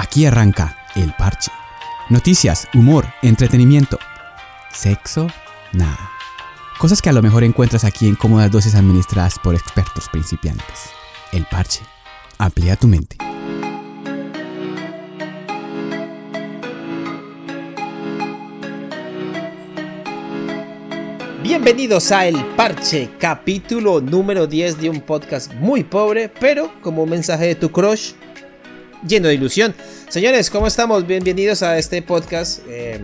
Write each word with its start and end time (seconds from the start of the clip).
Aquí 0.00 0.24
arranca 0.24 0.78
El 0.94 1.12
Parche. 1.12 1.52
Noticias, 2.08 2.66
humor, 2.72 3.04
entretenimiento. 3.20 3.98
Sexo, 4.72 5.26
nada. 5.74 6.10
Cosas 6.78 7.02
que 7.02 7.10
a 7.10 7.12
lo 7.12 7.20
mejor 7.20 7.44
encuentras 7.44 7.84
aquí 7.84 8.08
en 8.08 8.14
cómodas 8.14 8.50
dosis 8.50 8.74
administradas 8.74 9.38
por 9.38 9.54
expertos 9.54 10.08
principiantes. 10.08 10.88
El 11.32 11.44
Parche. 11.44 11.82
Amplía 12.38 12.76
tu 12.76 12.88
mente. 12.88 13.18
Bienvenidos 21.42 22.10
a 22.10 22.26
El 22.26 22.42
Parche, 22.56 23.10
capítulo 23.18 24.00
número 24.00 24.46
10 24.46 24.80
de 24.80 24.88
un 24.88 25.02
podcast 25.02 25.52
muy 25.56 25.84
pobre, 25.84 26.30
pero 26.30 26.72
como 26.80 27.04
mensaje 27.04 27.48
de 27.48 27.54
tu 27.54 27.70
crush 27.70 28.12
lleno 29.06 29.28
de 29.28 29.34
ilusión. 29.34 29.74
Señores, 30.08 30.50
¿cómo 30.50 30.66
estamos? 30.66 31.06
Bienvenidos 31.06 31.62
a 31.62 31.78
este 31.78 32.02
podcast, 32.02 32.60
eh, 32.68 33.00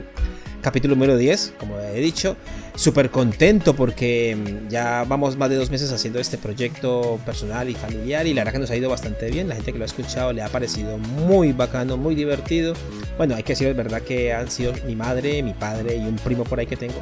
capítulo 0.61 0.95
número 0.95 1.17
10, 1.17 1.55
como 1.59 1.79
he 1.79 2.01
dicho. 2.01 2.37
Súper 2.75 3.11
contento 3.11 3.75
porque 3.75 4.37
mm, 4.37 4.69
ya 4.69 5.05
vamos 5.09 5.37
más 5.39 5.49
de 5.49 5.57
dos 5.57 5.71
meses 5.71 5.91
haciendo 5.93 6.19
este 6.19 6.37
proyecto 6.37 7.19
personal 7.25 7.71
y 7.71 7.75
familiar 7.75 8.27
y 8.27 8.35
la 8.35 8.43
verdad 8.43 8.53
que 8.53 8.59
nos 8.59 8.71
ha 8.71 8.77
ido 8.77 8.91
bastante 8.91 9.31
bien. 9.31 9.49
La 9.49 9.55
gente 9.55 9.73
que 9.73 9.79
lo 9.79 9.85
ha 9.85 9.87
escuchado 9.87 10.33
le 10.35 10.43
ha 10.43 10.49
parecido 10.49 10.99
muy 10.99 11.53
bacano, 11.53 11.97
muy 11.97 12.15
divertido. 12.15 12.75
Bueno, 13.17 13.35
hay 13.35 13.45
que 13.45 13.53
decir 13.53 13.69
es 13.69 13.77
verdad 13.77 14.03
que 14.03 14.35
han 14.35 14.51
sido 14.51 14.75
mi 14.87 14.95
madre, 14.95 15.43
mi 15.43 15.55
padre 15.55 15.97
y 15.97 16.01
un 16.01 16.17
primo 16.17 16.45
por 16.45 16.59
ahí 16.61 16.67
que 16.67 16.77
tengo. 16.77 17.01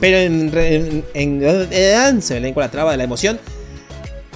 Pero 0.00 0.16
en, 0.16 0.50
en, 0.56 1.04
en, 1.12 2.22
se 2.22 2.34
me 2.34 2.40
lengua 2.40 2.64
la 2.64 2.70
traba 2.70 2.92
de 2.92 2.96
la 2.96 3.04
emoción. 3.04 3.38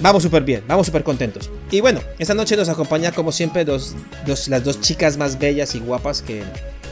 Vamos 0.01 0.23
súper 0.23 0.43
bien, 0.43 0.63
vamos 0.67 0.87
súper 0.87 1.03
contentos. 1.03 1.49
Y 1.71 1.79
bueno, 1.79 2.01
esta 2.19 2.33
noche 2.33 2.57
nos 2.57 2.69
acompaña 2.69 3.11
como 3.11 3.31
siempre 3.31 3.63
dos, 3.63 3.95
las 4.47 4.63
dos 4.63 4.81
chicas 4.81 5.17
más 5.17 5.39
bellas 5.39 5.73
y 5.75 5.79
guapas 5.79 6.21
que 6.21 6.43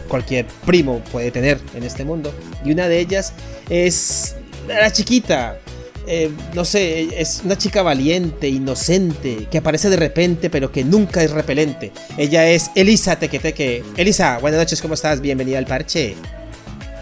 cualquier 0.08 0.46
primo 0.66 1.02
puede 1.12 1.32
tener 1.32 1.60
en 1.76 1.84
este 1.84 2.06
mundo. 2.06 2.34
Y 2.64 2.72
una 2.72 2.88
de 2.88 3.00
ellas 3.00 3.34
es 3.70 4.36
la 4.68 4.92
chiquita. 4.92 5.60
Eh, 6.06 6.30
no 6.54 6.66
sé, 6.66 7.22
es 7.22 7.42
una 7.46 7.58
chica 7.58 7.82
valiente, 7.82 8.50
inocente, 8.50 9.48
que 9.50 9.58
aparece 9.58 9.90
de 9.90 9.96
repente 9.96 10.50
pero 10.50 10.72
que 10.72 10.84
nunca 10.84 11.24
es 11.24 11.32
repelente. 11.32 11.92
Ella 12.18 12.48
es 12.50 12.72
Elisa 12.76 13.18
Tequeteque. 13.18 13.84
Elisa, 13.98 14.38
buenas 14.40 14.60
noches, 14.60 14.82
¿cómo 14.82 14.94
estás? 14.94 15.20
Bienvenida 15.22 15.58
al 15.58 15.66
parche. 15.66 16.16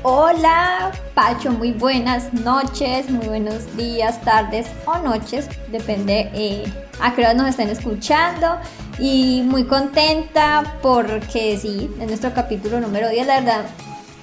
Hola, 0.04 0.92
Pacho, 1.14 1.52
muy 1.52 1.74
buenas 1.74 2.34
noches, 2.34 3.08
muy 3.12 3.28
buenos 3.28 3.78
días, 3.78 4.20
tardes 4.22 4.66
o 4.88 4.98
noches, 4.98 5.48
depende 5.72 6.28
eh, 6.34 6.64
a 7.00 7.14
qué 7.14 7.22
hora 7.22 7.36
nos 7.36 7.50
estén 7.50 7.70
escuchando. 7.70 8.58
Y 8.98 9.44
muy 9.46 9.66
contenta 9.66 10.80
porque 10.82 11.56
sí, 11.60 11.88
en 12.00 12.08
nuestro 12.08 12.34
capítulo 12.34 12.80
número 12.80 13.10
10, 13.10 13.28
la 13.28 13.42
verdad, 13.42 13.66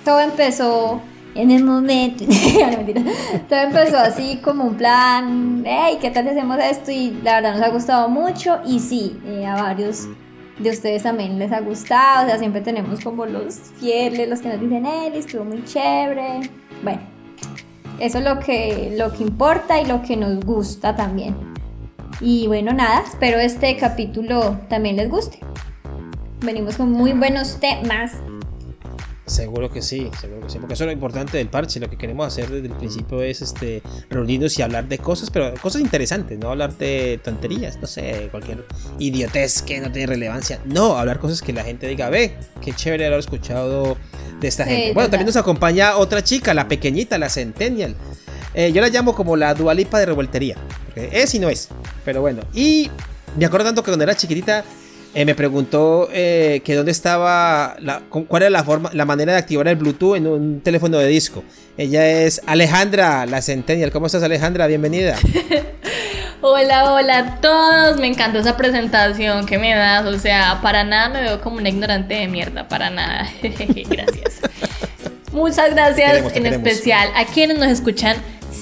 todo 0.05 0.19
empezó 0.19 1.01
en 1.37 1.53
el 1.53 1.63
momento, 1.63 2.25
todo 3.49 3.61
empezó 3.61 3.99
así 3.99 4.41
como 4.43 4.65
un 4.65 4.75
plan, 4.75 5.63
hey, 5.65 5.99
¿qué 6.01 6.11
tal 6.11 6.27
hacemos 6.27 6.59
esto? 6.59 6.91
Y 6.91 7.21
la 7.23 7.35
verdad 7.37 7.55
nos 7.55 7.63
ha 7.63 7.69
gustado 7.69 8.09
mucho 8.09 8.59
y 8.67 8.81
sí, 8.81 9.17
eh, 9.25 9.47
a 9.47 9.55
varios 9.55 10.09
de 10.59 10.71
ustedes 10.71 11.03
también 11.05 11.39
les 11.39 11.53
ha 11.53 11.61
gustado, 11.61 12.27
o 12.27 12.29
sea, 12.29 12.39
siempre 12.39 12.61
tenemos 12.61 13.01
como 13.01 13.27
los 13.27 13.55
fieles, 13.79 14.29
los 14.29 14.41
que 14.41 14.49
nos 14.49 14.61
dicen, 14.61 14.87
él 14.87 15.15
estuvo 15.15 15.45
muy 15.45 15.65
chévere. 15.65 16.51
Bueno, 16.83 17.01
eso 18.01 18.19
es 18.19 18.25
lo 18.25 18.39
que, 18.41 18.95
lo 18.97 19.13
que 19.13 19.23
importa 19.23 19.81
y 19.81 19.87
lo 19.87 20.03
que 20.03 20.17
nos 20.17 20.45
gusta 20.45 20.97
también. 20.97 21.37
Y 22.21 22.47
bueno, 22.49 22.73
nada, 22.73 23.05
espero 23.07 23.39
este 23.39 23.77
capítulo 23.77 24.59
también 24.69 24.97
les 24.97 25.09
guste. 25.09 25.39
Venimos 26.41 26.77
con 26.77 26.91
muy 26.91 27.13
buenos 27.13 27.59
temas 27.61 28.13
Seguro 29.29 29.71
que 29.71 29.83
sí, 29.83 30.11
seguro 30.19 30.47
que 30.47 30.51
sí, 30.51 30.59
porque 30.59 30.75
eso 30.75 30.85
es 30.85 30.87
lo 30.87 30.93
importante 30.93 31.37
del 31.37 31.49
parche, 31.49 31.79
lo 31.81 31.91
que 31.91 31.99
queremos 31.99 32.27
hacer 32.27 32.49
desde 32.49 32.67
el 32.69 32.75
principio 32.75 33.23
es 33.23 33.43
este 33.43 33.83
reunirnos 34.09 34.59
y 34.59 34.63
hablar 34.63 34.89
de 34.89 34.99
cosas, 34.99 35.31
pero 35.31 35.53
cosas 35.61 35.83
interesantes, 35.83 36.39
no 36.39 36.51
hablar 36.51 36.77
de 36.79 37.21
tonterías, 37.23 37.79
no 37.79 37.87
sé, 37.87 38.29
cualquier 38.31 38.65
idiotez 38.99 39.61
que 39.61 39.81
no 39.81 39.93
tiene 39.93 40.07
relevancia, 40.07 40.61
no, 40.65 40.97
hablar 40.97 41.19
cosas 41.19 41.43
que 41.43 41.53
la 41.53 41.63
gente 41.63 41.87
diga, 41.87 42.09
ve, 42.09 42.37
qué 42.63 42.73
chévere 42.73 43.07
haber 43.07 43.19
escuchado 43.19 43.99
de 44.41 44.49
esta 44.49 44.65
gente. 44.65 44.95
Bueno, 44.95 45.11
también 45.11 45.27
nos 45.27 45.37
acompaña 45.37 45.97
otra 45.97 46.25
chica, 46.25 46.55
la 46.55 46.67
pequeñita, 46.67 47.19
la 47.19 47.29
Centennial. 47.29 47.97
Eh, 48.55 48.73
yo 48.73 48.81
la 48.81 48.89
llamo 48.89 49.15
como 49.15 49.37
la 49.37 49.53
dualipa 49.53 49.99
de 49.99 50.07
revoltería, 50.07 50.57
porque 50.87 51.11
es 51.13 51.35
y 51.35 51.39
no 51.39 51.51
es, 51.51 51.69
pero 52.05 52.23
bueno, 52.23 52.41
y 52.55 52.91
me 53.37 53.45
acuerdo 53.45 53.67
tanto 53.67 53.83
que 53.83 53.91
cuando 53.91 54.05
era 54.05 54.17
chiquitita 54.17 54.65
eh, 55.15 55.25
me 55.25 55.35
preguntó 55.35 56.09
eh, 56.13 56.61
que 56.65 56.75
dónde 56.75 56.93
estaba, 56.93 57.77
la, 57.81 58.03
cuál 58.09 58.43
era 58.43 58.51
la 58.51 58.65
forma, 58.65 58.91
la 58.93 59.05
manera 59.05 59.33
de 59.33 59.39
activar 59.39 59.67
el 59.69 59.77
Bluetooth 59.77 60.17
en 60.17 60.27
un 60.27 60.61
teléfono 60.61 60.99
de 60.99 61.07
disco. 61.07 61.43
Ella 61.77 62.07
es 62.07 62.43
Alejandra, 62.47 63.25
la 63.27 63.41
Centennial. 63.41 63.91
¿Cómo 63.91 64.07
estás, 64.07 64.23
Alejandra? 64.23 64.67
Bienvenida. 64.67 65.17
hola, 66.41 66.93
hola 66.93 67.19
a 67.19 67.41
todos. 67.41 67.99
Me 67.99 68.07
encantó 68.07 68.39
esa 68.39 68.57
presentación 68.57 69.47
que 69.47 69.59
me 69.59 69.75
das. 69.75 70.05
O 70.07 70.19
sea, 70.19 70.61
para 70.63 70.85
nada 70.85 71.09
me 71.09 71.23
veo 71.23 71.41
como 71.41 71.57
una 71.57 71.69
ignorante 71.69 72.15
de 72.15 72.29
mierda, 72.29 72.69
para 72.69 72.91
nada. 72.91 73.29
gracias. 73.43 74.41
Muchas 75.33 75.71
gracias 75.71 76.37
en 76.37 76.47
especial 76.47 77.11
a 77.15 77.25
quienes 77.25 77.59
nos 77.59 77.69
escuchan 77.69 78.17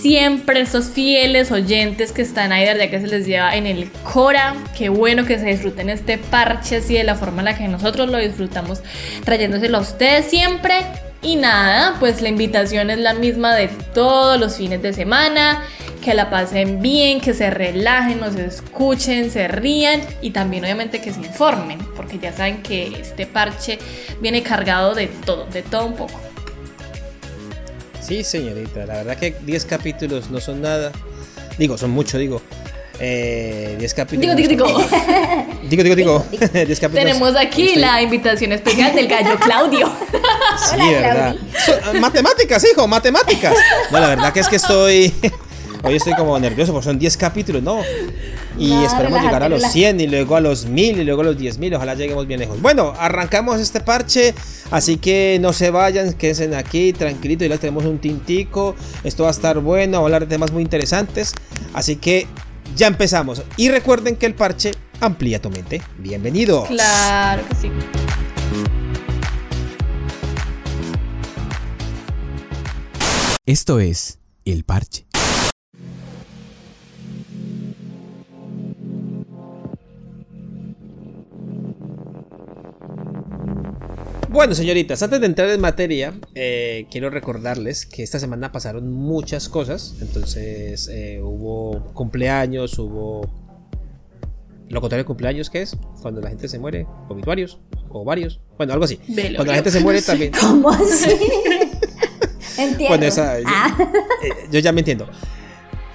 siempre 0.06 0.60
esos 0.60 0.90
fieles 0.90 1.50
oyentes 1.50 2.12
que 2.12 2.22
están 2.22 2.52
ahí 2.52 2.64
desde 2.64 2.88
que 2.90 3.00
se 3.00 3.08
les 3.08 3.26
lleva 3.26 3.56
en 3.56 3.66
el 3.66 3.90
Cora. 3.90 4.54
Qué 4.78 4.88
bueno 4.88 5.26
que 5.26 5.36
se 5.36 5.46
disfruten 5.46 5.90
este 5.90 6.16
parche 6.16 6.76
así 6.76 6.94
de 6.94 7.02
la 7.02 7.16
forma 7.16 7.40
en 7.40 7.46
la 7.46 7.58
que 7.58 7.66
nosotros 7.66 8.08
lo 8.08 8.18
disfrutamos, 8.18 8.82
trayéndoselo 9.24 9.78
a 9.78 9.80
ustedes 9.80 10.26
siempre. 10.26 10.74
Y 11.22 11.34
nada, 11.34 11.96
pues 11.98 12.22
la 12.22 12.28
invitación 12.28 12.90
es 12.90 12.98
la 12.98 13.14
misma 13.14 13.56
de 13.56 13.66
todos 13.94 14.38
los 14.38 14.56
fines 14.56 14.80
de 14.80 14.92
semana. 14.92 15.64
Que 16.04 16.14
la 16.14 16.30
pasen 16.30 16.80
bien, 16.80 17.20
que 17.20 17.34
se 17.34 17.50
relajen, 17.50 18.20
nos 18.20 18.36
escuchen, 18.36 19.28
se 19.32 19.48
rían 19.48 20.02
y 20.22 20.30
también 20.30 20.62
obviamente 20.62 21.00
que 21.00 21.12
se 21.12 21.18
informen, 21.18 21.80
porque 21.96 22.20
ya 22.20 22.32
saben 22.32 22.62
que 22.62 23.00
este 23.00 23.26
parche 23.26 23.80
viene 24.20 24.44
cargado 24.44 24.94
de 24.94 25.08
todo, 25.08 25.46
de 25.46 25.62
todo 25.62 25.84
un 25.86 25.96
poco. 25.96 26.25
Sí, 28.06 28.22
señorita, 28.22 28.86
la 28.86 28.94
verdad 28.94 29.16
que 29.16 29.34
10 29.44 29.64
capítulos 29.64 30.30
no 30.30 30.40
son 30.40 30.62
nada. 30.62 30.92
Digo, 31.58 31.76
son 31.76 31.90
mucho, 31.90 32.18
digo. 32.18 32.40
Eh, 33.00 33.74
10 33.78 33.94
capítulos. 33.94 34.36
Digo, 34.36 34.48
digo, 34.48 34.66
digo. 34.66 34.78
digo, 35.68 35.82
digo, 35.82 35.96
digo. 35.96 36.26
10 36.30 36.52
capítulos. 36.78 36.92
Tenemos 36.92 37.34
aquí 37.34 37.74
la 37.74 38.00
invitación 38.00 38.52
especial 38.52 38.94
del 38.94 39.08
gallo 39.08 39.36
Claudio. 39.40 39.90
sí, 40.70 40.78
verdad. 40.78 41.34
matemáticas, 42.00 42.64
hijo, 42.70 42.86
matemáticas. 42.86 43.54
No, 43.90 43.98
la 43.98 44.08
verdad 44.08 44.32
que 44.32 44.40
es 44.40 44.48
que 44.48 44.56
estoy. 44.56 45.12
Hoy 45.86 45.94
estoy 45.94 46.14
como 46.14 46.36
nervioso 46.41 46.72
porque 46.72 46.86
son 46.86 46.98
10 46.98 47.16
capítulos, 47.16 47.62
¿no? 47.62 47.80
Y 48.58 48.72
esperamos 48.72 49.22
llegar 49.22 49.44
a 49.44 49.48
los 49.48 49.62
100 49.62 50.00
y 50.00 50.08
luego 50.08 50.34
a 50.34 50.41
los 50.41 50.66
1000 50.66 50.98
y 50.98 51.04
luego 51.04 51.20
a 51.20 51.26
los 51.26 51.38
10.000. 51.38 51.76
Ojalá 51.76 51.94
lleguemos 51.94 52.26
bien 52.26 52.41
lejos. 52.41 52.60
Bueno, 52.60 52.92
arrancamos 52.98 53.60
este 53.60 53.80
parche. 53.80 54.34
Así 54.72 54.97
que 54.97 55.38
no 55.41 55.52
se 55.52 55.70
vayan, 55.70 56.14
quédense 56.14 56.56
aquí 56.56 56.92
tranquilito. 56.92 57.44
Y 57.44 57.48
les 57.48 57.60
tenemos 57.60 57.84
un 57.84 57.98
tintico. 57.98 58.74
Esto 59.04 59.22
va 59.22 59.28
a 59.28 59.32
estar 59.32 59.60
bueno. 59.60 59.98
a 59.98 60.00
hablar 60.00 60.22
de 60.22 60.26
temas 60.26 60.50
muy 60.50 60.62
interesantes. 60.62 61.34
Así 61.72 61.94
que 61.94 62.26
ya 62.74 62.88
empezamos. 62.88 63.42
Y 63.56 63.68
recuerden 63.68 64.16
que 64.16 64.26
el 64.26 64.34
parche 64.34 64.72
amplía 64.98 65.41
tu 65.41 65.50
mente. 65.50 65.82
Bienvenidos. 65.98 66.66
Claro 66.66 67.44
que 67.48 67.54
sí. 67.54 67.70
Esto 73.44 73.78
es 73.78 74.18
El 74.44 74.64
Parche. 74.64 75.05
Bueno, 84.36 84.54
señoritas, 84.54 85.03
antes 85.03 85.18
de 85.18 85.24
entrar 85.24 85.48
en 85.48 85.62
materia, 85.62 86.12
eh, 86.34 86.86
quiero 86.91 87.09
recordarles 87.09 87.86
que 87.86 88.03
esta 88.03 88.18
semana 88.18 88.53
pasaron 88.53 88.92
muchas 88.92 89.48
cosas. 89.48 89.94
Entonces, 90.03 90.91
eh, 90.92 91.22
hubo 91.22 91.83
cumpleaños, 91.94 92.78
hubo. 92.78 93.22
Lo 94.68 94.83
contrario 94.83 95.04
de 95.04 95.06
cumpleaños, 95.06 95.48
¿qué 95.48 95.62
es? 95.62 95.74
Cuando 96.03 96.21
la 96.21 96.28
gente 96.28 96.48
se 96.48 96.59
muere, 96.59 96.86
obituarios, 97.09 97.60
o 97.88 98.04
varios. 98.04 98.38
Bueno, 98.59 98.74
algo 98.74 98.84
así. 98.84 98.98
Cuando 99.06 99.53
la 99.53 99.54
gente 99.54 99.71
se 99.71 99.80
muere 99.80 100.03
también. 100.03 100.33
¿Cómo 100.38 100.68
así? 100.68 101.09
Entiendo. 102.59 102.88
Bueno, 102.88 103.06
esa, 103.06 103.38
ah. 103.47 103.78
Eh, 104.22 104.48
yo 104.53 104.60
ya 104.60 104.71
me 104.71 104.83
entiendo. 104.83 105.09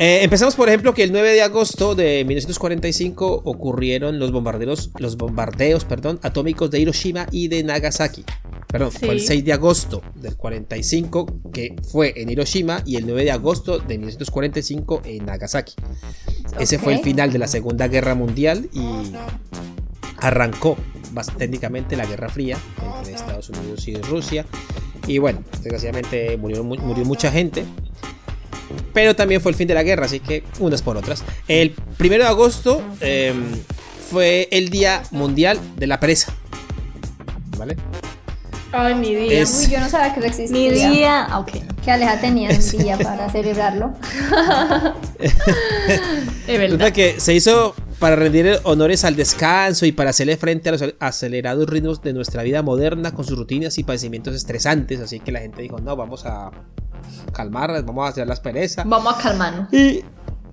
Eh, 0.04 0.24
empezamos, 0.24 0.56
por 0.56 0.68
ejemplo, 0.68 0.96
que 0.96 1.04
el 1.04 1.12
9 1.12 1.34
de 1.34 1.44
agosto 1.44 1.94
de 1.94 2.26
1945 2.26 3.44
ocurrieron 3.46 4.18
los 4.18 4.32
bombardeos, 4.32 4.90
los 4.98 5.16
bombardeos 5.16 5.86
perdón, 5.86 6.20
atómicos 6.24 6.72
de 6.72 6.80
Hiroshima 6.80 7.28
y 7.30 7.50
de 7.50 7.64
Nagasaki. 7.64 8.26
Perdón, 8.66 8.92
fue 8.92 9.10
el 9.10 9.22
6 9.22 9.46
de 9.46 9.54
agosto 9.54 10.02
del 10.16 10.36
45 10.38 11.52
que 11.54 11.76
fue 11.88 12.16
en 12.16 12.32
Hiroshima 12.32 12.82
y 12.84 12.96
el 12.96 13.06
9 13.06 13.26
de 13.26 13.32
agosto 13.32 13.78
de 13.78 14.00
1945 14.00 15.04
en 15.06 15.24
Nagasaki. 15.28 15.76
Ese 16.60 16.80
fue 16.80 16.94
el 16.94 17.02
final 17.02 17.32
de 17.32 17.38
la 17.38 17.48
Segunda 17.48 17.88
Guerra 17.88 18.16
Mundial 18.16 18.72
y 18.74 18.82
arrancó 20.18 20.78
técnicamente 21.38 21.96
la 21.96 22.08
Guerra 22.08 22.30
Fría 22.30 22.58
entre 22.98 23.14
Estados 23.14 23.52
Unidos 23.52 23.88
y 23.88 23.98
Rusia. 23.98 24.48
Y 25.06 25.20
bueno, 25.20 25.44
desgraciadamente 25.62 26.38
murió, 26.38 26.64
murió 26.64 27.06
mucha 27.06 27.32
gente. 27.32 27.66
Pero 28.94 29.16
también 29.16 29.42
fue 29.42 29.52
el 29.52 29.58
fin 29.58 29.68
de 29.68 29.74
la 29.74 29.84
guerra, 29.84 30.06
así 30.06 30.20
que 30.20 30.44
unas 30.60 30.82
por 30.82 30.98
otras. 30.98 31.24
El 31.48 31.72
primero 31.98 32.24
de 32.24 32.30
agosto 32.30 32.82
em, 33.00 33.44
fue 34.10 34.48
el 34.52 34.70
Día 34.70 35.04
Mundial 35.12 35.60
de 35.78 35.88
la 35.88 36.00
Pereza. 36.00 36.34
¿Vale? 37.58 37.78
Ay, 38.74 38.96
mi 38.96 39.14
día. 39.14 39.44
Uy, 39.44 39.70
yo 39.70 39.80
no 39.80 39.90
sabía 39.90 40.14
que 40.14 40.26
existía. 40.26 40.58
Mi 40.58 40.70
día. 40.70 41.26
Ah, 41.26 41.40
ok. 41.40 41.52
Que 41.84 41.92
Aleja 41.92 42.20
tenía 42.20 42.50
un 42.50 42.78
día 42.78 42.98
para 42.98 43.30
celebrarlo. 43.32 43.94
Es 45.20 45.38
verdad. 46.48 46.78
Resulta 46.78 46.94
que 46.94 47.20
se 47.20 47.34
hizo 47.34 47.76
para 48.00 48.16
rendir 48.16 48.60
honores 48.64 49.04
al 49.04 49.16
descanso 49.16 49.86
y 49.86 49.92
para 49.92 50.12
hacerle 50.12 50.38
frente 50.38 50.70
a 50.70 50.72
los 50.72 50.84
acelerados 51.00 51.70
ritmos 51.70 52.02
de 52.02 52.14
nuestra 52.14 52.44
vida 52.44 52.62
moderna 52.62 53.14
con 53.14 53.26
sus 53.26 53.38
rutinas 53.38 53.78
y 53.78 53.84
padecimientos 53.84 54.36
estresantes. 54.36 55.00
Así 55.02 55.20
que 55.20 55.32
la 55.32 55.40
gente 55.40 55.62
dijo, 55.62 55.80
no, 55.80 55.96
vamos 55.96 56.26
a 56.26 56.50
calmarlas, 57.34 57.86
vamos 57.86 58.06
a 58.06 58.10
hacer 58.10 58.28
las 58.28 58.40
perezas. 58.40 58.88
Vamos 58.88 59.16
a 59.16 59.22
calmarnos. 59.22 59.74
Y 59.74 60.04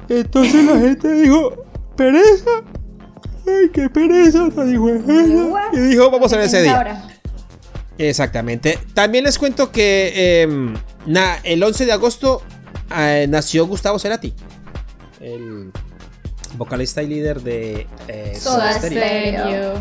entonces 0.09 0.65
la 0.65 0.79
gente 0.79 1.13
dijo, 1.13 1.65
pereza. 1.97 2.51
Ay, 3.47 3.71
qué 3.73 3.89
pereza, 3.89 4.49
dijo, 4.65 4.89
y 5.73 5.79
dijo, 5.81 6.11
vamos 6.11 6.33
a 6.33 6.37
ver 6.37 6.47
ese 6.47 6.63
día. 6.63 7.09
Exactamente. 7.97 8.79
También 8.95 9.25
les 9.25 9.39
cuento 9.39 9.73
que 9.73 10.43
em, 10.43 10.75
na- 11.07 11.37
el 11.43 11.63
11 11.63 11.87
de 11.87 11.93
agosto 11.93 12.43
eh, 12.97 13.27
nació 13.29 13.67
Gustavo 13.67 13.99
Cerati, 13.99 14.33
el 15.21 15.73
vocalista 16.57 17.03
y 17.03 17.09
líder 17.09 17.41
de 17.43 17.87
eh, 18.07 18.37
Soda 18.39 18.73
Stereo. 18.75 19.75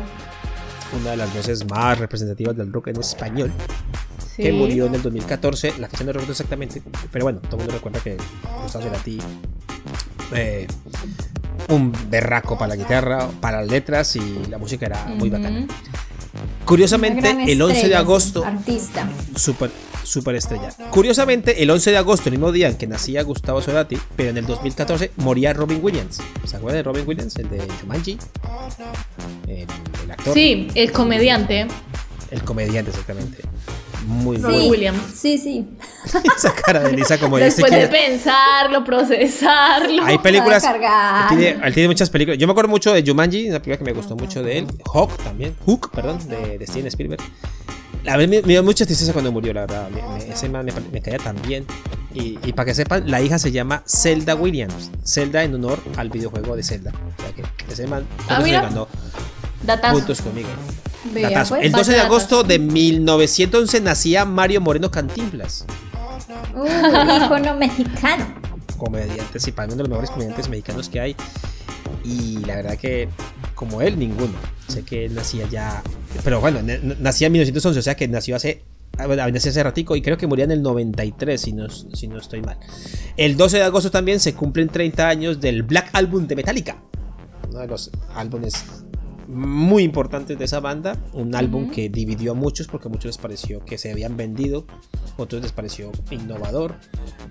una 1.00 1.12
de 1.12 1.18
las 1.18 1.34
voces 1.34 1.70
más 1.70 2.00
representativas 2.00 2.56
del 2.58 2.74
rock 2.74 2.88
en 2.88 3.00
español, 3.00 3.52
Sí. 4.38 4.44
que 4.44 4.52
murió 4.54 4.86
en 4.86 4.96
el 4.96 5.02
2014. 5.02 5.74
La 5.80 5.90
fecha 5.90 6.04
no 6.06 6.12
recuerdo 6.14 6.32
exactamente, 6.32 6.82
pero 7.12 7.26
bueno, 7.26 7.40
todo 7.40 7.56
el 7.56 7.58
mundo 7.64 7.74
recuerda 7.74 8.00
que 8.00 8.16
Gustavo 8.64 8.84
Cerati, 8.86 9.20
eh, 10.34 10.68
un 11.70 11.92
berraco 12.10 12.58
para 12.58 12.70
la 12.70 12.76
guitarra, 12.76 13.28
para 13.42 13.62
las 13.62 13.70
letras 13.72 14.16
y 14.16 14.46
la 14.50 14.58
música 14.58 14.86
era 14.86 15.04
muy 15.06 15.30
Ujú. 15.30 15.38
bacana. 15.38 15.60
Una 15.60 15.68
Curiosamente, 16.66 17.36
el 17.52 17.62
11 17.62 17.88
de 17.88 17.96
agosto, 17.96 18.44
Artista. 18.46 19.10
super, 19.36 19.72
super 20.04 20.36
estrella. 20.36 20.70
Curiosamente, 20.92 21.64
el 21.64 21.70
11 21.72 21.92
de 21.92 21.98
agosto, 21.98 22.28
el 22.30 22.34
mismo 22.34 22.52
día 22.52 22.68
en 22.68 22.78
que 22.78 22.86
nacía 22.88 23.24
Gustavo 23.24 23.62
Cerati, 23.62 23.98
pero 24.18 24.30
en 24.32 24.38
el 24.38 24.46
2014 24.46 25.12
moría 25.18 25.54
Robin 25.54 25.80
Williams. 25.82 26.20
¿Se 26.46 26.58
acuerdan 26.58 26.80
de 26.80 26.84
Robin 26.84 27.08
Williams? 27.08 27.36
El 27.38 27.50
de 27.50 27.66
Jumanji. 27.82 28.18
El, 29.48 29.66
el 30.04 30.12
actor. 30.12 30.34
Sí, 30.34 30.68
el 30.76 30.92
comediante. 30.92 31.68
El 32.32 32.44
comediante, 32.44 32.92
exactamente. 32.92 33.38
Muy, 34.08 34.38
Robin 34.38 34.60
muy. 34.60 34.70
Williams. 34.70 35.02
Sí, 35.16 35.38
sí. 35.38 35.66
Esa 36.38 36.54
cara 36.54 36.80
de 36.80 36.94
Lisa 36.96 37.18
como 37.18 37.38
Después 37.38 37.72
de 37.72 37.88
pensarlo, 37.88 38.84
procesarlo. 38.86 40.04
hay 40.04 40.18
películas. 40.20 40.64
Él 40.64 41.38
tiene, 41.38 41.60
él 41.68 41.74
tiene 41.74 41.90
muchas 41.90 42.10
películas. 42.10 42.38
Yo 42.40 42.48
me 42.48 42.52
acuerdo 42.52 42.70
mucho 42.70 42.94
de 42.94 43.04
Jumanji, 43.06 43.50
una 43.50 43.60
película 43.62 43.78
que 43.78 43.84
me 43.84 43.94
gustó 43.94 44.16
mucho 44.16 44.42
de 44.42 44.60
él. 44.60 44.68
Hawk 44.94 45.12
también. 45.18 45.56
Hook, 45.66 45.92
perdón, 45.92 46.20
de, 46.30 46.58
de 46.58 46.66
Steven 46.68 46.88
Spielberg. 46.88 47.22
A 48.08 48.16
mí 48.16 48.28
me, 48.28 48.42
me 48.42 48.48
dio 48.48 48.64
mucha 48.64 48.86
tristeza 48.86 49.12
cuando 49.12 49.32
murió, 49.34 49.54
la 49.54 49.62
verdad. 49.62 49.90
Me- 49.90 50.02
me- 50.26 50.32
ese 50.34 50.48
man 50.48 50.66
me, 50.94 51.02
caía 51.02 51.18
tan 51.18 51.36
bien. 51.42 51.66
Y, 52.14 52.40
y 52.46 52.54
para 52.54 52.68
que 52.68 52.74
sepan, 52.76 53.12
la 53.12 53.22
hija 53.22 53.38
se 53.38 53.52
llama 53.52 53.84
Zelda 53.86 54.36
Williams. 54.36 54.90
Zelda 55.06 55.44
en 55.44 55.54
honor 55.56 55.80
al 55.98 56.10
videojuego 56.10 56.56
de 56.56 56.64
Zelda. 56.64 56.92
O 57.18 57.22
sea 57.22 57.34
que 57.34 57.44
ese 57.74 57.86
man 57.88 58.08
Ah, 58.30 58.42
se 58.42 58.52
ganó 58.52 58.88
Datazo. 59.64 59.96
puntos 59.96 60.22
conmigo. 60.22 60.48
Vea, 61.14 61.46
pues, 61.48 61.64
El 61.64 61.72
12 61.72 61.92
de 61.94 62.00
agosto 62.00 62.44
de 62.44 62.60
1911 62.60 63.82
nacía 63.82 64.26
Mario 64.26 64.62
Moreno 64.62 64.92
Cantinflas. 64.92 65.66
Un 66.56 66.68
ícono 67.24 67.56
mexicano. 67.56 68.26
comediantes 68.78 69.48
y 69.48 69.52
para 69.52 69.68
mí 69.68 69.74
uno 69.74 69.84
de 69.84 69.90
los 69.90 69.90
mejores 69.90 70.10
comediantes 70.12 70.50
mexicanos 70.50 70.90
que 70.90 71.00
hay. 71.00 71.16
Y 72.04 72.40
la 72.46 72.58
verdad 72.58 72.78
que, 72.78 73.10
como 73.56 73.82
él, 73.82 73.98
ninguno. 73.98 74.34
Sé 74.68 74.84
que 74.84 75.06
él 75.06 75.16
nacía 75.16 75.48
ya. 75.50 75.82
Pero 76.24 76.42
bueno, 76.42 76.60
nacía 77.00 77.28
en 77.28 77.34
1911, 77.34 77.80
o 77.80 77.82
sea 77.82 77.96
que 77.96 78.08
nació 78.08 78.36
hace. 78.36 78.64
ah, 78.98 79.08
nació 79.08 79.52
hace 79.52 79.64
ratico 79.64 79.96
y 79.96 80.02
creo 80.02 80.18
que 80.18 80.28
moría 80.28 80.46
en 80.46 80.52
el 80.52 80.62
93, 80.62 81.40
si 81.40 81.54
no, 81.54 81.70
si 81.70 82.08
no 82.08 82.18
estoy 82.18 82.42
mal. 82.42 82.58
El 83.16 83.38
12 83.38 83.58
de 83.58 83.64
agosto 83.64 83.92
también 83.92 84.20
se 84.20 84.34
cumplen 84.34 84.70
30 84.70 85.08
años 85.08 85.40
del 85.40 85.64
Black 85.64 85.90
Album 85.94 86.28
de 86.28 86.36
Metallica. 86.36 86.78
Uno 87.50 87.60
de 87.60 87.68
los 87.68 87.92
álbumes 88.16 88.66
muy 89.28 89.84
importantes 89.84 90.38
de 90.38 90.46
esa 90.46 90.60
banda. 90.60 90.98
Un 91.14 91.36
álbum 91.36 91.70
que 91.70 91.90
dividió 91.90 92.32
a 92.32 92.36
muchos 92.36 92.68
porque 92.68 92.88
a 92.88 92.92
muchos 92.92 93.06
les 93.06 93.18
pareció 93.18 93.64
que 93.64 93.78
se 93.78 93.92
habían 93.92 94.18
vendido, 94.18 94.66
otros 95.18 95.42
les 95.42 95.52
pareció 95.52 95.92
innovador. 96.12 96.76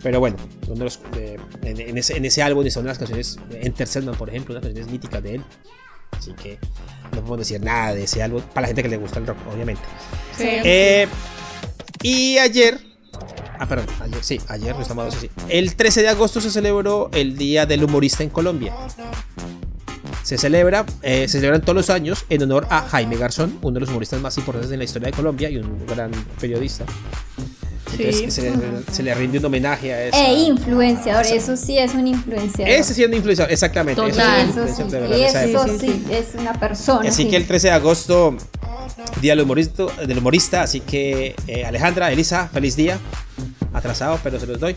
Pero 0.03 0.21
bueno, 0.21 0.37
uno 0.67 0.77
de 0.77 0.85
los, 0.85 1.01
eh, 1.17 1.39
en, 1.63 1.81
en 1.81 1.99
ese, 1.99 2.17
en 2.17 2.25
ese 2.25 2.43
álbum 2.43 2.67
están 2.67 2.85
unas 2.85 2.99
canciones, 2.99 3.39
Enter 3.51 3.87
Sandman 3.87 4.17
por 4.17 4.29
ejemplo, 4.29 4.55
unas 4.55 4.65
canciones 4.65 4.91
míticas 4.91 5.23
de 5.23 5.37
él. 5.37 5.45
Así 6.13 6.33
que 6.33 6.59
no 7.13 7.21
podemos 7.21 7.39
decir 7.39 7.61
nada 7.63 7.95
de 7.95 8.05
ese 8.05 8.23
álbum 8.23 8.43
para 8.55 8.63
la 8.63 8.67
gente 8.69 8.83
que 8.83 8.89
le 8.89 8.97
gusta 8.97 9.19
el 9.19 9.27
rock, 9.27 9.39
obviamente. 9.53 9.83
Sí. 10.37 10.45
Eh, 10.47 11.09
y 12.03 12.39
ayer, 12.39 12.79
ah, 13.59 13.67
perdón, 13.67 13.87
ayer, 14.01 14.23
sí, 14.23 14.41
ayer, 14.49 14.75
no 14.75 14.83
estamos 14.83 15.03
a 15.03 15.07
12, 15.07 15.21
sí. 15.21 15.31
El 15.49 15.75
13 15.77 16.03
de 16.03 16.09
agosto 16.09 16.41
se 16.41 16.51
celebró 16.51 17.11
el 17.13 17.37
Día 17.37 17.67
del 17.67 17.85
Humorista 17.85 18.23
en 18.23 18.31
Colombia. 18.31 18.75
Se 20.27 20.37
celebra, 20.39 20.85
eh, 21.03 21.29
se 21.29 21.39
celebran 21.39 21.61
todos 21.61 21.77
los 21.77 21.89
años 21.89 22.25
en 22.31 22.43
honor 22.43 22.67
a 22.69 22.83
Jaime 22.89 23.17
Garzón, 23.17 23.59
uno 23.63 23.75
de 23.75 23.81
los 23.81 23.91
humoristas 23.91 24.21
más 24.21 24.37
importantes 24.39 24.73
en 24.73 24.79
la 24.79 24.85
historia 24.85 25.07
de 25.07 25.13
Colombia 25.13 25.49
y 25.49 25.59
un 25.59 25.87
gran 25.87 26.11
periodista. 26.41 26.85
Entonces 27.93 28.17
Sí. 28.17 28.31
se, 28.33 28.43
le- 28.51 28.57
se 28.93 29.03
le 29.05 29.15
rinde 29.15 29.39
un 29.39 29.45
homenaje 29.45 29.95
a 29.95 30.03
esa- 30.07 30.27
E 30.27 30.35
influenciador, 30.35 31.25
eso 31.25 31.57
sí 31.57 31.79
es 31.79 31.95
un 31.95 32.09
influenciador. 32.09 32.69
Ese 32.75 32.93
sí 32.93 33.03
es 33.05 33.09
un 33.09 33.15
influenciador, 33.15 33.53
exactamente. 33.53 34.03
sí 34.03 34.11
Total. 34.11 34.49
Eso 34.51 34.67
sí, 34.77 34.83
de 34.83 35.01
verdad 35.01 35.17
de 35.17 35.27
esa 35.27 35.45
eso 35.45 35.79
sí, 35.79 36.05
es 36.11 36.27
una 36.37 36.53
persona. 36.55 37.09
Así 37.09 37.23
sí. 37.23 37.29
que 37.31 37.37
el 37.37 37.47
13 37.47 37.69
de 37.69 37.75
agosto, 37.75 38.37
Día 39.21 39.33
del 39.37 39.43
Humorista, 39.45 39.85
del 40.05 40.19
humorista 40.19 40.63
así 40.63 40.81
que 40.81 41.37
eh, 41.47 41.65
Alejandra, 41.65 42.11
Elisa, 42.11 42.49
feliz 42.53 42.75
día. 42.75 42.99
Atrasado, 43.73 44.19
pero 44.25 44.41
se 44.41 44.47
los 44.47 44.59
doy. 44.59 44.75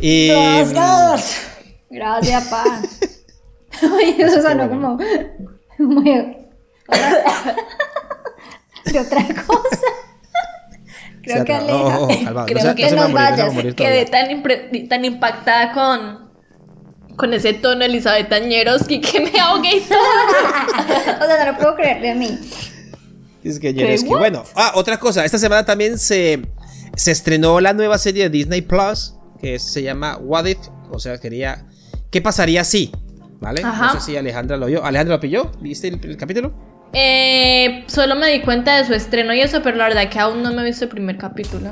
Y 0.00 0.30
Gracias, 1.90 2.44
pa. 2.48 2.64
Ay, 3.82 4.16
eso 4.18 4.42
sonó 4.42 4.68
bueno. 4.68 4.96
como 4.98 4.98
muy. 5.78 6.10
de 8.84 8.98
otra 9.00 9.24
cosa. 9.46 9.86
Creo 11.22 11.44
que 11.44 11.52
Aleja. 11.52 11.76
oh, 11.98 12.04
oh, 12.04 12.04
oh, 12.04 12.24
calmado, 12.24 12.46
Creo 12.46 12.64
no 12.64 12.70
se- 12.70 12.74
que 12.76 12.90
no 12.92 13.08
vayas. 13.10 13.52
Quedé 13.74 14.06
tan, 14.06 14.42
tan 14.88 15.04
impactada 15.04 15.72
con, 15.72 16.30
con 17.16 17.34
ese 17.34 17.52
tono 17.54 17.84
Elizabeth 17.84 18.32
Añeroski 18.32 19.00
que 19.00 19.20
me 19.20 19.38
ahogué 19.38 19.76
y 19.76 19.80
todo. 19.82 19.98
O 19.98 21.26
sea, 21.26 21.44
no 21.44 21.52
lo 21.52 21.58
puedo 21.58 21.76
creer 21.76 22.00
de 22.00 22.14
mí. 22.14 22.38
Es 23.44 23.58
que. 23.60 23.70
What? 24.06 24.18
Bueno, 24.18 24.44
ah, 24.56 24.72
otra 24.74 24.98
cosa. 24.98 25.24
Esta 25.24 25.38
semana 25.38 25.64
también 25.64 25.98
se, 25.98 26.40
se 26.96 27.10
estrenó 27.12 27.60
la 27.60 27.72
nueva 27.74 27.98
serie 27.98 28.24
de 28.24 28.30
Disney 28.30 28.62
Plus 28.62 29.14
que 29.40 29.58
se 29.58 29.82
llama 29.82 30.16
What 30.18 30.46
If. 30.46 30.58
O 30.90 30.98
sea, 30.98 31.18
quería. 31.18 31.66
¿Qué 32.10 32.20
pasaría 32.20 32.64
si? 32.64 32.90
¿Vale? 33.40 33.62
Ajá. 33.64 33.94
No 33.94 34.00
sé 34.00 34.06
si 34.12 34.16
Alejandra 34.16 34.56
lo 34.56 34.66
vio. 34.66 34.84
¿Alejandra 34.84 35.16
lo 35.16 35.20
pilló? 35.20 35.50
¿Viste 35.60 35.88
el, 35.88 35.98
el 36.04 36.16
capítulo? 36.16 36.52
Eh, 36.92 37.84
solo 37.86 38.16
me 38.16 38.30
di 38.30 38.40
cuenta 38.40 38.76
de 38.78 38.84
su 38.84 38.94
estreno 38.94 39.32
y 39.32 39.40
eso, 39.40 39.62
pero 39.62 39.76
la 39.76 39.84
verdad 39.88 40.08
que 40.10 40.18
aún 40.18 40.42
no 40.42 40.52
me 40.52 40.62
he 40.62 40.64
visto 40.64 40.84
el 40.84 40.90
primer 40.90 41.16
capítulo. 41.16 41.70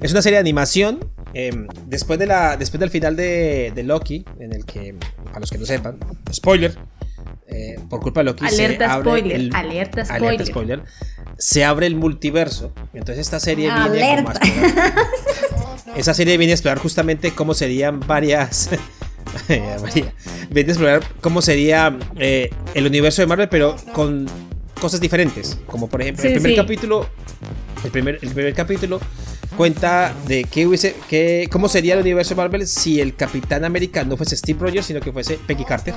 Es 0.00 0.12
una 0.12 0.22
serie 0.22 0.36
de 0.36 0.40
animación. 0.40 1.00
eh, 1.34 1.50
después, 1.86 2.18
de 2.18 2.26
la, 2.26 2.56
después 2.56 2.80
del 2.80 2.90
final 2.90 3.16
de, 3.16 3.72
de 3.74 3.82
Loki, 3.82 4.24
en 4.38 4.52
el 4.54 4.64
que, 4.64 4.94
para 5.24 5.40
los 5.40 5.50
que 5.50 5.58
no 5.58 5.66
sepan, 5.66 5.98
spoiler, 6.32 6.74
eh, 7.48 7.78
por 7.90 8.00
culpa 8.00 8.20
de 8.20 8.24
Loki 8.24 8.46
Alerta 8.46 8.86
se 8.86 8.92
abre 8.92 9.10
spoiler, 9.10 9.36
el, 9.40 9.54
alerta 9.54 10.00
alerta 10.02 10.14
spoiler. 10.14 10.46
spoiler, 10.46 10.82
se 11.38 11.64
abre 11.64 11.86
el 11.86 11.96
multiverso. 11.96 12.72
Entonces 12.94 13.18
esta 13.26 13.40
serie 13.40 13.70
viene 13.90 14.24
a 14.26 14.34
esa 15.96 16.14
serie 16.14 16.36
viene 16.38 16.52
a 16.52 16.54
explorar 16.54 16.78
justamente 16.78 17.32
cómo 17.32 17.54
serían 17.54 18.00
varias 18.00 18.70
María, 19.82 20.14
viene 20.50 20.68
a 20.68 20.72
explorar 20.72 21.02
cómo 21.20 21.42
sería 21.42 21.96
eh, 22.16 22.50
el 22.74 22.86
universo 22.86 23.22
de 23.22 23.26
Marvel, 23.26 23.48
pero 23.48 23.76
con 23.92 24.26
cosas 24.80 25.00
diferentes. 25.00 25.58
Como 25.66 25.88
por 25.88 26.02
ejemplo, 26.02 26.24
el 26.24 26.32
primer 26.34 26.52
sí. 26.52 26.56
capítulo. 26.56 27.08
El 27.84 27.92
primer, 27.92 28.18
el 28.22 28.30
primer 28.30 28.54
capítulo 28.54 28.98
cuenta 29.56 30.12
de 30.26 30.44
qué 30.44 30.66
hubiese, 30.66 30.96
qué, 31.08 31.48
cómo 31.50 31.68
sería 31.68 31.94
el 31.94 32.00
universo 32.00 32.30
de 32.30 32.36
Marvel 32.36 32.66
si 32.66 33.00
el 33.00 33.14
Capitán 33.14 33.64
América 33.64 34.04
no 34.04 34.16
fuese 34.16 34.36
Steve 34.36 34.58
Rogers, 34.60 34.86
sino 34.86 35.00
que 35.00 35.12
fuese 35.12 35.38
Peggy 35.46 35.64
Carter. 35.64 35.94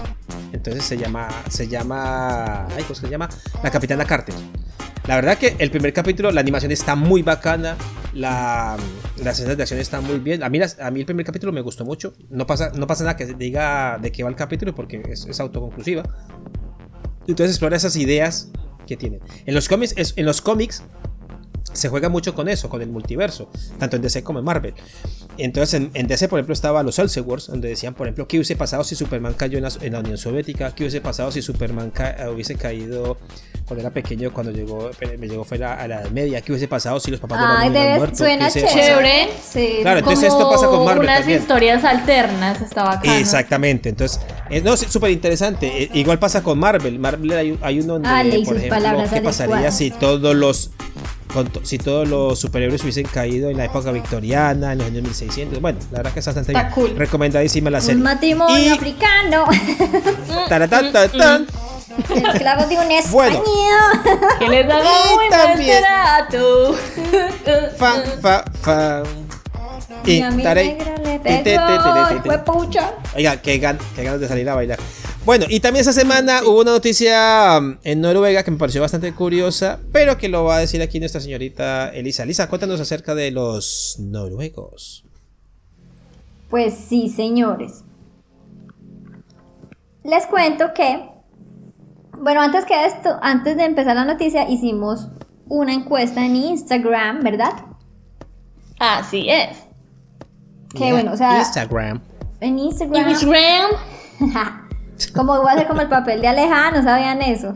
Entonces 0.53 0.83
se 0.83 0.97
llama, 0.97 1.27
se 1.49 1.67
llama, 1.67 2.67
ay, 2.67 2.83
¿cómo 2.83 2.95
se 2.95 3.09
llama? 3.09 3.29
La 3.63 3.71
Capitana 3.71 4.05
Carter. 4.05 4.35
La 5.07 5.15
verdad 5.15 5.37
que 5.37 5.55
el 5.57 5.71
primer 5.71 5.93
capítulo, 5.93 6.31
la 6.31 6.41
animación 6.41 6.71
está 6.71 6.95
muy 6.95 7.21
bacana, 7.21 7.77
la, 8.13 8.77
las 9.23 9.39
escenas 9.39 9.57
de 9.57 9.63
acción 9.63 9.79
están 9.79 10.03
muy 10.05 10.19
bien. 10.19 10.43
A 10.43 10.49
mí, 10.49 10.59
a 10.61 10.91
mí 10.91 10.99
el 10.99 11.05
primer 11.05 11.25
capítulo 11.25 11.51
me 11.51 11.61
gustó 11.61 11.85
mucho. 11.85 12.13
No 12.29 12.45
pasa, 12.45 12.71
no 12.75 12.87
pasa 12.87 13.03
nada 13.03 13.15
que 13.15 13.25
diga 13.25 13.97
de 14.01 14.11
qué 14.11 14.23
va 14.23 14.29
el 14.29 14.35
capítulo 14.35 14.75
porque 14.75 15.01
es, 15.09 15.25
es 15.25 15.39
autoconclusiva. 15.39 16.03
Entonces 17.27 17.51
explora 17.51 17.77
esas 17.77 17.95
ideas 17.95 18.51
que 18.87 18.97
tienen. 18.97 19.21
En 19.45 19.53
los 19.53 19.69
cómics, 19.69 19.95
en 20.15 20.25
los 20.25 20.41
cómics 20.41 20.83
se 21.73 21.89
juega 21.89 22.09
mucho 22.09 22.33
con 22.33 22.49
eso, 22.49 22.69
con 22.69 22.81
el 22.81 22.89
multiverso, 22.89 23.49
tanto 23.77 23.95
en 23.95 24.01
DC 24.01 24.23
como 24.23 24.39
en 24.39 24.45
Marvel. 24.45 24.73
Entonces, 25.37 25.89
en, 25.93 26.07
DC, 26.07 26.27
por 26.27 26.39
ejemplo, 26.39 26.53
estaba 26.53 26.83
los 26.83 26.99
Elseworlds, 26.99 27.47
donde 27.47 27.69
decían, 27.69 27.93
por 27.93 28.07
ejemplo, 28.07 28.27
qué 28.27 28.37
hubiese 28.37 28.55
pasado 28.55 28.83
si 28.83 28.95
Superman 28.95 29.33
cayó 29.33 29.57
en 29.57 29.93
la, 29.93 29.99
Unión 29.99 30.17
Soviética, 30.17 30.73
qué 30.75 30.83
hubiese 30.83 31.01
pasado 31.01 31.31
si 31.31 31.41
Superman 31.41 31.91
hubiese 32.33 32.55
caído 32.55 33.17
cuando 33.65 33.81
era 33.81 33.93
pequeño, 33.93 34.33
cuando 34.33 34.51
llegó, 34.51 34.91
me 35.17 35.27
llegó 35.27 35.45
fue 35.45 35.57
a 35.63 35.87
la 35.87 36.01
Edad 36.01 36.11
Media, 36.11 36.41
qué 36.41 36.51
hubiese 36.51 36.67
pasado 36.67 36.99
si 36.99 37.09
los 37.09 37.19
papás 37.19 37.39
de 37.39 37.45
Batman 37.45 37.71
hubieran 37.71 37.97
muerto. 37.97 38.17
Suena 38.17 38.51
chévere. 38.51 39.29
Sí. 39.41 39.77
Claro, 39.81 39.99
entonces 39.99 40.27
esto 40.27 40.49
pasa 40.49 40.67
con 40.67 40.83
Marvel. 40.83 41.03
Unas 41.03 41.27
historias 41.27 41.83
alternas, 41.85 42.61
estaba 42.61 42.93
acá. 42.93 43.17
Exactamente, 43.17 43.89
entonces, 43.89 44.19
eh, 44.49 44.61
no, 44.61 44.73
es 44.73 44.81
súper 44.81 45.11
interesante. 45.11 45.83
Eh, 45.83 45.89
igual 45.93 46.19
pasa 46.19 46.43
con 46.43 46.59
Marvel. 46.59 46.99
Marvel 46.99 47.31
hay, 47.31 47.57
hay 47.61 47.79
uno 47.79 47.93
donde, 47.93 48.09
ah, 48.09 48.23
por 48.45 48.57
ejemplo, 48.57 49.03
qué 49.13 49.21
pasaría 49.21 49.71
si 49.71 49.89
todos 49.91 50.35
los 50.35 50.71
si 51.63 51.77
todos 51.77 52.07
los 52.07 52.39
superhéroes 52.39 52.81
hubiesen 52.83 53.05
caído 53.07 53.49
en 53.49 53.57
la 53.57 53.65
época 53.65 53.91
victoriana, 53.91 54.71
en 54.73 54.77
los 54.79 54.87
años 54.87 55.03
1600. 55.03 55.61
Bueno, 55.61 55.79
la 55.91 55.97
verdad 55.99 56.13
que 56.13 56.19
es 56.19 56.25
bastante 56.25 56.51
Está 56.51 56.69
Cool. 56.71 56.95
recomendadísima 56.95 57.69
la 57.69 57.81
serie. 57.81 57.97
Un 57.97 58.03
matrimonio 58.03 58.73
africano. 58.73 59.45
Taratatan. 60.49 61.47
Esclavos 62.33 62.69
de 62.69 62.77
un 62.77 62.91
español. 62.91 63.11
Bueno. 63.11 63.43
Que 64.39 64.47
les 64.49 64.67
daba 64.67 64.83
muy 65.15 65.29
también. 65.29 65.83
trato. 65.83 66.75
Fa, 67.77 67.93
fa, 68.21 68.43
fa. 68.61 69.03
Y 70.05 70.21
taré. 70.41 70.77
Oiga, 73.15 73.37
qué, 73.41 73.57
gan 73.59 73.77
qué 73.95 74.03
ganas 74.03 74.19
de 74.19 74.27
salir 74.27 74.49
a 74.49 74.55
bailar. 74.55 74.79
Bueno, 75.23 75.45
y 75.47 75.59
también 75.59 75.81
esta 75.81 75.93
semana 75.93 76.41
hubo 76.43 76.61
una 76.61 76.71
noticia 76.71 77.59
um, 77.59 77.77
en 77.83 78.01
Noruega 78.01 78.41
que 78.41 78.49
me 78.49 78.57
pareció 78.57 78.81
bastante 78.81 79.13
curiosa, 79.13 79.79
pero 79.91 80.17
que 80.17 80.29
lo 80.29 80.45
va 80.45 80.55
a 80.55 80.59
decir 80.59 80.81
aquí 80.81 80.99
nuestra 80.99 81.21
señorita 81.21 81.89
Elisa. 81.89 82.23
Elisa, 82.23 82.49
cuéntanos 82.49 82.79
acerca 82.81 83.13
de 83.13 83.29
los 83.29 83.97
noruegos. 83.99 85.05
Pues 86.49 86.73
sí, 86.73 87.07
señores. 87.09 87.83
Les 90.03 90.25
cuento 90.25 90.73
que, 90.73 91.07
bueno, 92.17 92.41
antes 92.41 92.65
que 92.65 92.85
esto, 92.87 93.19
antes 93.21 93.55
de 93.57 93.65
empezar 93.65 93.95
la 93.95 94.05
noticia, 94.05 94.49
hicimos 94.49 95.07
una 95.47 95.73
encuesta 95.73 96.25
en 96.25 96.35
Instagram, 96.35 97.21
¿verdad? 97.21 97.53
Así 98.79 99.29
es. 99.29 99.55
Que 100.73 100.91
bueno, 100.91 101.13
o 101.13 101.17
sea. 101.17 101.37
Instagram. 101.37 102.01
En 102.39 102.57
Instagram. 102.57 103.09
Instagram. 103.09 103.71
Como 105.07 105.37
voy 105.37 105.49
a 105.49 105.53
hacer 105.53 105.67
como 105.67 105.81
el 105.81 105.89
papel 105.89 106.21
de 106.21 106.27
Alejandro, 106.27 106.81
no 106.81 106.87
sabían 106.87 107.21
eso. 107.21 107.53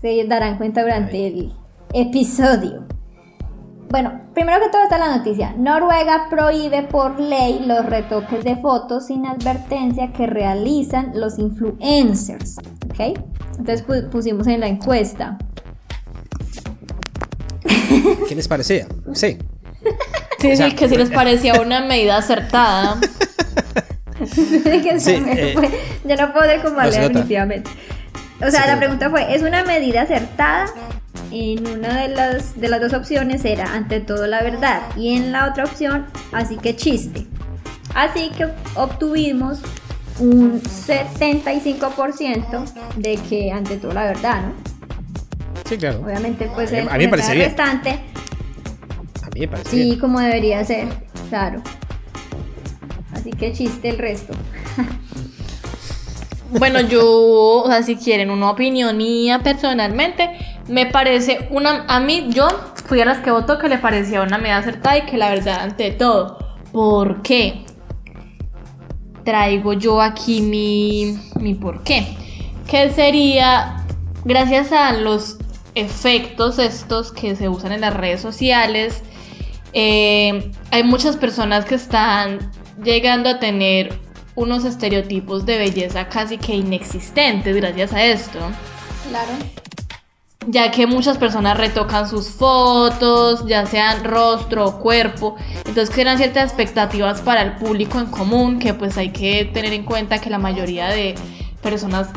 Se 0.00 0.24
darán 0.26 0.56
cuenta 0.56 0.82
durante 0.82 1.26
el 1.26 1.52
episodio. 1.92 2.86
Bueno, 3.90 4.20
primero 4.34 4.60
que 4.60 4.68
todo 4.70 4.84
está 4.84 4.98
la 4.98 5.16
noticia. 5.16 5.52
Noruega 5.58 6.28
prohíbe 6.30 6.84
por 6.84 7.18
ley 7.18 7.64
los 7.66 7.84
retoques 7.86 8.44
de 8.44 8.56
fotos 8.56 9.06
sin 9.06 9.26
advertencia 9.26 10.12
que 10.12 10.26
realizan 10.26 11.12
los 11.14 11.38
influencers. 11.38 12.58
¿Ok? 12.88 13.18
Entonces 13.58 13.84
pusimos 14.10 14.46
en 14.46 14.60
la 14.60 14.68
encuesta. 14.68 15.38
¿Qué 18.28 18.34
les 18.34 18.46
parecía? 18.46 18.86
Sí. 19.12 19.38
Sí, 20.38 20.56
sí, 20.56 20.72
que 20.74 20.88
sí 20.88 20.96
les 20.96 21.10
parecía 21.14 21.60
una 21.60 21.80
medida 21.84 22.16
acertada. 22.16 22.96
sí, 24.98 25.12
eh, 25.12 25.54
yo 26.04 26.16
no 26.16 26.32
puedo 26.32 26.46
decir 26.46 27.00
definitivamente. 27.00 27.70
O 28.46 28.50
sea, 28.50 28.66
la 28.66 28.78
pregunta 28.78 29.10
fue, 29.10 29.34
¿es 29.34 29.42
una 29.42 29.64
medida 29.64 30.02
acertada? 30.02 30.66
En 31.30 31.66
una 31.66 32.02
de 32.02 32.08
las, 32.08 32.60
de 32.60 32.68
las 32.68 32.80
dos 32.80 32.92
opciones 32.92 33.44
era 33.44 33.74
ante 33.74 34.00
todo 34.00 34.26
la 34.26 34.42
verdad 34.42 34.82
y 34.96 35.14
en 35.14 35.30
la 35.30 35.48
otra 35.48 35.64
opción, 35.64 36.06
así 36.32 36.56
que 36.56 36.74
chiste. 36.74 37.26
Así 37.94 38.30
que 38.36 38.48
obtuvimos 38.74 39.60
un 40.18 40.60
75% 40.60 42.64
de 42.96 43.16
que 43.28 43.52
ante 43.52 43.76
todo 43.76 43.92
la 43.92 44.04
verdad, 44.04 44.42
¿no? 44.42 44.52
Sí, 45.68 45.78
claro. 45.78 46.00
Obviamente, 46.04 46.50
pues 46.52 46.72
a 46.72 46.96
mí, 46.96 47.04
me 47.04 47.08
parece 47.08 47.34
bien. 47.34 47.46
restante. 47.46 48.00
A 49.22 49.28
mí 49.32 49.40
me 49.40 49.48
parece 49.48 49.70
Sí, 49.70 49.98
como 49.98 50.20
debería 50.20 50.64
ser, 50.64 50.88
claro. 51.28 51.62
Así 53.20 53.32
que 53.32 53.52
chiste 53.52 53.90
el 53.90 53.98
resto. 53.98 54.32
bueno, 56.52 56.80
yo, 56.80 57.62
o 57.62 57.66
sea, 57.66 57.82
si 57.82 57.96
quieren 57.96 58.30
una 58.30 58.50
opinión 58.50 58.96
mía 58.96 59.40
personalmente, 59.40 60.30
me 60.68 60.86
parece 60.86 61.48
una. 61.50 61.84
A 61.86 62.00
mí, 62.00 62.28
yo 62.30 62.48
fui 62.86 62.98
a 63.02 63.04
las 63.04 63.18
que 63.18 63.30
votó 63.30 63.58
que 63.58 63.68
le 63.68 63.76
parecía 63.76 64.22
una 64.22 64.38
media 64.38 64.56
acertada 64.56 64.96
y 64.96 65.02
que 65.02 65.18
la 65.18 65.28
verdad, 65.28 65.60
ante 65.60 65.90
todo. 65.90 66.38
¿Por 66.72 67.20
qué? 67.20 67.66
Traigo 69.22 69.74
yo 69.74 70.00
aquí 70.00 70.40
mi, 70.40 71.18
mi 71.38 71.52
por 71.52 71.82
qué. 71.82 72.16
Que 72.66 72.90
sería, 72.90 73.84
gracias 74.24 74.72
a 74.72 74.94
los 74.94 75.36
efectos 75.74 76.58
estos 76.58 77.12
que 77.12 77.36
se 77.36 77.50
usan 77.50 77.72
en 77.72 77.82
las 77.82 77.92
redes 77.92 78.22
sociales, 78.22 79.02
eh, 79.72 80.50
hay 80.70 80.82
muchas 80.82 81.16
personas 81.16 81.64
que 81.64 81.74
están 81.74 82.50
llegando 82.82 83.28
a 83.28 83.38
tener 83.38 83.98
unos 84.34 84.64
estereotipos 84.64 85.44
de 85.46 85.58
belleza 85.58 86.08
casi 86.08 86.38
que 86.38 86.54
inexistentes 86.54 87.54
gracias 87.56 87.92
a 87.92 88.04
esto. 88.04 88.38
Claro. 89.08 89.32
Ya 90.46 90.70
que 90.70 90.86
muchas 90.86 91.18
personas 91.18 91.58
retocan 91.58 92.08
sus 92.08 92.30
fotos, 92.30 93.46
ya 93.46 93.66
sean 93.66 94.04
rostro 94.04 94.64
o 94.64 94.78
cuerpo, 94.78 95.36
entonces 95.66 95.90
crean 95.94 96.16
ciertas 96.16 96.44
expectativas 96.44 97.20
para 97.20 97.42
el 97.42 97.56
público 97.56 97.98
en 97.98 98.06
común, 98.06 98.58
que 98.58 98.72
pues 98.72 98.96
hay 98.96 99.10
que 99.10 99.44
tener 99.44 99.74
en 99.74 99.84
cuenta 99.84 100.18
que 100.18 100.30
la 100.30 100.38
mayoría 100.38 100.88
de 100.88 101.14
personas 101.62 102.08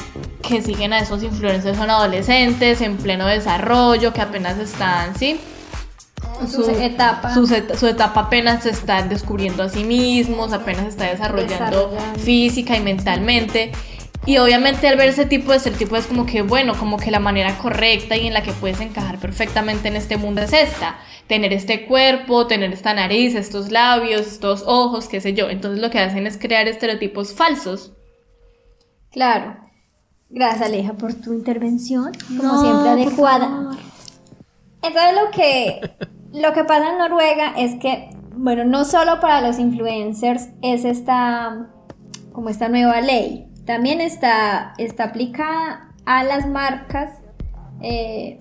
que 0.41 0.61
siguen 0.61 0.93
a 0.93 0.99
esos 0.99 1.21
influencers 1.21 1.77
son 1.77 1.89
adolescentes 1.89 2.79
en 2.79 2.95
pleno 2.95 3.27
desarrollo, 3.27 4.13
que 4.13 4.21
apenas 4.21 4.57
están, 4.57 5.17
¿sí? 5.17 5.39
Su, 6.47 6.69
etapa. 6.69 7.33
Su, 7.33 7.87
etapa 7.87 8.21
apenas 8.21 8.63
se 8.63 8.69
está 8.69 9.01
descubriendo 9.03 9.63
a 9.63 9.69
sí 9.69 9.83
mismos, 9.83 10.53
apenas 10.53 10.83
se 10.83 10.89
está 10.89 11.05
desarrollando, 11.05 11.95
física 12.17 12.77
y 12.77 12.81
mentalmente. 12.81 13.71
Y 14.25 14.37
obviamente 14.37 14.87
al 14.87 14.95
ver 14.95 15.09
ese 15.09 15.25
tipo 15.25 15.51
de 15.51 15.57
estereotipos 15.57 15.99
es 15.99 16.05
como 16.07 16.25
que, 16.25 16.41
bueno, 16.43 16.75
como 16.77 16.97
que 16.97 17.11
la 17.11 17.19
manera 17.19 17.57
correcta 17.57 18.15
y 18.15 18.27
en 18.27 18.33
la 18.33 18.41
que 18.41 18.53
puedes 18.53 18.79
encajar 18.79 19.19
perfectamente 19.19 19.89
en 19.89 19.97
este 19.97 20.15
mundo 20.15 20.41
es 20.41 20.53
esta. 20.53 20.97
Tener 21.27 21.51
este 21.51 21.85
cuerpo, 21.85 22.47
tener 22.47 22.71
esta 22.71 22.93
nariz, 22.93 23.35
estos 23.35 23.69
labios, 23.69 24.21
estos 24.21 24.63
ojos, 24.65 25.09
qué 25.09 25.19
sé 25.19 25.33
yo. 25.33 25.49
Entonces 25.49 25.81
lo 25.81 25.89
que 25.89 25.99
hacen 25.99 26.25
es 26.25 26.37
crear 26.37 26.67
estereotipos 26.67 27.33
falsos. 27.33 27.91
Claro. 29.11 29.57
Gracias 30.29 30.67
Aleja 30.67 30.93
por 30.93 31.13
tu 31.13 31.33
intervención, 31.33 32.11
como 32.37 32.61
siempre 32.61 32.89
adecuada. 32.89 33.77
Entonces 34.81 35.13
lo 35.15 35.31
que 35.31 35.81
lo 36.33 36.53
que 36.53 36.63
pasa 36.63 36.91
en 36.91 36.97
Noruega 36.97 37.53
es 37.57 37.75
que, 37.75 38.09
bueno, 38.35 38.63
no 38.65 38.85
solo 38.85 39.19
para 39.19 39.41
los 39.41 39.59
influencers 39.59 40.49
es 40.61 40.83
esta, 40.83 41.67
como 42.31 42.49
esta 42.49 42.69
nueva 42.69 43.01
ley, 43.01 43.47
también 43.65 44.01
está, 44.01 44.73
está 44.77 45.05
aplicada 45.05 45.93
a 46.05 46.23
las 46.23 46.47
marcas 46.47 47.21
eh, 47.81 48.37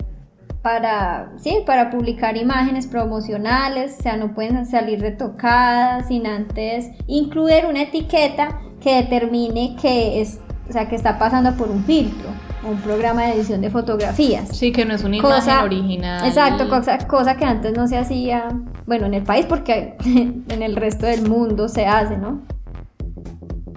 para, 0.61 1.33
sí, 1.37 1.57
para 1.65 1.91
publicar 1.91 2.35
imágenes 2.35 2.87
promocionales, 2.87 3.97
o 3.99 4.03
sea, 4.03 4.17
no 4.17 4.33
pueden 4.33 4.65
salir 4.65 4.99
retocadas 4.99 6.07
sin 6.07 6.25
antes 6.25 6.89
incluir 7.07 7.65
una 7.67 7.83
etiqueta 7.83 8.59
que 8.81 8.95
determine 8.95 9.75
que, 9.79 10.19
es, 10.19 10.39
o 10.67 10.73
sea, 10.73 10.89
que 10.89 10.95
está 10.95 11.19
pasando 11.19 11.55
por 11.55 11.69
un 11.69 11.83
filtro 11.83 12.29
un 12.63 12.77
programa 12.77 13.23
de 13.23 13.33
edición 13.33 13.61
de 13.61 13.69
fotografías. 13.69 14.49
Sí, 14.49 14.71
que 14.71 14.85
no 14.85 14.93
es 14.93 15.03
una 15.03 15.17
imagen 15.17 15.57
original. 15.57 16.27
Exacto, 16.27 16.69
cosa, 16.69 16.97
cosa 17.07 17.35
que 17.35 17.45
antes 17.45 17.75
no 17.75 17.87
se 17.87 17.97
hacía, 17.97 18.47
bueno, 18.85 19.05
en 19.05 19.13
el 19.13 19.23
país 19.23 19.45
porque 19.47 19.95
en 20.05 20.61
el 20.61 20.75
resto 20.75 21.05
del 21.05 21.27
mundo 21.27 21.67
se 21.67 21.85
hace, 21.85 22.17
¿no? 22.17 22.41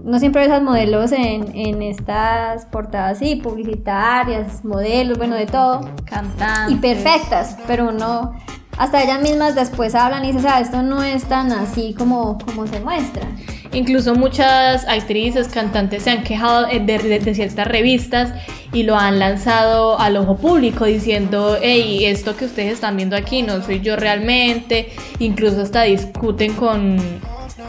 No 0.05 0.21
siempre 0.21 0.47
ves 0.47 0.63
modelos 0.63 1.11
en, 1.11 1.57
en 1.57 1.83
estas 1.83 2.65
portadas 2.67 3.17
así, 3.17 3.37
publicitarias, 3.37 4.65
modelos, 4.65 5.19
bueno, 5.19 5.35
de 5.35 5.47
todo. 5.47 5.81
Cantantes. 6.05 6.77
Y 6.77 6.77
perfectas, 6.77 7.59
pero 7.67 7.91
no 7.91 8.33
hasta 8.77 9.03
ellas 9.03 9.21
mismas 9.21 9.55
después 9.55 9.95
hablan 9.95 10.25
y 10.25 10.29
dicen, 10.29 10.43
sea, 10.43 10.61
esto 10.61 10.83
no 10.83 11.03
es 11.03 11.25
tan 11.25 11.53
así 11.53 11.95
como, 11.95 12.39
como 12.39 12.67
se 12.67 12.81
muestra. 12.81 13.27
Incluso 13.73 14.15
muchas 14.15 14.87
actrices, 14.87 15.49
cantantes 15.49 16.05
se 16.05 16.11
han 16.11 16.23
quejado 16.23 16.67
de, 16.67 17.35
ciertas 17.35 17.67
revistas 17.67 18.33
y 18.73 18.85
lo 18.85 18.97
han 18.97 19.19
lanzado 19.19 19.99
al 19.99 20.17
ojo 20.17 20.37
público 20.37 20.85
diciendo, 20.85 21.59
hey, 21.61 22.05
esto 22.07 22.37
que 22.37 22.47
ustedes 22.47 22.75
están 22.75 22.97
viendo 22.97 23.17
aquí 23.17 23.43
no 23.43 23.63
soy 23.63 23.81
yo 23.81 23.97
realmente. 23.97 24.93
Incluso 25.19 25.61
hasta 25.61 25.83
discuten 25.83 26.55
con, 26.55 26.99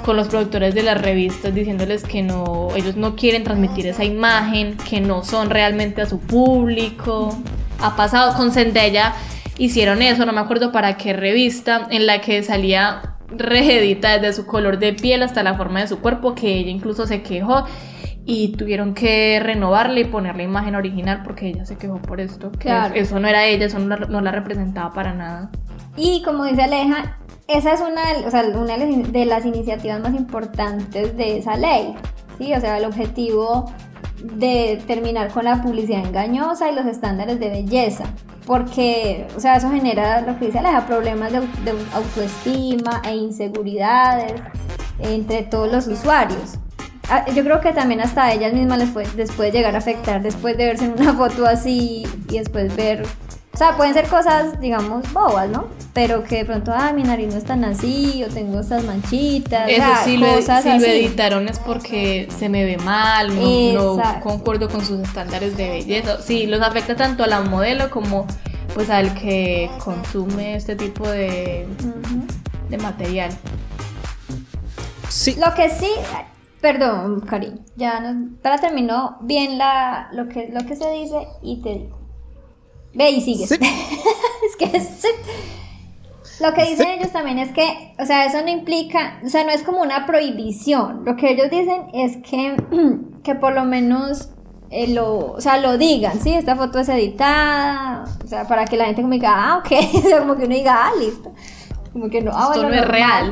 con 0.05 0.15
los 0.15 0.27
productores 0.27 0.75
de 0.75 0.83
las 0.83 1.01
revistas 1.01 1.53
diciéndoles 1.53 2.03
que 2.03 2.21
no, 2.21 2.69
ellos 2.75 2.95
no 2.95 3.15
quieren 3.15 3.43
transmitir 3.43 3.87
esa 3.87 4.03
imagen, 4.03 4.77
que 4.77 5.01
no 5.01 5.23
son 5.23 5.49
realmente 5.49 6.01
a 6.01 6.05
su 6.05 6.19
público. 6.19 7.37
ha 7.81 7.95
pasado 7.95 8.33
con 8.35 8.51
Zendaya. 8.51 9.13
Hicieron 9.57 10.01
eso, 10.01 10.25
no 10.25 10.33
me 10.33 10.39
acuerdo 10.41 10.71
para 10.71 10.97
qué 10.97 11.13
revista, 11.13 11.87
en 11.89 12.05
la 12.05 12.21
que 12.21 12.43
salía 12.43 13.15
reedita 13.29 14.17
desde 14.19 14.33
su 14.33 14.45
color 14.45 14.79
de 14.79 14.93
piel 14.93 15.23
hasta 15.23 15.43
la 15.43 15.55
forma 15.55 15.81
de 15.81 15.87
su 15.87 15.99
cuerpo, 15.99 16.35
que 16.35 16.53
ella 16.59 16.69
incluso 16.69 17.05
se 17.07 17.21
quejó 17.23 17.65
y 18.25 18.49
tuvieron 18.53 18.93
que 18.93 19.39
renovarle 19.41 20.01
y 20.01 20.05
ponerle 20.05 20.43
imagen 20.43 20.75
original 20.75 21.23
porque 21.23 21.47
ella 21.47 21.65
se 21.65 21.77
quejó 21.77 22.01
por 22.01 22.19
esto. 22.21 22.51
Claro. 22.59 22.93
eso 22.95 23.19
no 23.19 23.27
era 23.27 23.45
ella, 23.45 23.65
eso 23.65 23.79
no 23.79 23.95
la, 23.97 24.05
no 24.07 24.21
la 24.21 24.31
representaba 24.31 24.91
para 24.93 25.13
nada. 25.13 25.49
Y 25.95 26.21
como 26.23 26.43
dice 26.45 26.61
Aleja, 26.63 27.17
esa 27.47 27.73
es 27.73 27.81
una, 27.81 28.13
de- 28.13 28.27
o 28.27 28.31
sea, 28.31 28.43
una 28.43 28.77
de 28.77 29.25
las 29.25 29.45
iniciativas 29.45 29.99
más 30.01 30.13
importantes 30.13 31.15
de 31.17 31.37
esa 31.37 31.55
ley. 31.57 31.95
¿sí? 32.37 32.53
O 32.53 32.59
sea, 32.59 32.77
el 32.77 32.85
objetivo 32.85 33.71
de 34.21 34.81
terminar 34.88 35.31
con 35.31 35.45
la 35.45 35.62
publicidad 35.62 36.05
engañosa 36.05 36.69
y 36.71 36.75
los 36.75 36.86
estándares 36.86 37.39
de 37.39 37.50
belleza. 37.50 38.05
Porque, 38.45 39.27
o 39.36 39.39
sea, 39.39 39.57
eso 39.57 39.69
genera 39.69 40.21
lo 40.21 40.39
que 40.39 40.45
dice 40.45 40.59
Aleja, 40.59 40.86
problemas 40.88 41.31
de, 41.31 41.39
de 41.39 41.74
autoestima 41.93 43.01
e 43.05 43.15
inseguridades 43.15 44.33
entre 45.00 45.43
todos 45.43 45.71
los 45.71 45.88
usuarios. 45.88 46.55
Ah, 47.09 47.25
Yo 47.33 47.43
creo 47.43 47.62
que 47.62 47.71
también 47.71 48.01
hasta 48.01 48.25
a 48.25 48.33
ellas 48.33 48.53
mismas 48.53 48.79
les, 48.79 48.89
fue, 48.89 49.05
les 49.15 49.31
puede 49.31 49.51
llegar 49.51 49.75
a 49.75 49.77
afectar 49.77 50.21
después 50.21 50.57
de 50.57 50.65
verse 50.65 50.86
en 50.86 50.93
una 50.93 51.13
foto 51.13 51.45
así 51.45 52.05
y 52.29 52.38
después 52.38 52.75
ver 52.75 53.05
o 53.57 53.59
sea, 53.59 53.75
pueden 53.75 53.95
ser 53.95 54.07
cosas, 54.07 54.61
digamos, 54.61 55.11
bobas, 55.11 55.49
¿no? 55.49 55.65
Pero 55.91 56.23
que 56.23 56.35
de 56.37 56.45
pronto, 56.45 56.71
ah, 56.75 56.93
mi 56.93 57.01
nariz 57.01 57.33
no 57.33 57.39
es 57.39 57.43
tan 57.43 57.65
así, 57.65 58.23
o 58.23 58.31
tengo 58.31 58.59
estas 58.59 58.83
manchitas, 58.83 59.65
o 59.65 59.67
Eso 59.67 59.77
sea, 59.77 60.03
sí, 60.05 60.17
lo, 60.17 60.27
cosas 60.27 60.61
si 60.61 60.69
lo 60.69 60.75
así. 60.75 60.85
editaron 60.85 61.47
es 61.49 61.57
porque 61.57 62.27
se 62.37 62.49
me 62.49 62.63
ve 62.65 62.77
mal, 62.77 63.35
no, 63.35 63.95
no 63.97 64.19
concuerdo 64.21 64.69
con 64.69 64.85
sus 64.85 64.99
estándares 64.99 65.57
de 65.57 65.69
belleza. 65.71 66.21
Sí, 66.21 66.45
los 66.45 66.61
afecta 66.61 66.95
tanto 66.95 67.23
a 67.23 67.27
la 67.27 67.41
modelo 67.41 67.89
como 67.89 68.27
pues 68.75 68.91
al 68.91 69.15
que 69.15 69.71
consume 69.83 70.55
este 70.55 70.75
tipo 70.75 71.09
de, 71.09 71.65
de 72.69 72.77
material. 72.77 73.31
Sí. 75.09 75.35
Lo 75.43 75.55
que 75.55 75.71
sí, 75.71 75.89
perdón, 76.61 77.21
cariño, 77.21 77.57
ya 77.75 78.01
no, 78.01 78.35
para 78.43 78.59
terminó 78.59 79.17
bien 79.21 79.57
la, 79.57 80.09
lo, 80.13 80.29
que, 80.29 80.47
lo 80.53 80.63
que 80.67 80.75
se 80.75 80.91
dice 80.91 81.27
y 81.41 81.63
te 81.63 81.69
digo. 81.69 82.06
Ve 82.97 83.11
y 83.11 83.21
sigue. 83.21 83.45
Sí. 83.45 83.55
es 83.61 84.55
que 84.57 84.79
sí. 84.79 85.07
Lo 86.39 86.53
que 86.53 86.65
dicen 86.65 86.87
ellos 86.87 87.11
también 87.11 87.39
es 87.39 87.51
que, 87.51 87.93
o 87.99 88.05
sea, 88.05 88.25
eso 88.25 88.41
no 88.41 88.49
implica, 88.49 89.19
o 89.25 89.29
sea, 89.29 89.43
no 89.43 89.51
es 89.51 89.63
como 89.63 89.81
una 89.81 90.05
prohibición. 90.05 91.03
Lo 91.05 91.15
que 91.15 91.31
ellos 91.31 91.49
dicen 91.49 91.87
es 91.93 92.17
que, 92.17 92.55
que 93.23 93.35
por 93.35 93.53
lo 93.53 93.63
menos 93.63 94.29
eh, 94.69 94.93
lo, 94.93 95.31
o 95.33 95.41
sea, 95.41 95.57
lo 95.59 95.77
digan, 95.77 96.19
¿sí? 96.19 96.33
Esta 96.33 96.55
foto 96.55 96.79
es 96.79 96.89
editada, 96.89 98.03
o 98.23 98.27
sea, 98.27 98.47
para 98.47 98.65
que 98.65 98.77
la 98.77 98.85
gente 98.85 99.01
como 99.01 99.13
diga, 99.13 99.33
ah, 99.35 99.57
ok, 99.59 99.71
o 99.95 100.01
sea, 100.01 100.19
como 100.19 100.35
que 100.35 100.45
uno 100.45 100.55
diga, 100.55 100.87
ah, 100.87 100.91
listo. 100.99 101.31
Como 101.93 102.09
que 102.09 102.21
no, 102.21 102.31
ah, 102.33 102.49
Esto 102.51 102.61
bueno, 102.61 102.69
no 102.69 102.75
es 102.75 102.81
normal. 102.81 102.91
real. 102.91 103.31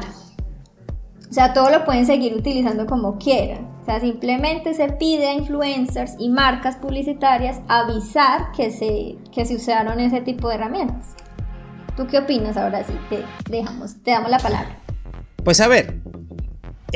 O 1.29 1.33
sea, 1.33 1.53
todo 1.53 1.69
lo 1.69 1.85
pueden 1.85 2.05
seguir 2.05 2.35
utilizando 2.35 2.85
como 2.85 3.17
quieran. 3.17 3.74
O 3.85 3.87
sea, 3.87 3.99
simplemente 3.99 4.73
se 4.73 4.89
pide 4.93 5.27
a 5.27 5.33
influencers 5.35 6.15
y 6.17 6.29
marcas 6.29 6.75
publicitarias 6.77 7.61
avisar 7.67 8.51
que 8.51 8.71
se, 8.71 9.15
que 9.31 9.45
se 9.45 9.53
usaron 9.53 9.99
ese 9.99 10.21
tipo 10.21 10.49
de 10.49 10.55
herramientas. 10.55 11.13
¿Tú 11.95 12.07
qué 12.07 12.17
opinas 12.17 12.57
ahora 12.57 12.83
sí? 12.83 12.93
Te 13.09 13.23
dejamos, 13.47 14.01
te 14.01 14.09
damos 14.09 14.31
la 14.31 14.39
palabra. 14.39 14.75
Pues 15.43 15.61
a 15.61 15.67
ver. 15.67 16.01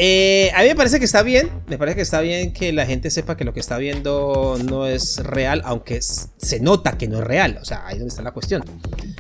Eh, 0.01 0.49
a 0.55 0.61
mí 0.61 0.69
me 0.69 0.75
parece 0.75 0.97
que 0.97 1.03
está 1.03 1.23
bien. 1.23 1.49
Me 1.67 1.77
parece 1.77 1.97
que 1.97 2.01
está 2.01 2.21
bien 2.21 2.53
que 2.53 2.71
la 2.71 2.85
gente 2.85 3.11
sepa 3.11 3.35
que 3.35 3.43
lo 3.43 3.53
que 3.53 3.59
está 3.59 3.77
viendo 3.77 4.57
no 4.63 4.87
es 4.87 5.17
real, 5.17 5.61
aunque 5.65 6.01
se 6.01 6.59
nota 6.61 6.97
que 6.97 7.09
no 7.09 7.19
es 7.19 7.25
real. 7.25 7.59
O 7.61 7.65
sea, 7.65 7.85
ahí 7.85 7.95
es 7.95 7.99
donde 7.99 8.09
está 8.09 8.21
la 8.21 8.31
cuestión. 8.31 8.63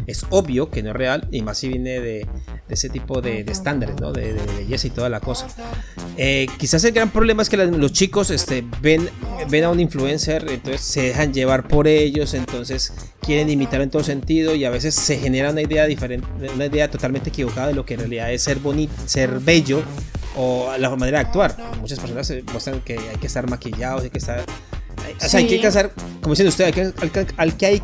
Es 0.07 0.25
obvio 0.29 0.69
que 0.69 0.81
no 0.81 0.91
es 0.91 0.95
real, 0.95 1.27
y 1.31 1.41
más 1.41 1.57
si 1.57 1.67
viene 1.67 1.99
de, 1.99 2.25
ese 2.69 2.87
tipo 2.87 3.19
de, 3.21 3.41
estándares, 3.41 3.99
¿no? 3.99 4.13
De, 4.13 4.33
de 4.33 4.53
belleza 4.55 4.87
y 4.87 4.91
toda 4.91 5.09
la 5.09 5.19
cosa. 5.19 5.47
Eh, 6.15 6.47
quizás 6.57 6.83
el 6.85 6.93
gran 6.93 7.11
problema 7.11 7.41
es 7.43 7.49
que 7.49 7.57
los 7.57 7.91
chicos 7.91 8.29
este, 8.29 8.63
ven, 8.81 9.09
ven 9.49 9.63
a 9.65 9.69
un 9.69 9.79
influencer, 9.79 10.45
entonces 10.49 10.81
se 10.81 11.01
dejan 11.01 11.33
llevar 11.33 11.67
por 11.67 11.87
ellos, 11.87 12.33
entonces 12.33 12.93
quieren 13.21 13.49
imitar 13.49 13.81
en 13.81 13.89
todo 13.89 14.03
sentido 14.03 14.55
y 14.55 14.65
a 14.65 14.69
veces 14.69 14.95
se 14.95 15.17
genera 15.17 15.51
una 15.51 15.61
idea 15.61 15.85
diferente, 15.85 16.27
una 16.53 16.65
idea 16.65 16.89
totalmente 16.89 17.29
equivocada 17.29 17.67
de 17.67 17.73
lo 17.73 17.85
que 17.85 17.95
en 17.95 18.01
realidad 18.01 18.31
es 18.33 18.43
ser 18.43 18.59
bonito, 18.59 18.93
ser 19.05 19.39
bello 19.39 19.83
o 20.35 20.68
la 20.77 20.89
manera 20.95 21.19
de 21.19 21.25
actuar. 21.25 21.55
Muchas 21.81 21.99
personas 21.99 22.27
se 22.27 22.43
muestran 22.43 22.81
que 22.81 22.97
hay 22.97 23.17
que 23.19 23.27
estar 23.27 23.49
maquillados, 23.49 24.03
hay 24.03 24.09
que 24.09 24.17
estar... 24.19 24.39
hay- 25.05 25.13
O 25.25 25.29
sea, 25.29 25.39
hay 25.39 25.47
que 25.47 25.55
alcanzar, 25.55 25.91
como 26.21 26.33
dicen 26.33 26.47
ustedes, 26.47 26.67
hay 26.67 26.73
que, 26.73 27.01
alca- 27.01 27.33
al 27.37 27.57
que 27.57 27.65
hay, 27.65 27.81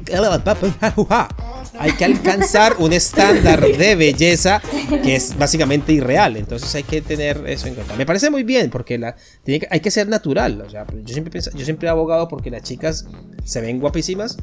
hay 1.80 1.92
que 1.94 2.06
alcanzar 2.06 2.76
un 2.80 2.94
estándar 2.94 3.62
de 3.62 3.96
belleza 3.96 4.62
que 5.04 5.16
es 5.16 5.38
básicamente 5.38 5.94
irreal. 5.94 6.38
Entonces 6.38 6.74
hay 6.76 6.84
que 6.84 7.02
tener 7.02 7.44
eso 7.48 7.68
en 7.68 7.76
cuenta. 7.76 7.96
Me 7.96 8.06
parece 8.06 8.30
muy 8.30 8.44
bien 8.44 8.70
porque 8.70 8.98
la, 8.98 9.16
tiene 9.44 9.60
que- 9.62 9.68
hay 9.70 9.80
que 9.80 9.92
ser 9.92 10.08
natural. 10.08 10.62
O 10.62 10.70
sea, 10.70 10.86
yo 11.04 11.14
siempre, 11.14 11.32
pienso- 11.32 11.52
yo 11.56 11.66
siempre 11.66 11.88
he 11.88 11.92
abogado 11.92 12.28
porque 12.28 12.50
las 12.50 12.64
chicas 12.64 13.06
se 13.44 13.62
ven 13.62 13.80
guapísimas 13.80 14.38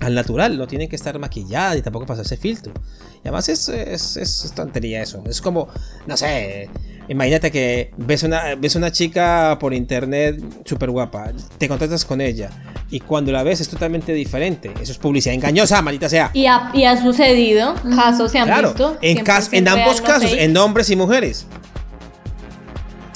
al 0.00 0.14
natural, 0.14 0.58
no 0.58 0.66
tienen 0.66 0.88
que 0.88 0.96
estar 0.96 1.16
maquilladas 1.20 1.76
y 1.76 1.82
tampoco 1.82 2.06
pasarse 2.06 2.36
filtro. 2.36 2.72
Y 3.16 3.28
además 3.28 3.48
es, 3.48 3.68
es, 3.68 4.16
es 4.16 4.52
tontería 4.54 5.00
eso. 5.02 5.22
Es 5.28 5.40
como, 5.40 5.68
no 6.06 6.16
sé, 6.16 6.68
imagínate 7.08 7.50
que 7.50 7.90
ves 7.96 8.22
una, 8.22 8.54
ves 8.56 8.74
una 8.76 8.90
chica 8.92 9.56
por 9.60 9.74
internet 9.74 10.42
súper 10.64 10.90
guapa, 10.90 11.32
te 11.58 11.68
contactas 11.68 12.04
con 12.04 12.20
ella 12.20 12.50
y 12.90 13.00
cuando 13.00 13.32
la 13.32 13.42
ves 13.42 13.60
es 13.60 13.68
totalmente 13.68 14.12
diferente. 14.12 14.70
Eso 14.80 14.92
es 14.92 14.98
publicidad 14.98 15.34
engañosa, 15.34 15.80
maldita 15.82 16.08
sea. 16.08 16.30
Y 16.34 16.46
ha, 16.46 16.70
y 16.74 16.84
ha 16.84 17.00
sucedido, 17.00 17.74
casos 17.96 18.30
se 18.32 18.38
han 18.38 18.46
Claro, 18.46 18.68
visto. 18.68 18.98
en, 19.00 19.24
cas- 19.24 19.48
en 19.52 19.66
ambos 19.68 20.00
casos, 20.00 20.30
fake. 20.30 20.42
en 20.42 20.56
hombres 20.56 20.90
y 20.90 20.96
mujeres. 20.96 21.46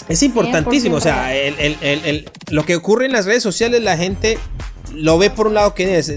Es 0.09 0.23
importantísimo, 0.23 0.97
o 0.97 1.01
sea, 1.01 1.27
real. 1.29 1.55
el- 1.59 1.59
el- 1.59 1.77
el- 1.83 2.05
el- 2.07 2.31
lo 2.51 2.65
que 2.65 2.77
ocurre 2.77 3.07
en 3.07 3.13
las 3.13 3.27
redes 3.27 3.43
sociales, 3.43 3.83
la 3.83 3.97
gente 3.97 4.39
lo 4.93 5.19
ve 5.19 5.31
por 5.31 5.49
un 5.49 5.55
lado 5.55 5.75
que 5.75 5.99
es. 5.99 6.13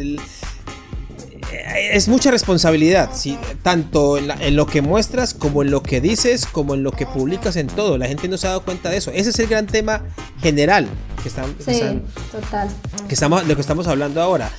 Eh, 1.52 1.90
es 1.94 2.08
mucha 2.08 2.32
responsabilidad, 2.32 3.10
¿sí? 3.14 3.38
tanto 3.64 4.18
en, 4.18 4.28
la- 4.28 4.36
en 4.36 4.56
lo 4.56 4.66
que 4.66 4.82
muestras, 4.82 5.34
como 5.34 5.62
en 5.64 5.72
lo 5.72 5.82
que 5.84 6.02
dices, 6.02 6.46
como 6.46 6.76
en 6.76 6.84
lo 6.84 6.92
que 6.92 7.06
publicas 7.06 7.56
en 7.56 7.68
todo. 7.68 7.98
La 7.98 8.08
gente 8.08 8.28
no 8.28 8.38
se 8.38 8.48
ha 8.48 8.52
dado 8.52 8.64
cuenta 8.64 8.90
de 8.90 8.98
eso. 8.98 9.12
Ese 9.12 9.30
es 9.32 9.40
el 9.40 9.48
gran 9.48 9.66
tema 9.68 10.04
general 10.42 10.88
que 11.22 11.30
están, 11.30 11.54
que 11.56 11.64
Sí, 11.64 11.72
están- 11.72 12.04
total. 12.32 12.70
que 13.08 13.14
estamos, 13.14 13.42
de 13.44 13.48
lo 13.50 13.56
que 13.56 13.62
estamos 13.62 13.88
hablando 13.88 14.22
ahora. 14.22 14.52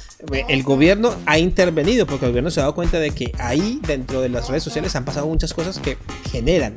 El 0.49 0.63
gobierno 0.65 1.15
ha 1.25 1.39
intervenido 1.39 2.07
porque 2.07 2.27
el 2.27 2.33
gobierno 2.33 2.51
se 2.51 2.61
ha 2.61 2.65
dado 2.65 2.75
cuenta 2.75 2.99
de 2.99 3.11
que 3.13 3.33
ahí 3.39 3.81
dentro 3.87 4.21
de 4.21 4.29
las 4.29 4.49
redes 4.49 4.63
sociales 4.63 4.95
han 4.95 5.05
pasado 5.07 5.27
muchas 5.27 5.55
cosas 5.55 5.79
que 5.79 5.97
generan 6.31 6.75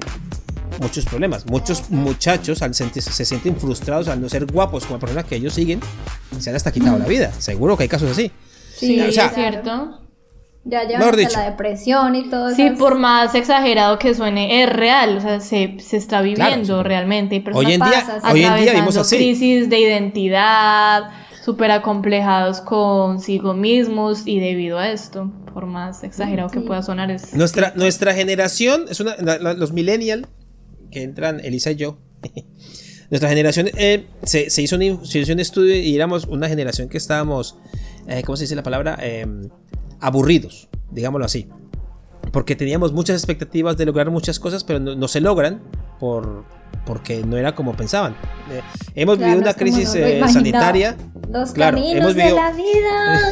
muchos 0.79 1.03
problemas. 1.05 1.45
Muchos 1.47 1.89
muchachos 1.89 2.61
al 2.61 2.73
sentirse- 2.73 3.11
se 3.11 3.25
sienten 3.25 3.57
frustrados 3.57 4.07
al 4.07 4.21
no 4.21 4.29
ser 4.29 4.45
guapos 4.45 4.85
como 4.85 4.99
personas 4.99 5.25
que 5.25 5.35
ellos 5.35 5.53
siguen, 5.53 5.81
se 6.39 6.49
han 6.49 6.55
hasta 6.55 6.71
quitado 6.71 6.97
la 6.97 7.05
vida. 7.05 7.31
Seguro 7.37 7.75
que 7.75 7.83
hay 7.83 7.89
casos 7.89 8.09
así. 8.11 8.31
Sí, 8.75 8.99
o 9.01 9.11
sea, 9.11 9.25
es 9.27 9.33
cierto. 9.35 9.99
Ya 10.65 10.83
llevan 10.83 11.01
hasta 11.03 11.17
dicho. 11.17 11.37
la 11.39 11.49
depresión 11.51 12.15
y 12.15 12.29
todo 12.29 12.49
Sí, 12.51 12.61
eso. 12.61 12.77
por 12.77 12.97
más 12.97 13.35
exagerado 13.35 13.99
que 13.99 14.13
suene, 14.13 14.63
es 14.63 14.69
real, 14.69 15.17
o 15.17 15.21
sea, 15.21 15.41
se, 15.41 15.75
se 15.79 15.97
está 15.97 16.21
viviendo 16.21 16.77
sí. 16.77 16.83
realmente. 16.87 17.41
Personas 17.41 17.67
Hoy 17.67 17.73
en 17.73 17.81
día, 17.81 17.89
pasa, 18.05 18.21
sí. 18.21 18.27
hoy 18.31 18.43
en 18.45 18.55
día 18.55 18.73
vimos 18.73 18.95
así. 18.95 19.17
crisis 19.17 19.69
de 19.69 19.79
identidad, 19.79 21.09
súper 21.43 21.69
acomplejados 21.71 22.61
consigo 22.61 23.53
mismos 23.53 24.25
y 24.25 24.39
debido 24.39 24.79
a 24.79 24.89
esto, 24.89 25.29
por 25.53 25.65
más 25.65 26.01
exagerado 26.05 26.49
que 26.49 26.59
Sí. 26.61 26.65
pueda 26.65 26.81
sonar, 26.81 27.11
es... 27.11 27.33
Nuestra, 27.33 27.73
nuestra 27.75 28.13
generación, 28.13 28.85
es 28.89 29.01
una, 29.01 29.17
la- 29.17 29.39
la- 29.39 29.53
los 29.53 29.73
millennials, 29.73 30.27
que 30.91 31.03
entran, 31.03 31.41
Elisa 31.41 31.71
y 31.71 31.75
yo, 31.75 31.97
nuestra 33.09 33.27
generación 33.27 33.69
eh, 33.77 34.05
se, 34.23 34.49
se 34.49 34.61
hizo 34.61 34.77
un, 34.77 35.05
se 35.05 35.19
hizo 35.19 35.33
un 35.33 35.39
estudio 35.41 35.75
y 35.75 35.93
éramos 35.93 36.23
una 36.25 36.47
generación 36.47 36.87
que 36.87 36.97
estábamos, 36.97 37.57
eh, 38.07 38.23
¿cómo 38.23 38.35
se 38.35 38.43
dice 38.43 38.55
la 38.55 38.63
palabra? 38.63 38.97
Eh, 39.01 39.25
aburridos, 39.99 40.69
digámoslo 40.91 41.25
así. 41.25 41.47
Porque 42.31 42.55
teníamos 42.55 42.93
muchas 42.93 43.17
expectativas 43.17 43.77
de 43.77 43.85
lograr 43.85 44.09
muchas 44.09 44.39
cosas, 44.39 44.63
pero 44.63 44.79
no 44.79 45.07
se 45.07 45.21
logran 45.21 45.61
por, 46.03 46.43
porque 46.85 47.23
no 47.25 47.37
era 47.37 47.55
como 47.55 47.73
pensaban. 47.77 48.11
Eh, 48.51 48.59
hemos 48.93 49.15
Claro, 49.15 49.31
vivido 49.31 49.41
una 49.41 49.53
crisis 49.53 49.95
eh, 49.95 50.21
sanitaria. 50.29 50.97
Los 51.29 51.51
Claro, 51.53 51.77
hemos 51.77 52.13
de 52.13 52.23
vivido- 52.23 52.35
la 52.35 52.51
vida. 52.51 53.31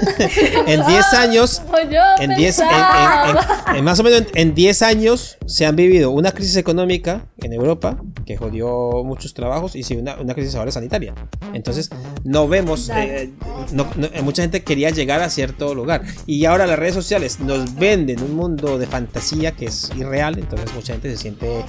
En 0.68 0.86
10 0.88 1.14
años 1.16 1.62
yo 1.92 2.00
en 2.20 2.34
10 2.36 2.60
en, 2.60 2.66
en- 2.68 3.76
en- 3.76 3.84
más 3.84 4.00
o 4.00 4.04
menos 4.04 4.22
en- 4.22 4.28
en 4.36 4.56
10 4.56 4.82
años 4.84 5.38
se 5.46 5.66
han 5.66 5.76
vivido 5.76 6.12
una 6.12 6.32
crisis 6.32 6.56
económica 6.56 7.26
en 7.40 7.52
Europa 7.52 7.98
que 8.26 8.38
jodió 8.38 9.04
muchos 9.04 9.34
trabajos 9.34 9.76
y 9.76 9.84
sí 9.84 9.98
una, 9.98 10.16
una 10.16 10.34
crisis 10.34 10.56
ahora 10.56 10.72
sanitaria. 10.72 11.14
Entonces 11.54 11.90
no 12.24 12.48
vemos, 12.48 12.90
eh, 12.96 13.32
no- 13.74 13.88
no- 13.98 14.08
eh, 14.14 14.22
mucha 14.24 14.44
gente 14.44 14.64
quería 14.64 14.92
llegar 14.92 15.22
a 15.22 15.30
cierto 15.30 15.76
lugar 15.76 16.04
y 16.26 16.46
ahora 16.46 16.66
las 16.68 16.80
redes 16.80 16.96
sociales 16.96 17.42
nos 17.42 17.76
venden 17.76 18.24
un 18.24 18.34
mundo 18.36 18.78
de 18.80 18.88
fantasía 18.88 19.52
que 19.52 19.66
es 19.66 19.92
irreal, 19.98 20.40
entonces 20.40 20.74
mucha 20.74 20.94
gente 20.94 21.12
se 21.12 21.18
siente 21.18 21.66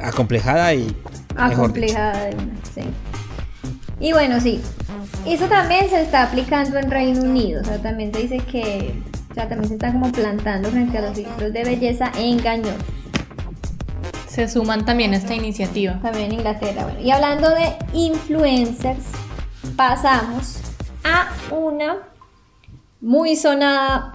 acomplejada 0.00 0.74
y. 0.74 0.94
Acomplejada 1.36 2.26
de 2.26 2.34
una, 2.34 2.54
sí. 2.74 2.82
Y 4.00 4.12
bueno, 4.12 4.40
sí. 4.40 4.60
Eso 5.26 5.46
también 5.46 5.88
se 5.90 6.00
está 6.00 6.22
aplicando 6.22 6.78
en 6.78 6.90
Reino 6.90 7.22
Unido, 7.22 7.60
o 7.60 7.64
sea, 7.64 7.78
también 7.78 8.12
se 8.14 8.22
dice 8.22 8.38
que, 8.38 8.94
o 9.30 9.34
sea, 9.34 9.48
también 9.48 9.68
se 9.68 9.74
está 9.74 9.92
como 9.92 10.10
plantando 10.12 10.70
frente 10.70 10.98
a 10.98 11.02
los 11.02 11.14
filtros 11.14 11.52
de 11.52 11.64
belleza 11.64 12.12
engañosos. 12.16 12.82
Se 14.26 14.48
suman 14.48 14.84
también 14.84 15.14
a 15.14 15.16
esta 15.16 15.34
iniciativa. 15.34 15.98
También 16.00 16.26
en 16.26 16.34
Inglaterra, 16.34 16.84
bueno. 16.84 17.00
Y 17.00 17.10
hablando 17.10 17.50
de 17.50 17.74
influencers, 17.92 19.04
pasamos 19.76 20.60
a 21.02 21.28
una 21.52 21.96
muy 23.00 23.36
sonada 23.36 24.14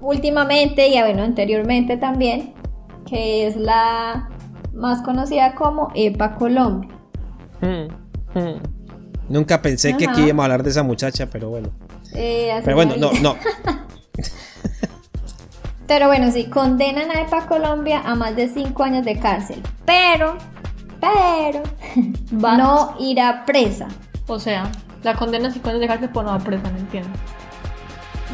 últimamente 0.00 0.88
y 0.88 1.00
bueno, 1.00 1.22
anteriormente 1.22 1.96
también, 1.96 2.54
que 3.06 3.46
es 3.46 3.56
la 3.56 4.28
más 4.74 5.02
conocida 5.02 5.54
como 5.54 5.90
EPA 5.94 6.34
Colombia. 6.36 6.90
Hmm, 7.60 8.38
hmm. 8.38 8.60
Nunca 9.28 9.62
pensé 9.62 9.96
que 9.96 10.06
aquí 10.06 10.22
íbamos 10.22 10.42
a 10.42 10.44
hablar 10.46 10.62
de 10.62 10.70
esa 10.70 10.82
muchacha, 10.82 11.26
pero 11.30 11.48
bueno. 11.48 11.70
Eh, 12.14 12.60
Pero 12.64 12.76
bueno, 12.76 12.94
no, 12.96 13.10
no. 13.22 13.36
Pero 15.86 16.06
bueno, 16.06 16.30
sí, 16.30 16.46
condenan 16.46 17.10
a 17.10 17.20
EPA 17.22 17.46
Colombia 17.46 18.00
a 18.04 18.14
más 18.14 18.34
de 18.36 18.48
5 18.48 18.82
años 18.82 19.04
de 19.04 19.18
cárcel. 19.18 19.62
Pero, 19.84 20.36
pero, 21.00 21.62
But- 22.30 22.56
no 22.56 22.96
irá 22.98 23.44
presa. 23.44 23.88
O 24.26 24.38
sea, 24.40 24.70
la 25.02 25.14
condena 25.14 25.50
si 25.50 25.58
cuando 25.60 25.80
dejarse 25.80 26.08
por 26.08 26.24
no 26.24 26.30
va 26.30 26.38
presa, 26.38 26.70
no 26.70 26.78
entiendo. 26.78 27.10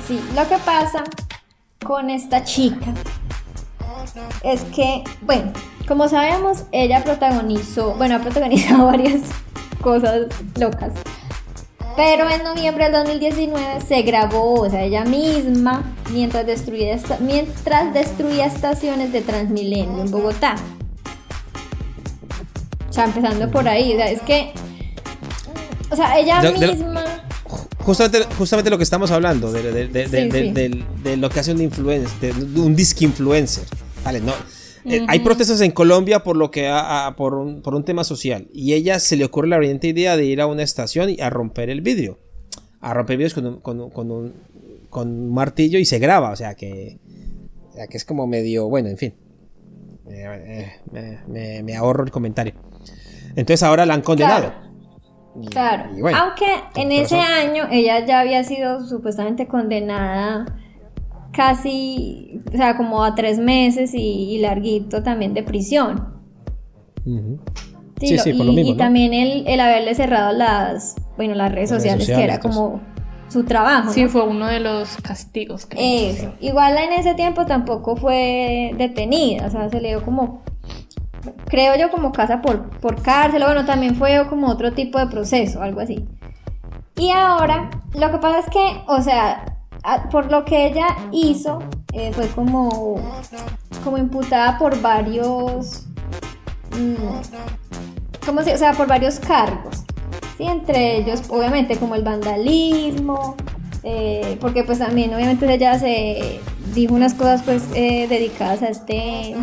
Sí, 0.06 0.20
lo 0.36 0.46
que 0.48 0.58
pasa 0.58 1.02
con 1.84 2.08
esta 2.10 2.44
chica 2.44 2.92
es 4.42 4.62
que, 4.74 5.04
bueno, 5.22 5.52
como 5.88 6.08
sabemos, 6.08 6.64
ella 6.72 7.02
protagonizó, 7.04 7.94
bueno, 7.94 8.16
ha 8.16 8.20
protagonizado 8.20 8.86
varias 8.86 9.20
cosas 9.80 10.26
locas. 10.58 10.92
Pero 11.96 12.30
en 12.30 12.42
noviembre 12.44 12.84
del 12.84 12.92
2019 12.92 13.80
se 13.86 14.02
grabó, 14.02 14.60
o 14.60 14.70
sea, 14.70 14.84
ella 14.84 15.04
misma, 15.04 15.82
mientras 16.12 16.46
destruía, 16.46 16.94
esta- 16.94 17.18
mientras 17.18 17.92
destruía 17.92 18.46
estaciones 18.46 19.12
de 19.12 19.20
Transmilenio 19.20 20.00
en 20.02 20.10
Bogotá. 20.10 20.54
O 22.88 22.92
sea, 22.92 23.04
empezando 23.04 23.50
por 23.50 23.68
ahí, 23.68 23.92
o 23.92 23.96
sea, 23.96 24.10
es 24.10 24.20
que, 24.22 24.52
o 25.90 25.96
sea, 25.96 26.18
ella 26.18 26.40
De- 26.40 26.52
de- 26.52 26.66
misma... 26.74 27.04
Justamente, 27.78 28.26
justamente 28.36 28.70
lo 28.70 28.76
que 28.76 28.84
estamos 28.84 29.10
hablando, 29.10 29.50
de, 29.50 29.62
de- 29.62 29.88
de- 29.88 30.06
de- 30.06 30.30
Sí, 30.30 30.84
sí. 31.04 31.16
lo 31.16 31.30
que 31.30 31.40
hace 31.40 31.52
un 31.52 31.60
influencer, 31.62 32.34
un 32.36 32.76
disque 32.76 33.04
influencer. 33.04 33.64
No. 34.04 34.32
Eh, 34.86 35.04
Hay 35.08 35.20
protestas 35.20 35.60
en 35.60 35.72
Colombia 35.72 36.22
por 36.22 36.36
lo 36.36 36.50
que 36.50 36.70
por, 37.16 37.34
un, 37.34 37.60
por 37.62 37.74
un 37.74 37.84
tema 37.84 38.02
social. 38.04 38.48
Y 38.52 38.72
ella 38.72 38.98
se 38.98 39.16
le 39.16 39.24
ocurre 39.26 39.48
la 39.48 39.58
brillante 39.58 39.88
idea 39.88 40.16
de 40.16 40.24
ir 40.24 40.40
a 40.40 40.46
una 40.46 40.62
estación 40.62 41.10
y 41.10 41.20
a 41.20 41.28
romper 41.30 41.68
el 41.70 41.80
vidrio. 41.82 42.18
A 42.80 42.94
romper 42.94 43.16
vidrios 43.18 43.34
con 43.34 43.46
un, 43.46 43.60
con 43.60 43.80
un- 43.80 43.90
con 43.90 44.10
un- 44.10 44.34
con 44.88 45.08
un 45.08 45.32
martillo 45.34 45.78
y 45.78 45.84
se 45.84 45.98
graba. 45.98 46.30
O 46.30 46.36
sea 46.36 46.54
que. 46.54 46.98
O 47.68 47.72
sea 47.74 47.86
que 47.86 47.96
es 47.96 48.04
como 48.04 48.26
medio. 48.26 48.68
Bueno, 48.68 48.88
en 48.88 48.96
fin. 48.96 49.14
Eh, 50.08 50.72
eh, 50.94 51.62
me, 51.62 51.76
ahorro 51.76 52.02
el 52.04 52.10
comentario. 52.10 52.54
Entonces 53.36 53.62
ahora 53.62 53.86
la 53.86 53.94
han 53.94 54.02
condenado. 54.02 54.52
Claro. 54.52 54.70
Y- 55.40 55.46
Claro, 55.46 55.96
y 55.96 56.00
bueno, 56.00 56.18
aunque 56.18 56.46
en 56.74 56.90
ese 56.90 57.14
razón. 57.16 57.32
año 57.50 57.68
ella 57.70 58.04
ya 58.04 58.18
había 58.18 58.42
sido 58.42 58.84
supuestamente 58.84 59.46
condenada 59.46 60.44
casi, 61.32 62.40
o 62.52 62.56
sea, 62.56 62.76
como 62.76 63.02
a 63.04 63.14
tres 63.14 63.38
meses 63.38 63.94
y, 63.94 63.98
y 64.34 64.38
larguito 64.40 65.02
también 65.02 65.34
de 65.34 65.42
prisión. 65.42 66.20
Sí, 68.00 68.16
lo- 68.16 68.22
sí, 68.22 68.32
por 68.32 68.46
y, 68.46 68.48
lo 68.48 68.52
mismo, 68.52 68.70
y 68.70 68.72
¿no? 68.72 68.76
también 68.78 69.12
el, 69.12 69.46
el 69.46 69.60
haberle 69.60 69.94
cerrado 69.94 70.32
las, 70.32 70.96
bueno, 71.16 71.34
las 71.34 71.52
redes 71.52 71.70
Las 71.70 71.82
redes 71.82 72.04
sociales, 72.04 72.06
que 72.18 72.24
era 72.24 72.40
pues. 72.40 72.54
como 72.54 72.80
su 73.28 73.44
trabajo. 73.44 73.92
Sí, 73.92 74.04
¿no? 74.04 74.08
fue 74.08 74.22
uno 74.26 74.46
de 74.46 74.60
los 74.60 74.96
castigos. 74.98 75.66
creo. 75.66 75.82
Eso. 76.10 76.32
Igual 76.40 76.76
en 76.78 76.92
ese 76.94 77.14
tiempo 77.14 77.46
tampoco 77.46 77.96
fue 77.96 78.72
detenida, 78.76 79.46
o 79.46 79.50
sea, 79.50 79.68
se 79.68 79.80
le 79.80 79.88
dio 79.90 80.02
como, 80.04 80.42
creo 81.46 81.76
yo, 81.76 81.90
como 81.90 82.10
casa 82.12 82.40
por, 82.42 82.70
por 82.80 83.02
cárcel, 83.02 83.42
o 83.42 83.46
bueno, 83.46 83.64
también 83.66 83.94
fue 83.96 84.26
como 84.28 84.48
otro 84.48 84.72
tipo 84.72 84.98
de 84.98 85.06
proceso, 85.06 85.62
algo 85.62 85.80
así. 85.80 86.04
Y 86.96 87.10
ahora, 87.10 87.70
lo 87.94 88.10
que 88.10 88.18
pasa 88.18 88.40
es 88.40 88.46
que, 88.50 88.82
o 88.88 89.00
sea, 89.00 89.58
por 90.10 90.30
lo 90.30 90.44
que 90.44 90.66
ella 90.66 90.96
hizo, 91.12 91.60
eh, 91.92 92.12
fue 92.12 92.28
como, 92.28 93.00
como 93.84 93.98
imputada 93.98 94.58
por 94.58 94.80
varios, 94.80 95.86
mm, 96.76 98.24
¿cómo 98.24 98.40
o 98.40 98.44
sea, 98.44 98.72
por 98.72 98.86
varios 98.86 99.18
cargos. 99.18 99.84
Sí, 100.36 100.44
entre 100.44 100.96
ellos, 100.96 101.22
obviamente, 101.28 101.76
como 101.76 101.94
el 101.94 102.02
vandalismo, 102.02 103.36
eh, 103.82 104.38
porque 104.40 104.64
pues 104.64 104.78
también, 104.78 105.14
obviamente, 105.14 105.52
ella 105.52 105.78
se 105.78 106.40
dijo 106.74 106.94
unas 106.94 107.14
cosas, 107.14 107.42
pues, 107.42 107.64
eh, 107.74 108.06
dedicadas 108.08 108.62
a 108.62 108.68
este, 108.68 109.34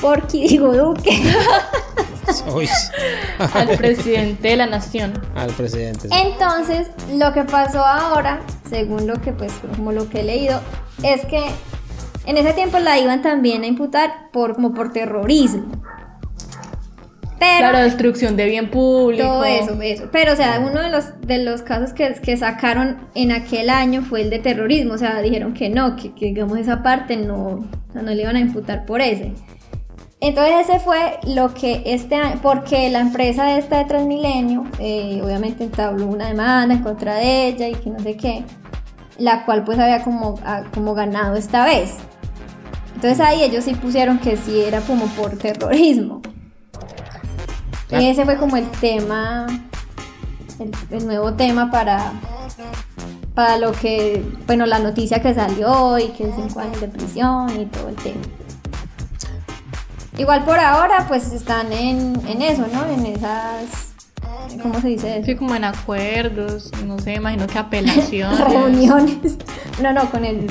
Porky, 0.00 0.48
digo, 0.48 0.74
Duque. 0.74 1.22
Al 3.54 3.68
presidente 3.76 4.48
de 4.48 4.56
la 4.56 4.66
nación. 4.66 5.12
al 5.34 5.50
presidente. 5.50 6.08
sí. 6.08 6.14
Entonces, 6.14 6.88
lo 7.12 7.32
que 7.32 7.44
pasó 7.44 7.84
ahora, 7.84 8.40
según 8.68 9.06
lo 9.06 9.20
que 9.20 9.32
pues 9.32 9.52
como 9.76 9.92
lo 9.92 10.08
que 10.08 10.20
he 10.20 10.24
leído, 10.24 10.60
es 11.02 11.24
que 11.26 11.44
en 12.26 12.36
ese 12.36 12.52
tiempo 12.52 12.78
la 12.78 12.98
iban 12.98 13.22
también 13.22 13.62
a 13.62 13.66
imputar 13.66 14.30
por 14.32 14.54
como 14.54 14.74
por 14.74 14.92
terrorismo. 14.92 15.66
Pero 17.38 17.58
Claro, 17.58 17.78
destrucción 17.78 18.34
de 18.36 18.46
bien 18.46 18.70
público. 18.70 19.22
todo 19.22 19.44
eso, 19.44 19.80
eso. 19.82 20.08
Pero 20.10 20.32
o 20.32 20.36
sea, 20.36 20.58
uno 20.58 20.80
de 20.80 20.90
los 20.90 21.20
de 21.20 21.44
los 21.44 21.62
casos 21.62 21.92
que, 21.92 22.14
que 22.14 22.36
sacaron 22.36 22.96
en 23.14 23.30
aquel 23.30 23.68
año 23.68 24.02
fue 24.02 24.22
el 24.22 24.30
de 24.30 24.38
terrorismo, 24.38 24.94
o 24.94 24.98
sea, 24.98 25.20
dijeron 25.20 25.52
que 25.52 25.68
no, 25.68 25.96
que, 25.96 26.14
que, 26.14 26.26
digamos 26.26 26.58
esa 26.58 26.82
parte 26.82 27.16
no, 27.16 27.36
o 27.36 27.92
sea, 27.92 28.02
no 28.02 28.10
le 28.12 28.22
iban 28.22 28.36
a 28.36 28.40
imputar 28.40 28.86
por 28.86 29.02
ese. 29.02 29.34
Entonces 30.20 30.68
ese 30.68 30.80
fue 30.80 31.18
lo 31.24 31.52
que 31.52 31.82
este 31.84 32.14
año, 32.14 32.40
porque 32.42 32.88
la 32.88 33.00
empresa 33.00 33.58
esta 33.58 33.78
de 33.78 33.84
Transmilenio, 33.84 34.64
eh, 34.78 35.20
obviamente 35.22 35.64
entabló 35.64 36.06
una 36.06 36.28
demanda 36.28 36.74
en 36.74 36.82
contra 36.82 37.16
de 37.16 37.48
ella 37.48 37.68
y 37.68 37.74
que 37.74 37.90
no 37.90 37.98
sé 38.00 38.16
qué, 38.16 38.44
la 39.18 39.44
cual 39.44 39.64
pues 39.64 39.78
había 39.78 40.02
como, 40.02 40.40
ah, 40.44 40.64
como 40.72 40.94
ganado 40.94 41.36
esta 41.36 41.64
vez. 41.66 41.96
Entonces 42.94 43.20
ahí 43.20 43.42
ellos 43.42 43.64
sí 43.64 43.74
pusieron 43.74 44.18
que 44.18 44.38
sí 44.38 44.58
era 44.60 44.80
como 44.80 45.04
por 45.08 45.36
terrorismo. 45.36 46.22
Claro. 47.88 48.02
Y 48.02 48.08
ese 48.08 48.24
fue 48.24 48.38
como 48.38 48.56
el 48.56 48.68
tema, 48.70 49.46
el, 50.58 50.70
el 50.90 51.06
nuevo 51.06 51.34
tema 51.34 51.70
para, 51.70 52.12
para 53.34 53.58
lo 53.58 53.72
que, 53.72 54.24
bueno, 54.46 54.64
la 54.64 54.78
noticia 54.78 55.20
que 55.20 55.34
salió 55.34 55.98
y 55.98 56.08
que 56.08 56.32
cinco 56.34 56.58
años 56.60 56.80
de 56.80 56.88
prisión 56.88 57.60
y 57.60 57.66
todo 57.66 57.90
el 57.90 57.96
tema. 57.96 58.22
Igual 60.18 60.44
por 60.44 60.58
ahora, 60.58 61.04
pues 61.08 61.32
están 61.32 61.72
en, 61.72 62.20
en 62.26 62.40
eso, 62.42 62.64
¿no? 62.72 62.86
En 62.86 63.04
esas, 63.06 63.92
¿cómo 64.62 64.80
se 64.80 64.88
dice 64.88 65.16
eso? 65.18 65.26
Sí, 65.26 65.36
como 65.36 65.54
en 65.54 65.64
acuerdos, 65.64 66.70
no 66.86 66.98
sé, 66.98 67.14
imagino 67.14 67.46
que 67.46 67.58
apelaciones. 67.58 68.40
reuniones. 68.40 69.36
No, 69.82 69.92
no, 69.92 70.10
con 70.10 70.24
el 70.24 70.46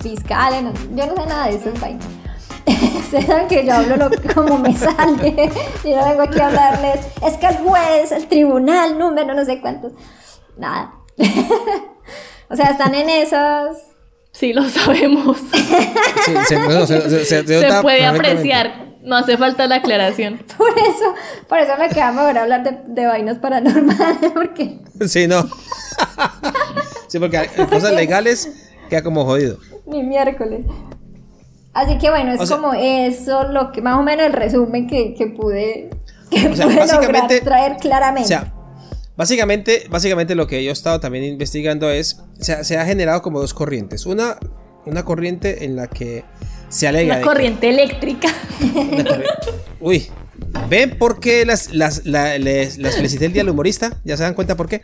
fiscal. 0.00 0.62
no, 0.64 0.72
yo 0.96 1.06
no 1.06 1.16
sé 1.22 1.28
nada 1.28 1.46
de 1.48 1.56
esas 1.56 1.80
vainas. 1.80 2.04
Ustedes 3.00 3.24
saben 3.26 3.48
que 3.48 3.64
yo 3.66 3.72
hablo 3.74 3.96
lo, 3.96 4.10
como 4.34 4.58
me 4.58 4.76
sale. 4.76 5.50
Yo 5.82 5.96
no 5.96 6.04
vengo 6.10 6.22
aquí 6.22 6.38
a 6.40 6.46
hablarles. 6.48 7.06
Es 7.26 7.36
que 7.38 7.46
el 7.46 7.56
juez, 7.56 8.12
el 8.12 8.28
tribunal, 8.28 8.98
número, 8.98 9.34
no 9.34 9.44
sé 9.44 9.60
cuántos. 9.60 9.92
Nada. 10.58 10.92
o 12.50 12.54
sea, 12.56 12.66
están 12.66 12.94
en 12.94 13.08
esas. 13.08 13.78
Sí, 14.32 14.52
lo 14.52 14.68
sabemos. 14.68 15.38
Sí, 16.24 16.34
se, 16.46 16.58
no, 16.58 16.86
se- 16.86 17.00
se- 17.00 17.24
se- 17.24 17.24
se 17.24 17.46
Se 17.60 17.66
nota 17.68 17.80
puede 17.82 18.04
apreciar. 18.04 18.87
No 19.02 19.16
hace 19.16 19.36
falta 19.36 19.66
la 19.66 19.76
aclaración. 19.76 20.38
Por 20.58 20.70
eso, 20.78 21.14
por 21.48 21.58
eso 21.58 21.72
me 21.78 21.88
queda 21.88 22.10
mejor 22.12 22.36
hablar 22.38 22.62
de, 22.64 22.78
de 22.92 23.06
vainas 23.06 23.38
paranormales. 23.38 24.30
Porque 24.34 24.80
Sí, 25.06 25.26
no. 25.28 25.42
sí, 27.08 27.18
porque 27.18 27.48
en 27.56 27.66
cosas 27.66 27.92
legales 27.92 28.48
queda 28.88 29.02
como 29.02 29.24
jodido. 29.24 29.58
mi 29.86 30.02
miércoles. 30.02 30.64
Así 31.74 31.98
que 31.98 32.10
bueno, 32.10 32.32
es 32.32 32.40
O 32.40 32.46
sea- 32.46 32.56
como 32.56 32.74
eso, 32.74 33.44
lo 33.44 33.70
que 33.72 33.82
más 33.82 33.98
o 33.98 34.02
menos 34.02 34.26
el 34.26 34.32
resumen 34.32 34.86
que, 34.88 35.14
que 35.14 35.26
pude, 35.28 35.90
que 36.30 36.48
O 36.48 36.56
sea, 36.56 36.66
pude 36.66 36.86
lograr 36.86 37.28
traer 37.44 37.72
O 37.72 37.76
claramente. 37.76 38.26
sea, 38.28 38.52
básicamente, 39.16 39.86
básicamente 39.88 40.34
lo 40.34 40.46
que 40.46 40.62
yo 40.64 40.70
he 40.70 40.72
estado 40.72 40.98
también 41.00 41.24
investigando 41.24 41.88
es, 41.90 42.20
se 42.40 42.52
ha, 42.52 42.64
se 42.64 42.76
ha 42.78 42.84
generado 42.84 43.22
como 43.22 43.40
dos 43.40 43.54
corrientes. 43.54 44.06
Una, 44.06 44.36
una 44.86 45.04
corriente 45.04 45.64
en 45.64 45.76
la 45.76 45.86
que 45.86 46.24
se 46.68 46.86
alega 46.88 47.06
Una 47.06 47.14
de 47.16 47.20
que- 47.22 47.26
corriente 47.28 47.68
eléctrica. 47.68 48.28
una 48.60 49.04
corriente- 49.04 49.52
uy, 49.80 50.06
¿Ven 50.68 50.96
por 50.98 51.20
qué 51.20 51.44
las, 51.44 51.72
las, 51.74 52.06
la- 52.06 52.38
les, 52.38 52.78
las 52.78 52.94
felicité 52.96 53.26
el 53.26 53.32
día 53.32 53.42
del 53.42 53.50
humorista? 53.50 53.98
¿Ya 54.04 54.16
se 54.16 54.22
dan 54.22 54.34
cuenta 54.34 54.56
por 54.56 54.68
qué? 54.68 54.80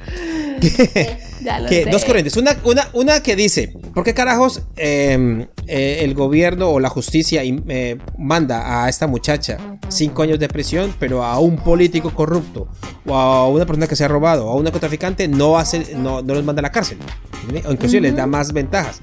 Ya 1.42 1.58
lo 1.60 1.68
que 1.68 1.84
sé. 1.84 1.90
dos 1.90 2.04
corrientes. 2.04 2.36
Una, 2.36 2.56
una, 2.64 2.88
una 2.94 3.22
que 3.22 3.36
dice, 3.36 3.72
¿por 3.94 4.02
qué 4.02 4.14
carajos 4.14 4.62
eh, 4.76 5.46
eh, 5.66 5.98
el 6.02 6.14
gobierno 6.14 6.70
o 6.70 6.80
la 6.80 6.88
justicia 6.88 7.42
eh, 7.44 7.98
manda 8.18 8.84
a 8.84 8.88
esta 8.88 9.06
muchacha 9.06 9.58
cinco 9.88 10.22
años 10.22 10.38
de 10.38 10.48
prisión, 10.48 10.94
pero 10.98 11.22
a 11.22 11.38
un 11.38 11.56
político 11.56 12.10
corrupto 12.14 12.68
o 13.06 13.14
a 13.14 13.48
una 13.48 13.66
persona 13.66 13.86
que 13.86 13.94
se 13.96 14.04
ha 14.04 14.08
robado 14.08 14.46
o 14.46 14.50
a 14.52 14.54
un 14.56 14.64
narcotraficante 14.64 15.28
no, 15.28 15.58
hace, 15.58 15.94
no, 15.96 16.22
no 16.22 16.34
los 16.34 16.44
manda 16.44 16.60
a 16.60 16.64
la 16.64 16.72
cárcel? 16.72 16.98
¿entiende? 17.42 17.68
O 17.68 17.72
inclusive 17.72 18.00
les 18.00 18.16
da 18.16 18.26
más 18.26 18.52
ventajas. 18.52 19.00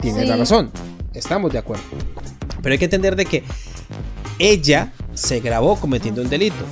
Tienes 0.00 0.22
Sí. 0.22 0.28
la 0.28 0.36
razón. 0.36 0.70
Estamos 1.14 1.52
de 1.52 1.58
acuerdo. 1.58 1.82
Pero 2.62 2.72
hay 2.72 2.78
que 2.78 2.84
entender 2.86 3.16
de 3.16 3.26
que 3.26 3.44
ella 4.38 4.92
se 5.14 5.40
grabó 5.40 5.76
cometiendo 5.76 6.22
un 6.22 6.28
delito. 6.28 6.64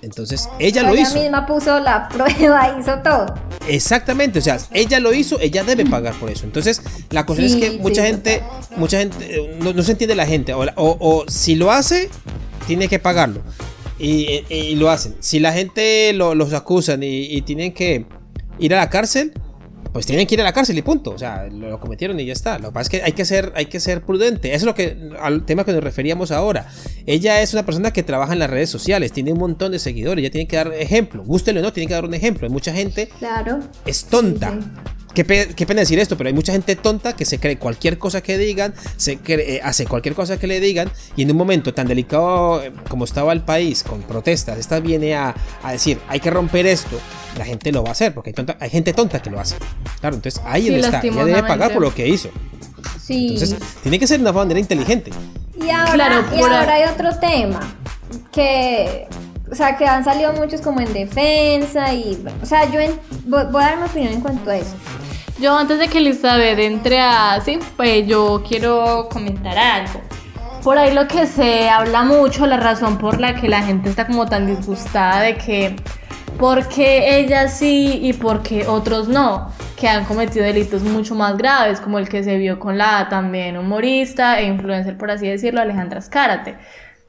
Entonces, 0.00 0.48
ella 0.58 0.82
lo 0.82 0.90
ella 0.94 1.02
hizo. 1.02 1.14
misma 1.20 1.46
puso 1.46 1.78
la 1.78 2.08
prueba, 2.08 2.76
hizo 2.80 2.98
todo. 3.04 3.34
Exactamente, 3.68 4.40
o 4.40 4.42
sea, 4.42 4.58
ella 4.72 4.98
lo 4.98 5.12
hizo, 5.14 5.38
ella 5.38 5.62
debe 5.62 5.86
pagar 5.86 6.14
por 6.18 6.28
eso. 6.30 6.44
Entonces, 6.44 6.82
la 7.10 7.24
Sí, 7.36 7.44
es 7.44 7.54
que 7.56 7.78
mucha 7.78 8.02
sí, 8.02 8.08
gente, 8.08 8.42
mucha 8.76 8.98
gente, 8.98 9.16
eh, 9.36 9.56
no, 9.62 9.72
no 9.72 9.82
se 9.84 9.92
entiende 9.92 10.16
la 10.16 10.26
gente. 10.26 10.54
O, 10.54 10.64
la- 10.64 10.74
o- 10.76 10.96
o 10.98 11.24
si 11.28 11.54
lo 11.54 11.70
hace, 11.70 12.10
tiene 12.66 12.88
que 12.88 12.98
pagarlo. 12.98 13.42
Y, 14.00 14.42
y- 14.48 14.54
y 14.54 14.74
lo 14.74 14.90
hacen. 14.90 15.14
Si 15.20 15.38
la 15.38 15.52
gente 15.52 16.12
lo- 16.14 16.34
los 16.34 16.52
acusan 16.52 17.04
y, 17.04 17.26
y 17.26 17.42
tienen 17.42 17.72
que 17.72 18.04
ir 18.58 18.74
a 18.74 18.78
la 18.78 18.90
cárcel, 18.90 19.32
pues 19.92 20.06
tienen 20.06 20.26
que 20.26 20.34
ir 20.34 20.40
a 20.40 20.44
la 20.44 20.52
cárcel 20.52 20.78
y 20.78 20.82
punto. 20.82 21.10
O 21.10 21.18
sea, 21.18 21.46
lo, 21.50 21.78
cometieron 21.78 22.18
y 22.18 22.24
ya 22.24 22.32
está. 22.32 22.58
Lo 22.58 22.68
que 22.68 22.74
pasa 22.74 22.82
es 22.82 22.88
que 22.88 23.02
hay 23.02 23.12
que 23.12 23.24
ser, 23.24 23.52
hay 23.54 23.66
que 23.66 23.78
ser 23.78 24.02
prudente. 24.02 24.48
Eso 24.48 24.58
es 24.58 24.64
lo 24.64 24.74
que, 24.74 24.96
al 25.20 25.44
tema 25.44 25.64
que 25.64 25.72
nos 25.72 25.84
referíamos 25.84 26.30
ahora. 26.30 26.66
Ella 27.06 27.42
es 27.42 27.52
una 27.52 27.64
persona 27.64 27.92
que 27.92 28.02
trabaja 28.02 28.32
en 28.32 28.38
las 28.38 28.50
redes 28.50 28.70
sociales, 28.70 29.12
tiene 29.12 29.32
un 29.32 29.38
montón 29.38 29.72
de 29.72 29.78
seguidores, 29.78 30.22
ella 30.22 30.32
tiene 30.32 30.48
que 30.48 30.56
dar 30.56 30.72
ejemplo. 30.72 31.22
Gústele 31.24 31.60
o 31.60 31.62
no, 31.62 31.72
tiene 31.72 31.86
que 31.88 31.94
dar 31.94 32.04
un 32.04 32.14
ejemplo. 32.14 32.46
Hay 32.46 32.52
mucha 32.52 32.72
gente 32.72 33.08
Claro. 33.18 33.60
es 33.84 34.04
tonta. 34.06 34.52
Sí, 34.52 34.58
sí. 34.60 35.01
Qué, 35.14 35.24
pe- 35.26 35.48
qué 35.54 35.66
pena 35.66 35.80
decir 35.80 35.98
esto, 35.98 36.16
pero 36.16 36.28
hay 36.28 36.34
mucha 36.34 36.52
gente 36.52 36.74
tonta 36.74 37.14
que 37.14 37.24
se 37.26 37.38
cree 37.38 37.58
cualquier 37.58 37.98
cosa 37.98 38.22
que 38.22 38.38
digan, 38.38 38.72
se 38.96 39.18
cree- 39.18 39.56
eh, 39.56 39.60
hace 39.62 39.84
cualquier 39.86 40.14
cosa 40.14 40.38
que 40.38 40.46
le 40.46 40.58
digan, 40.58 40.90
y 41.16 41.22
en 41.22 41.30
un 41.30 41.36
momento 41.36 41.74
tan 41.74 41.86
delicado 41.86 42.62
eh, 42.62 42.72
como 42.88 43.04
estaba 43.04 43.32
el 43.34 43.42
país, 43.42 43.82
con 43.82 44.02
protestas, 44.02 44.58
esta 44.58 44.80
viene 44.80 45.14
a, 45.14 45.34
a 45.62 45.72
decir, 45.72 45.98
hay 46.08 46.18
que 46.20 46.30
romper 46.30 46.64
esto, 46.66 46.98
la 47.36 47.44
gente 47.44 47.70
lo 47.72 47.82
va 47.82 47.90
a 47.90 47.92
hacer, 47.92 48.14
porque 48.14 48.30
hay, 48.30 48.34
tonta- 48.34 48.56
hay 48.58 48.70
gente 48.70 48.94
tonta 48.94 49.20
que 49.20 49.28
lo 49.28 49.38
hace. 49.38 49.56
Claro, 50.00 50.16
entonces 50.16 50.40
ahí 50.46 50.68
Sí, 50.68 50.74
está, 50.76 51.00
ella 51.02 51.24
debe 51.26 51.42
pagar 51.42 51.72
por 51.74 51.82
lo 51.82 51.94
que 51.94 52.08
hizo. 52.08 52.30
Sí. 53.04 53.32
Entonces, 53.34 53.56
tiene 53.82 53.98
que 53.98 54.06
ser 54.06 54.18
una 54.20 54.32
manera 54.32 54.58
inteligente. 54.60 55.10
Y 55.62 55.68
ahora, 55.70 55.92
Claro, 55.92 56.24
y 56.34 56.40
ahora 56.40 56.74
hay 56.74 56.84
otro 56.90 57.18
tema 57.18 57.60
que, 58.32 59.06
o 59.52 59.54
sea, 59.54 59.76
que 59.76 59.86
han 59.86 60.02
salido 60.02 60.32
muchos 60.32 60.62
como 60.62 60.80
en 60.80 60.92
defensa 60.94 61.92
y, 61.92 62.24
o 62.42 62.46
sea, 62.46 62.70
yo 62.70 62.80
en- 62.80 62.98
voy, 63.26 63.44
voy 63.52 63.62
a 63.62 63.66
dar 63.66 63.78
mi 63.78 63.84
opinión 63.84 64.14
en 64.14 64.20
cuanto 64.22 64.50
a 64.50 64.56
eso. 64.56 64.74
Yo 65.38 65.56
antes 65.56 65.78
de 65.78 65.88
que 65.88 65.98
Elizabeth 65.98 66.58
entre 66.58 67.00
a... 67.00 67.38
Sí, 67.44 67.58
pues 67.76 68.06
yo 68.06 68.42
quiero 68.48 69.08
comentar 69.10 69.58
algo. 69.58 70.00
Por 70.64 70.78
ahí 70.78 70.94
lo 70.94 71.06
que 71.06 71.26
se 71.26 71.68
habla 71.68 72.02
mucho, 72.02 72.46
la 72.46 72.56
razón 72.56 72.96
por 72.96 73.20
la 73.20 73.34
que 73.34 73.48
la 73.48 73.62
gente 73.62 73.90
está 73.90 74.06
como 74.06 74.26
tan 74.26 74.46
disgustada 74.46 75.20
de 75.20 75.36
que 75.36 75.76
por 76.38 76.66
qué 76.68 77.18
ella 77.18 77.48
sí 77.48 77.98
y 78.02 78.14
por 78.14 78.42
qué 78.42 78.66
otros 78.66 79.08
no, 79.08 79.50
que 79.76 79.88
han 79.88 80.04
cometido 80.04 80.44
delitos 80.44 80.82
mucho 80.82 81.14
más 81.14 81.36
graves, 81.36 81.80
como 81.80 81.98
el 81.98 82.08
que 82.08 82.22
se 82.22 82.36
vio 82.38 82.58
con 82.58 82.78
la 82.78 83.08
también 83.10 83.58
humorista 83.58 84.40
e 84.40 84.46
influencer, 84.46 84.96
por 84.96 85.10
así 85.10 85.26
decirlo, 85.26 85.60
Alejandra 85.60 85.98
Escárate, 85.98 86.56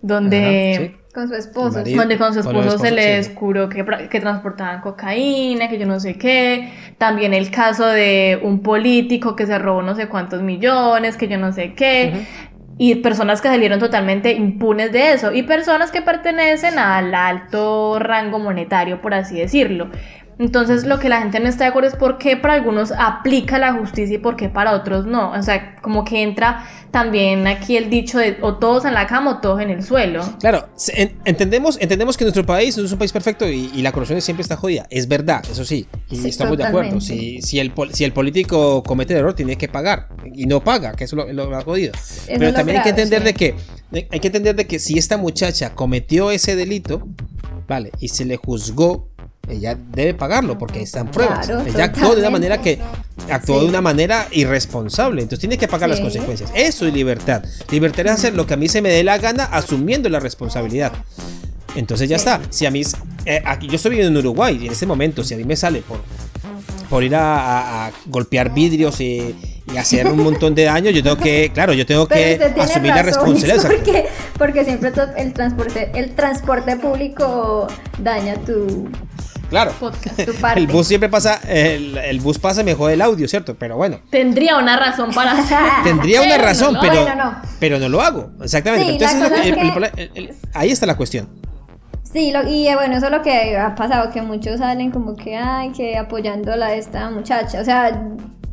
donde... 0.01 0.73
Ajá, 0.75 0.85
sí. 0.87 1.02
Con 1.13 1.27
su 1.27 1.35
esposo. 1.35 1.77
marido. 1.79 1.97
Donde 1.99 2.17
con 2.17 2.33
su 2.33 2.41
Con 2.41 2.55
esposo 2.57 2.77
se 2.79 2.89
esposo, 2.89 2.95
le 2.95 3.03
sí. 3.03 3.09
descubrió 3.29 3.69
que, 3.69 3.85
que 4.09 4.19
transportaban 4.19 4.81
cocaína, 4.81 5.69
que 5.69 5.77
yo 5.77 5.85
no 5.85 5.99
sé 5.99 6.17
qué. 6.17 6.71
También 6.97 7.33
el 7.33 7.51
caso 7.51 7.85
de 7.87 8.39
un 8.41 8.61
político 8.63 9.35
que 9.35 9.45
se 9.45 9.59
robó 9.59 9.81
no 9.83 9.95
sé 9.95 10.07
cuántos 10.07 10.41
millones, 10.41 11.15
que 11.17 11.27
yo 11.27 11.37
no 11.37 11.51
sé 11.51 11.73
qué. 11.75 12.25
Y 12.79 12.95
personas 12.95 13.41
que 13.41 13.49
salieron 13.49 13.79
totalmente 13.79 14.33
impunes 14.33 14.91
de 14.91 15.13
eso. 15.13 15.31
Y 15.31 15.43
personas 15.43 15.91
que 15.91 16.01
pertenecen 16.01 16.79
al 16.79 17.13
alto 17.13 17.99
rango 17.99 18.39
monetario, 18.39 18.99
por 18.99 19.13
así 19.13 19.37
decirlo. 19.39 19.91
Entonces 20.39 20.85
lo 20.85 20.99
que 20.99 21.09
la 21.09 21.19
gente 21.21 21.39
no 21.39 21.47
está 21.47 21.65
de 21.65 21.69
acuerdo 21.69 21.89
es 21.89 21.95
por 21.95 22.17
qué 22.17 22.35
para 22.37 22.53
algunos 22.55 22.91
aplica 22.91 23.59
la 23.59 23.73
justicia 23.73 24.15
y 24.15 24.17
por 24.19 24.35
qué 24.35 24.49
para 24.49 24.73
otros 24.73 25.05
no. 25.05 25.31
O 25.31 25.43
sea, 25.43 25.75
como 25.81 26.03
que 26.03 26.23
entra 26.23 26.65
también 26.91 27.47
aquí 27.47 27.77
el 27.77 27.89
dicho 27.89 28.17
de 28.19 28.37
o 28.41 28.55
todos 28.55 28.85
en 28.85 28.93
la 28.93 29.07
cama 29.07 29.31
o 29.31 29.37
todos 29.41 29.61
en 29.61 29.69
el 29.69 29.83
suelo. 29.83 30.23
Claro, 30.39 30.67
entendemos, 31.25 31.77
entendemos 31.81 32.17
que 32.17 32.23
nuestro 32.25 32.45
país 32.45 32.77
no 32.77 32.83
es 32.85 32.91
un 32.91 32.99
país 32.99 33.11
perfecto 33.11 33.49
y, 33.49 33.71
y 33.73 33.81
la 33.81 33.91
corrupción 33.91 34.21
siempre 34.21 34.41
está 34.41 34.55
jodida. 34.55 34.85
Es 34.89 35.07
verdad, 35.07 35.43
eso 35.49 35.65
sí. 35.65 35.87
Y 36.09 36.17
Sí, 36.17 36.29
estamos 36.29 36.57
de 36.57 36.63
acuerdo. 36.65 37.01
Si, 37.01 37.41
si, 37.41 37.59
el, 37.59 37.71
pol- 37.71 37.93
si 37.93 38.03
el 38.03 38.13
político 38.13 38.83
comete 38.83 39.13
el 39.13 39.19
error, 39.19 39.33
tiene 39.33 39.57
que 39.57 39.67
pagar. 39.67 40.09
Y 40.33 40.45
no 40.45 40.63
paga, 40.63 40.93
que 40.93 41.03
eso 41.05 41.15
es 41.21 41.27
lo, 41.35 41.45
lo 41.45 41.49
más 41.51 41.63
jodido. 41.63 41.93
Pero 42.27 42.45
lo 42.45 42.53
también 42.53 42.77
hay 42.77 42.83
que 42.83 42.89
entender 42.89 43.19
sí. 43.19 43.25
de 43.25 43.33
que 43.33 43.55
hay 44.11 44.19
que 44.19 44.27
entender 44.27 44.55
de 44.55 44.65
que 44.65 44.79
si 44.79 44.97
esta 44.97 45.17
muchacha 45.17 45.75
cometió 45.75 46.31
ese 46.31 46.55
delito, 46.55 47.07
vale, 47.67 47.91
y 47.99 48.07
se 48.09 48.25
le 48.25 48.37
juzgó, 48.37 49.09
ella 49.49 49.77
debe 49.91 50.13
pagarlo 50.13 50.57
porque 50.57 50.81
están 50.81 51.11
pruebas. 51.11 51.47
Claro, 51.47 51.65
ella 51.67 51.83
actuó 51.85 52.15
de 52.15 52.21
una 52.21 52.29
manera 52.29 52.61
que 52.61 52.79
actuó 53.29 53.57
Sí. 53.59 53.63
de 53.65 53.69
una 53.69 53.81
manera 53.81 54.27
irresponsable, 54.31 55.21
entonces 55.21 55.39
tiene 55.41 55.57
que 55.57 55.67
pagar 55.67 55.89
las 55.89 55.99
consecuencias. 55.99 56.49
Eso 56.55 56.87
es 56.87 56.93
libertad. 56.93 57.43
Libertad 57.69 58.05
es 58.05 58.11
hacer 58.13 58.35
lo 58.35 58.45
que 58.45 58.53
a 58.53 58.57
mí 58.57 58.69
se 58.69 58.81
me 58.81 58.89
dé 58.89 59.03
la 59.03 59.17
gana 59.17 59.43
asumiendo 59.45 60.07
la 60.09 60.19
responsabilidad. 60.21 60.93
Entonces 61.75 62.07
ya 62.07 62.17
Sí. 62.17 62.21
está. 62.21 62.39
Si 62.51 62.65
a 62.65 62.71
mí, 62.71 62.83
eh, 63.25 63.41
aquí 63.45 63.67
yo 63.67 63.75
estoy 63.75 63.91
viviendo 63.91 64.17
en 64.17 64.25
Uruguay 64.25 64.59
y 64.61 64.67
en 64.67 64.71
este 64.71 64.85
momento, 64.85 65.23
si 65.25 65.33
a 65.33 65.37
mí 65.37 65.43
me 65.43 65.57
sale 65.57 65.81
por, 65.81 65.99
por 66.89 67.03
ir 67.03 67.13
a, 67.15 67.39
a- 67.39 67.87
a 67.87 67.91
golpear 68.05 68.53
vidrios 68.53 69.01
y, 69.01 69.35
y 69.73 69.77
hacer 69.77 70.07
un 70.07 70.23
montón 70.23 70.55
de 70.55 70.63
daño, 70.63 70.89
yo 70.91 71.03
tengo 71.03 71.17
que, 71.17 71.51
claro, 71.53 71.73
yo 71.73 71.85
tengo 71.85 72.07
Pero 72.07 72.53
que 72.55 72.61
asumir 72.61 72.91
la 72.95 73.01
responsabilidad. 73.03 73.67
Porque, 73.69 74.05
porque 74.37 74.63
siempre 74.63 74.91
el 75.17 75.33
transporte, 75.33 75.91
el 75.95 76.11
transporte 76.15 76.75
público 76.77 77.67
daña 77.97 78.35
tu, 78.35 78.89
Claro. 79.53 79.71
Podcast. 79.79 80.19
tu 80.25 80.33
parte. 80.33 80.59
El 80.59 80.67
bus 80.67 80.87
siempre 80.87 81.09
pasa, 81.09 81.39
el, 81.47 81.97
el 81.97 82.19
bus 82.21 82.39
pasa 82.39 82.61
y 82.61 82.63
me 82.63 82.73
jode 82.73 82.93
el 82.95 83.01
audio, 83.01 83.27
¿cierto? 83.27 83.55
Pero 83.55 83.77
bueno, 83.77 83.99
Tendría 84.09 84.57
una 84.57 84.77
razón 84.77 85.11
para 85.13 85.31
hacerlo. 85.39 85.67
tendría 85.83 86.21
una 86.23 86.37
razón, 86.39 86.73
no, 86.73 86.81
pero, 86.81 87.03
bueno, 87.03 87.23
no. 87.25 87.35
pero 87.59 87.79
no 87.79 87.87
lo 87.89 88.01
hago. 88.01 88.31
Exactamente. 88.41 88.85
Sí, 88.87 88.91
Entonces, 88.93 89.21
es 89.21 89.45
es 89.47 89.55
que- 89.55 90.01
el- 90.03 90.11
el- 90.15 90.35
ahí 90.53 90.71
está 90.71 90.85
la 90.87 90.97
cuestión. 90.97 91.29
Sí, 92.11 92.31
lo- 92.31 92.47
y 92.47 92.67
eh, 92.67 92.75
bueno, 92.75 92.95
eso 92.97 93.05
es 93.07 93.11
lo 93.11 93.21
que 93.21 93.57
ha 93.57 93.73
pasado, 93.75 94.11
que 94.11 94.21
muchos 94.21 94.59
salen 94.59 94.91
como 94.91 95.15
que, 95.15 95.35
ay, 95.37 95.71
que 95.71 95.97
apoyándola 95.97 96.67
a 96.67 96.73
esta 96.75 97.09
muchacha. 97.09 97.59
O 97.61 97.63
sea, 97.65 98.01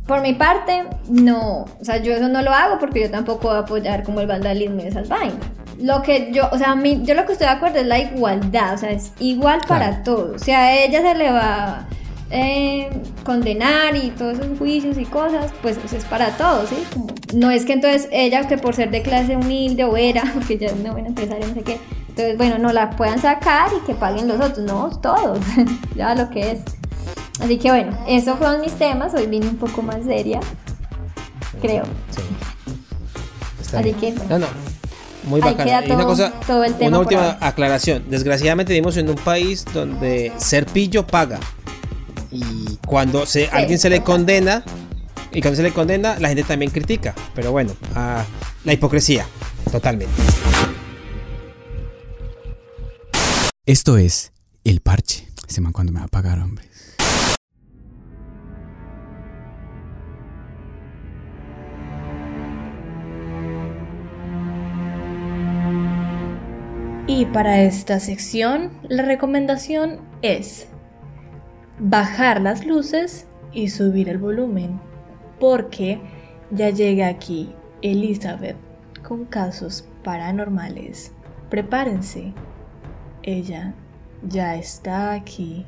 por 0.07 0.21
mi 0.21 0.33
parte, 0.33 0.83
no. 1.09 1.65
O 1.79 1.83
sea, 1.85 1.97
yo 1.97 2.13
eso 2.13 2.27
no 2.27 2.41
lo 2.41 2.51
hago 2.53 2.79
porque 2.79 3.01
yo 3.01 3.11
tampoco 3.11 3.47
voy 3.49 3.57
a 3.57 3.59
apoyar 3.59 4.03
como 4.03 4.19
el 4.19 4.27
vandalismo 4.27 4.81
y 4.81 4.87
esas 4.87 5.07
vainas. 5.09 5.35
Lo 5.81 6.01
que 6.03 6.31
yo, 6.31 6.47
o 6.51 6.57
sea, 6.57 6.71
a 6.71 6.75
mí, 6.75 7.01
yo 7.03 7.15
lo 7.15 7.25
que 7.25 7.33
estoy 7.33 7.47
de 7.47 7.53
acuerdo 7.53 7.79
es 7.79 7.87
la 7.87 7.99
igualdad, 7.99 8.75
o 8.75 8.77
sea, 8.77 8.91
es 8.91 9.11
igual 9.19 9.61
para 9.67 10.03
todos. 10.03 10.41
O 10.41 10.45
sea, 10.45 10.59
a 10.59 10.75
ella 10.77 11.01
se 11.01 11.15
le 11.15 11.31
va 11.31 11.65
a 11.79 11.85
eh, 12.29 12.89
condenar 13.25 13.95
y 13.95 14.11
todos 14.11 14.37
esos 14.39 14.57
juicios 14.57 14.97
y 14.97 15.05
cosas, 15.05 15.51
pues 15.61 15.77
sea, 15.87 15.97
es 15.99 16.05
para 16.05 16.29
todos, 16.37 16.69
¿sí? 16.69 16.77
Como- 16.93 17.07
no 17.33 17.49
es 17.49 17.65
que 17.65 17.73
entonces 17.73 18.07
ella, 18.11 18.47
que 18.47 18.57
por 18.57 18.75
ser 18.75 18.91
de 18.91 19.01
clase 19.01 19.35
humilde 19.35 19.83
o 19.83 19.97
era, 19.97 20.23
porque 20.33 20.57
ya 20.59 20.67
es 20.67 20.73
una 20.73 20.91
buena 20.91 21.07
empresaria, 21.09 21.45
no 21.47 21.53
sé 21.53 21.61
qué, 21.63 21.77
entonces, 22.09 22.37
bueno, 22.37 22.57
no 22.57 22.71
la 22.73 22.91
puedan 22.91 23.19
sacar 23.19 23.69
y 23.75 23.85
que 23.85 23.93
paguen 23.93 24.27
los 24.27 24.39
otros, 24.39 24.59
no, 24.59 24.89
todos, 25.01 25.39
ya 25.95 26.13
lo 26.15 26.29
que 26.29 26.51
es. 26.51 26.59
Así 27.41 27.57
que 27.57 27.69
bueno, 27.71 27.97
esos 28.07 28.37
fueron 28.37 28.61
mis 28.61 28.73
temas, 28.73 29.13
hoy 29.15 29.25
vine 29.25 29.47
un 29.47 29.57
poco 29.57 29.81
más 29.81 30.03
seria, 30.05 30.39
creo. 31.61 31.83
Sí. 32.11 32.21
Así 33.75 33.93
que, 33.93 34.11
No, 34.29 34.37
no. 34.39 34.47
Muy 35.23 35.41
Ahí 35.41 35.51
bacana. 35.51 35.81
Y 35.85 35.91
una 35.91 35.97
todo- 35.99 36.07
cosa, 36.07 36.33
todo 36.47 36.63
el 36.63 36.73
tema 36.75 36.87
una 36.87 36.97
por 36.97 37.05
última 37.05 37.37
aclaración. 37.39 38.03
Desgraciadamente 38.09 38.73
vivimos 38.73 38.97
en 38.97 39.09
un 39.09 39.15
país 39.15 39.65
donde 39.73 40.31
ser 40.37 40.65
pillo 40.65 41.05
paga. 41.05 41.39
Y 42.31 42.77
cuando 42.87 43.25
se, 43.25 43.47
alguien 43.49 43.77
se 43.77 43.89
le 43.89 44.01
condena, 44.03 44.63
y 45.31 45.41
cuando 45.41 45.57
se 45.57 45.63
le 45.63 45.71
condena, 45.71 46.17
la 46.19 46.27
gente 46.29 46.43
también 46.43 46.71
critica. 46.71 47.13
Pero 47.35 47.51
bueno, 47.51 47.73
la 48.63 48.73
hipocresía, 48.73 49.25
totalmente. 49.71 50.13
Esto 53.65 53.97
es 53.97 54.31
El 54.63 54.81
Parche. 54.81 55.27
Ese 55.47 55.61
man 55.61 55.71
cuando 55.73 55.91
me 55.93 55.99
va 55.99 56.05
a 56.05 56.09
pagar, 56.09 56.39
hombre. 56.39 56.65
Y 67.13 67.25
para 67.25 67.61
esta 67.61 67.99
sección, 67.99 68.71
la 68.87 69.03
recomendación 69.03 69.99
es 70.21 70.67
bajar 71.77 72.39
las 72.39 72.65
luces 72.65 73.27
y 73.51 73.67
subir 73.67 74.07
el 74.07 74.17
volumen, 74.17 74.79
porque 75.37 75.99
ya 76.51 76.69
llega 76.69 77.09
aquí 77.09 77.53
Elizabeth 77.81 78.55
con 79.05 79.25
casos 79.25 79.83
paranormales. 80.05 81.11
Prepárense, 81.49 82.33
ella 83.23 83.73
ya 84.25 84.55
está 84.55 85.11
aquí. 85.11 85.65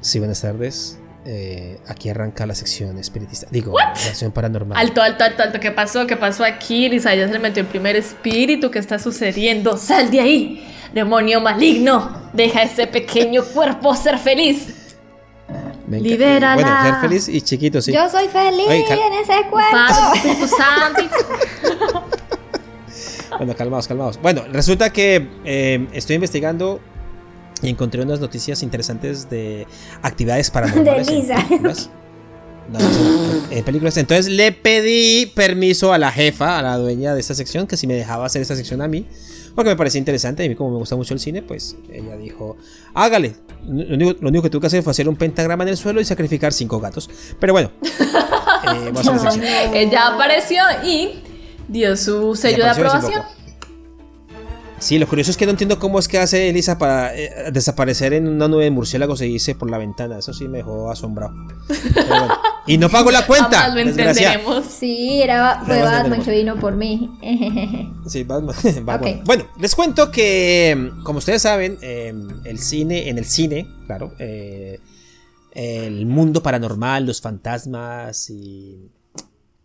Sí, 0.00 0.18
buenas 0.18 0.40
tardes. 0.40 0.98
Eh, 1.24 1.78
aquí 1.86 2.08
arranca 2.08 2.46
la 2.46 2.54
sección 2.54 2.98
espiritista. 2.98 3.46
Digo, 3.50 3.78
la 3.78 3.94
sección 3.94 4.32
paranormal. 4.32 4.76
Alto, 4.76 5.00
alto, 5.00 5.22
alto, 5.22 5.42
alto. 5.44 5.60
¿Qué 5.60 5.70
pasó? 5.70 6.06
¿Qué 6.06 6.16
pasó 6.16 6.44
aquí? 6.44 6.88
Lisa 6.88 7.14
ya 7.14 7.28
se 7.28 7.32
le 7.32 7.38
metió 7.38 7.62
el 7.62 7.68
primer 7.68 7.94
espíritu. 7.94 8.70
¿Qué 8.70 8.80
está 8.80 8.98
sucediendo? 8.98 9.76
¡Sal 9.76 10.10
de 10.10 10.20
ahí! 10.20 10.68
¡Demonio 10.92 11.40
maligno! 11.40 12.30
Deja 12.32 12.60
a 12.60 12.62
ese 12.64 12.88
pequeño 12.88 13.44
cuerpo 13.44 13.94
ser 13.94 14.18
feliz. 14.18 14.96
Libérala. 15.88 16.54
Bueno, 16.54 16.82
ser 16.82 17.00
feliz 17.00 17.28
y 17.28 17.40
chiquito, 17.40 17.80
sí. 17.80 17.92
Yo 17.92 18.08
soy 18.08 18.26
feliz 18.28 18.66
Oye, 18.66 19.06
en 19.06 19.12
ese 19.12 19.48
cuerpo. 19.50 19.70
Padre, 19.70 20.16
Espíritu 20.16 20.48
Santo. 20.48 21.02
Bueno, 23.38 23.54
calmados, 23.56 23.88
calmados. 23.88 24.20
Bueno, 24.20 24.44
resulta 24.52 24.90
que 24.90 25.26
eh, 25.44 25.88
estoy 25.94 26.16
investigando 26.16 26.80
y 27.62 27.68
encontré 27.68 28.02
unas 28.02 28.20
noticias 28.20 28.62
interesantes 28.62 29.30
de 29.30 29.66
actividades 30.02 30.50
paranormales. 30.52 31.06
De 31.06 31.14
en 31.14 31.20
Lisa. 31.20 31.46
películas. 31.48 31.90
No, 32.68 32.78
en 33.50 33.64
películas. 33.64 33.96
Entonces 33.96 34.28
le 34.28 34.52
pedí 34.52 35.26
permiso 35.26 35.92
a 35.92 35.98
la 35.98 36.12
jefa, 36.12 36.58
a 36.58 36.62
la 36.62 36.76
dueña 36.76 37.14
de 37.14 37.20
esta 37.20 37.34
sección, 37.34 37.66
que 37.66 37.76
si 37.76 37.86
me 37.86 37.94
dejaba 37.94 38.26
hacer 38.26 38.40
esta 38.42 38.56
sección 38.56 38.82
a 38.82 38.88
mí, 38.88 39.06
porque 39.54 39.70
me 39.70 39.76
parecía 39.76 39.98
interesante. 39.98 40.42
Y 40.42 40.46
a 40.46 40.48
mí, 40.48 40.54
como 40.54 40.70
me 40.70 40.76
gusta 40.76 40.96
mucho 40.96 41.12
el 41.14 41.20
cine, 41.20 41.42
pues 41.42 41.76
ella 41.92 42.16
dijo: 42.16 42.56
Hágale. 42.94 43.34
Lo 43.66 43.94
único, 43.94 44.16
lo 44.20 44.28
único 44.28 44.42
que 44.42 44.50
tuve 44.50 44.62
que 44.62 44.66
hacer 44.68 44.82
fue 44.82 44.90
hacer 44.90 45.08
un 45.08 45.16
pentagrama 45.16 45.62
en 45.64 45.70
el 45.70 45.76
suelo 45.76 46.00
y 46.00 46.04
sacrificar 46.04 46.52
cinco 46.52 46.80
gatos. 46.80 47.08
Pero 47.38 47.52
bueno, 47.52 47.70
eh, 47.82 48.90
voy 48.92 48.96
a 48.96 49.00
hacer 49.00 49.12
la 49.12 49.18
sección. 49.18 49.44
Ella 49.74 50.06
apareció 50.08 50.62
y 50.84 51.22
dio 51.68 51.96
su 51.96 52.34
sello 52.34 52.64
de 52.64 52.70
aprobación. 52.70 53.22
Sí, 54.82 54.98
lo 54.98 55.06
curioso 55.06 55.30
es 55.30 55.36
que 55.36 55.46
no 55.46 55.52
entiendo 55.52 55.78
cómo 55.78 56.00
es 56.00 56.08
que 56.08 56.18
hace 56.18 56.48
Elisa 56.48 56.76
para 56.76 57.16
eh, 57.16 57.52
desaparecer 57.52 58.12
en 58.14 58.26
una 58.26 58.48
nube 58.48 58.64
de 58.64 58.72
murciélagos 58.72 59.20
e 59.20 59.28
irse 59.28 59.54
por 59.54 59.70
la 59.70 59.78
ventana. 59.78 60.18
Eso 60.18 60.34
sí 60.34 60.48
me 60.48 60.58
dejó 60.58 60.90
asombrado. 60.90 61.32
Bueno. 62.08 62.38
Y 62.66 62.78
no 62.78 62.88
pago 62.88 63.12
la 63.12 63.24
cuenta. 63.26 63.60
Jamás 63.60 63.74
lo 63.74 63.80
entenderemos. 63.80 64.64
Sí, 64.66 65.22
era, 65.22 65.62
fue 65.64 65.76
Jamás 65.78 66.02
Batman 66.02 66.24
que 66.24 66.30
vino 66.32 66.58
por 66.58 66.74
mí. 66.74 67.10
Sí, 68.08 68.24
Batman. 68.24 68.56
Bueno, 69.24 69.44
les 69.60 69.76
cuento 69.76 70.10
que, 70.10 70.90
como 71.04 71.20
ustedes 71.20 71.42
saben, 71.42 71.78
eh, 71.80 72.12
el 72.44 72.58
cine, 72.58 73.08
en 73.08 73.18
el 73.18 73.24
cine, 73.24 73.68
claro, 73.86 74.12
eh, 74.18 74.80
el 75.52 76.06
mundo 76.06 76.42
paranormal, 76.42 77.06
los 77.06 77.20
fantasmas 77.20 78.28
y 78.28 78.90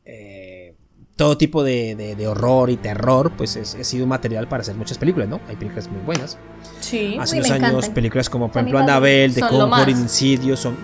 eh, 0.05 0.75
todo 1.17 1.37
tipo 1.37 1.63
de, 1.63 1.95
de- 1.95 2.15
de 2.15 2.27
horror 2.27 2.69
y 2.69 2.77
terror, 2.77 3.31
pues 3.35 3.57
es, 3.57 3.75
ha 3.75 3.83
sido 3.83 4.03
un 4.05 4.09
material 4.09 4.47
para 4.47 4.61
hacer 4.61 4.75
muchas 4.75 4.97
películas, 4.97 5.27
¿no? 5.27 5.41
Hay 5.49 5.55
películas 5.57 5.89
muy 5.91 5.99
buenas. 6.05 6.37
Sí. 6.79 7.17
Hace 7.19 7.37
unos 7.39 7.51
años, 7.51 7.69
encantan. 7.69 7.93
películas 7.93 8.29
como, 8.29 8.49
por 8.51 8.61
ejemplo, 8.61 8.79
Annabelle, 8.79 9.33
The. 9.33 9.41
Conjuring, 9.41 9.97
Insidious, 9.97 10.59
son, 10.61 10.77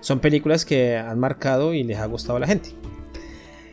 son 0.00 0.18
películas 0.20 0.64
que 0.66 0.96
han 0.98 1.18
marcado 1.18 1.72
y 1.72 1.84
les 1.84 1.96
ha 1.98 2.06
gustado 2.06 2.36
a 2.36 2.40
la 2.40 2.46
gente. 2.46 2.70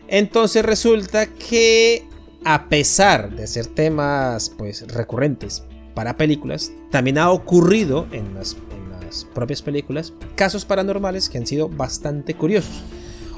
Entonces 0.07 0.63
resulta 0.63 1.25
que, 1.27 2.07
a 2.43 2.69
pesar 2.69 3.31
de 3.35 3.47
ser 3.47 3.65
temas 3.67 4.51
pues 4.55 4.87
recurrentes 4.87 5.63
para 5.95 6.15
películas, 6.17 6.71
también 6.91 7.17
ha 7.17 7.31
ocurrido 7.31 8.05
en 8.11 8.35
las, 8.35 8.53
en 8.53 9.05
las 9.05 9.25
propias 9.25 9.61
películas 9.63 10.13
casos 10.35 10.65
paranormales 10.65 11.29
que 11.29 11.39
han 11.39 11.47
sido 11.47 11.67
bastante 11.67 12.35
curiosos. 12.35 12.83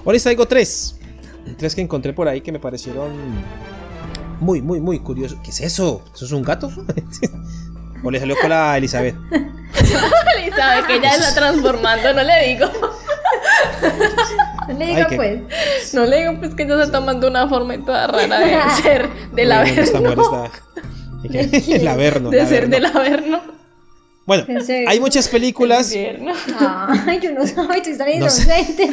Hoy 0.04 0.14
les 0.14 0.24
traigo 0.24 0.46
tres. 0.48 0.97
Tres 1.58 1.76
que 1.76 1.82
encontré 1.82 2.14
por 2.14 2.28
ahí 2.28 2.42
que 2.42 2.52
me 2.52 2.60
parecieron 2.60 3.12
muy, 4.40 4.62
muy, 4.62 4.80
muy 4.82 5.00
curiosos. 5.00 5.40
¿Qué 5.44 5.52
es 5.52 5.62
eso? 5.62 6.04
¿Eso 6.14 6.26
es 6.26 6.32
un 6.32 6.44
gato? 6.44 6.70
¿O 8.04 8.12
le 8.12 8.20
salió 8.20 8.36
con 8.40 8.50
la 8.50 8.78
Elizabeth? 8.78 9.16
Sabe 10.56 10.88
que 10.88 10.96
ella 10.98 11.12
está 11.16 11.34
transformando, 11.36 12.14
no 12.14 12.24
le 12.24 12.48
digo. 12.48 12.66
No 14.68 14.74
le 14.78 14.86
Ay, 14.86 15.06
qué- 15.10 15.16
pues. 15.16 15.94
No 15.94 16.06
le 16.06 16.20
digo 16.20 16.40
pues 16.40 16.56
que 16.56 16.64
ella 16.64 16.84
está 16.84 17.00
tomando 17.00 17.28
una 17.28 17.48
forma 17.48 17.76
y 17.76 17.80
toda 17.84 18.08
rara 18.08 18.40
de 18.40 18.56
ser 18.82 19.10
del 19.34 19.48
Bueno, 19.50 19.82
esta 19.82 20.00
mujer 20.00 20.20
averno. 20.20 20.46
está-. 21.24 21.76
El 21.76 21.88
averno. 21.88 22.30
De 22.30 22.40
el 22.42 22.48
ser 22.48 22.64
averno. 22.66 22.76
del 22.76 22.86
averno. 22.86 23.42
Bueno, 24.28 24.46
hay 24.88 25.00
muchas 25.00 25.28
películas. 25.30 25.92
Ay, 25.94 27.20
yo 27.22 27.32
no 27.32 27.48
soy, 27.48 27.82
tú 27.82 27.90
estás 27.92 28.08
No 28.20 28.30
sé. 28.30 28.44
inocente. 28.44 28.90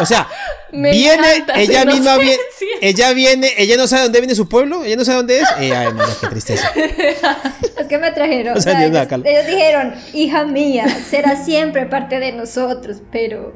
O 0.00 0.06
sea, 0.06 0.28
Me 0.72 0.92
viene, 0.92 1.44
ella 1.56 1.84
misma 1.84 2.16
viene, 2.18 2.38
ella 2.80 3.12
viene, 3.12 3.52
ella 3.58 3.76
no 3.76 3.88
sabe 3.88 4.04
dónde 4.04 4.20
viene 4.20 4.34
su 4.36 4.48
pueblo, 4.48 4.84
ella 4.84 4.94
no 4.96 5.04
sabe 5.04 5.16
dónde 5.18 5.40
es. 5.40 5.48
Eh, 5.58 5.74
ay, 5.74 5.92
mira, 5.92 6.06
qué 6.20 6.26
tristeza. 6.28 6.70
Es 7.78 7.86
que 7.88 7.98
me 7.98 8.10
trajeron. 8.12 8.56
O 8.56 8.60
sea, 8.60 8.72
o 8.72 8.74
sea, 8.76 8.80
Dios, 8.88 8.92
nada, 8.92 9.30
ellos, 9.30 9.46
dijeron, 9.46 9.94
hija 10.14 10.44
mía, 10.44 10.86
serás 11.10 11.44
siempre 11.44 11.86
parte 11.86 12.18
de 12.20 12.32
nosotros, 12.32 12.98
pero 13.12 13.54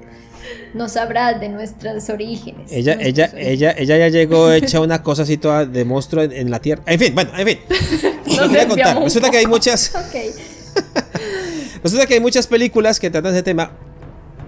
no 0.75 0.89
sabrás 0.89 1.41
de 1.41 1.49
nuestros 1.49 2.09
orígenes. 2.11 2.71
Ella, 2.73 2.97
Nuestros 2.97 3.07
ella, 3.19 3.25
orígenes". 3.33 3.53
ella, 3.53 3.75
ella 3.79 3.97
ya 3.99 4.09
llegó 4.09 4.53
hecha 4.53 4.81
una 4.81 5.03
cosa 5.03 5.23
así 5.23 5.37
toda 5.37 5.65
de 5.65 5.85
monstruo 5.85 6.23
en, 6.25 6.33
en 6.33 6.51
la 6.51 6.61
tierra. 6.61 6.83
En 6.87 6.99
fin, 6.99 7.15
bueno, 7.15 7.31
en 7.39 7.47
fin. 7.47 7.59
No 8.27 8.43
Les 8.43 8.49
voy 8.49 8.59
a 8.59 8.69
contar. 8.69 9.03
Resulta 9.03 9.31
que 9.31 9.39
hay 9.39 9.47
muchas, 9.47 9.93
Ok. 9.95 10.17
Resulta 11.83 12.07
que 12.07 12.15
hay 12.15 12.21
muchas 12.21 12.47
películas 12.47 12.99
que 13.01 13.11
tratan 13.11 13.33
ese 13.33 13.43
tema. 13.43 13.73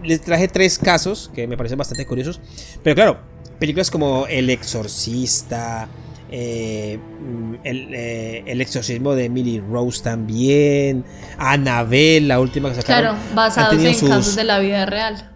Les 0.03 0.21
traje 0.21 0.49
tres 0.49 0.79
casos 0.79 1.31
que 1.35 1.47
me 1.47 1.57
parecen 1.57 1.79
bastante 1.79 2.05
curiosos. 2.07 2.41
Pero 2.83 2.95
claro, 2.97 3.19
películas 3.59 3.91
como 3.91 4.27
El 4.27 4.51
Exorcista, 4.51 5.89
eh, 6.31 6.99
mm, 7.21 7.55
el, 7.63 7.89
eh, 7.95 8.43
el 8.47 8.61
exorcismo 8.61 9.15
de 9.15 9.27
Emily 9.27 9.61
Rose 9.61 10.03
también, 10.03 11.05
Annabelle, 11.39 12.27
la 12.27 12.41
última 12.41 12.71
que 12.71 12.77
sacaron. 12.77 13.17
Claro, 13.17 13.35
basados 13.35 13.85
en 13.85 13.95
sus- 13.95 14.09
casos 14.09 14.37
de 14.37 14.45
la 14.45 14.59
vida 14.59 14.87
real. 14.87 15.29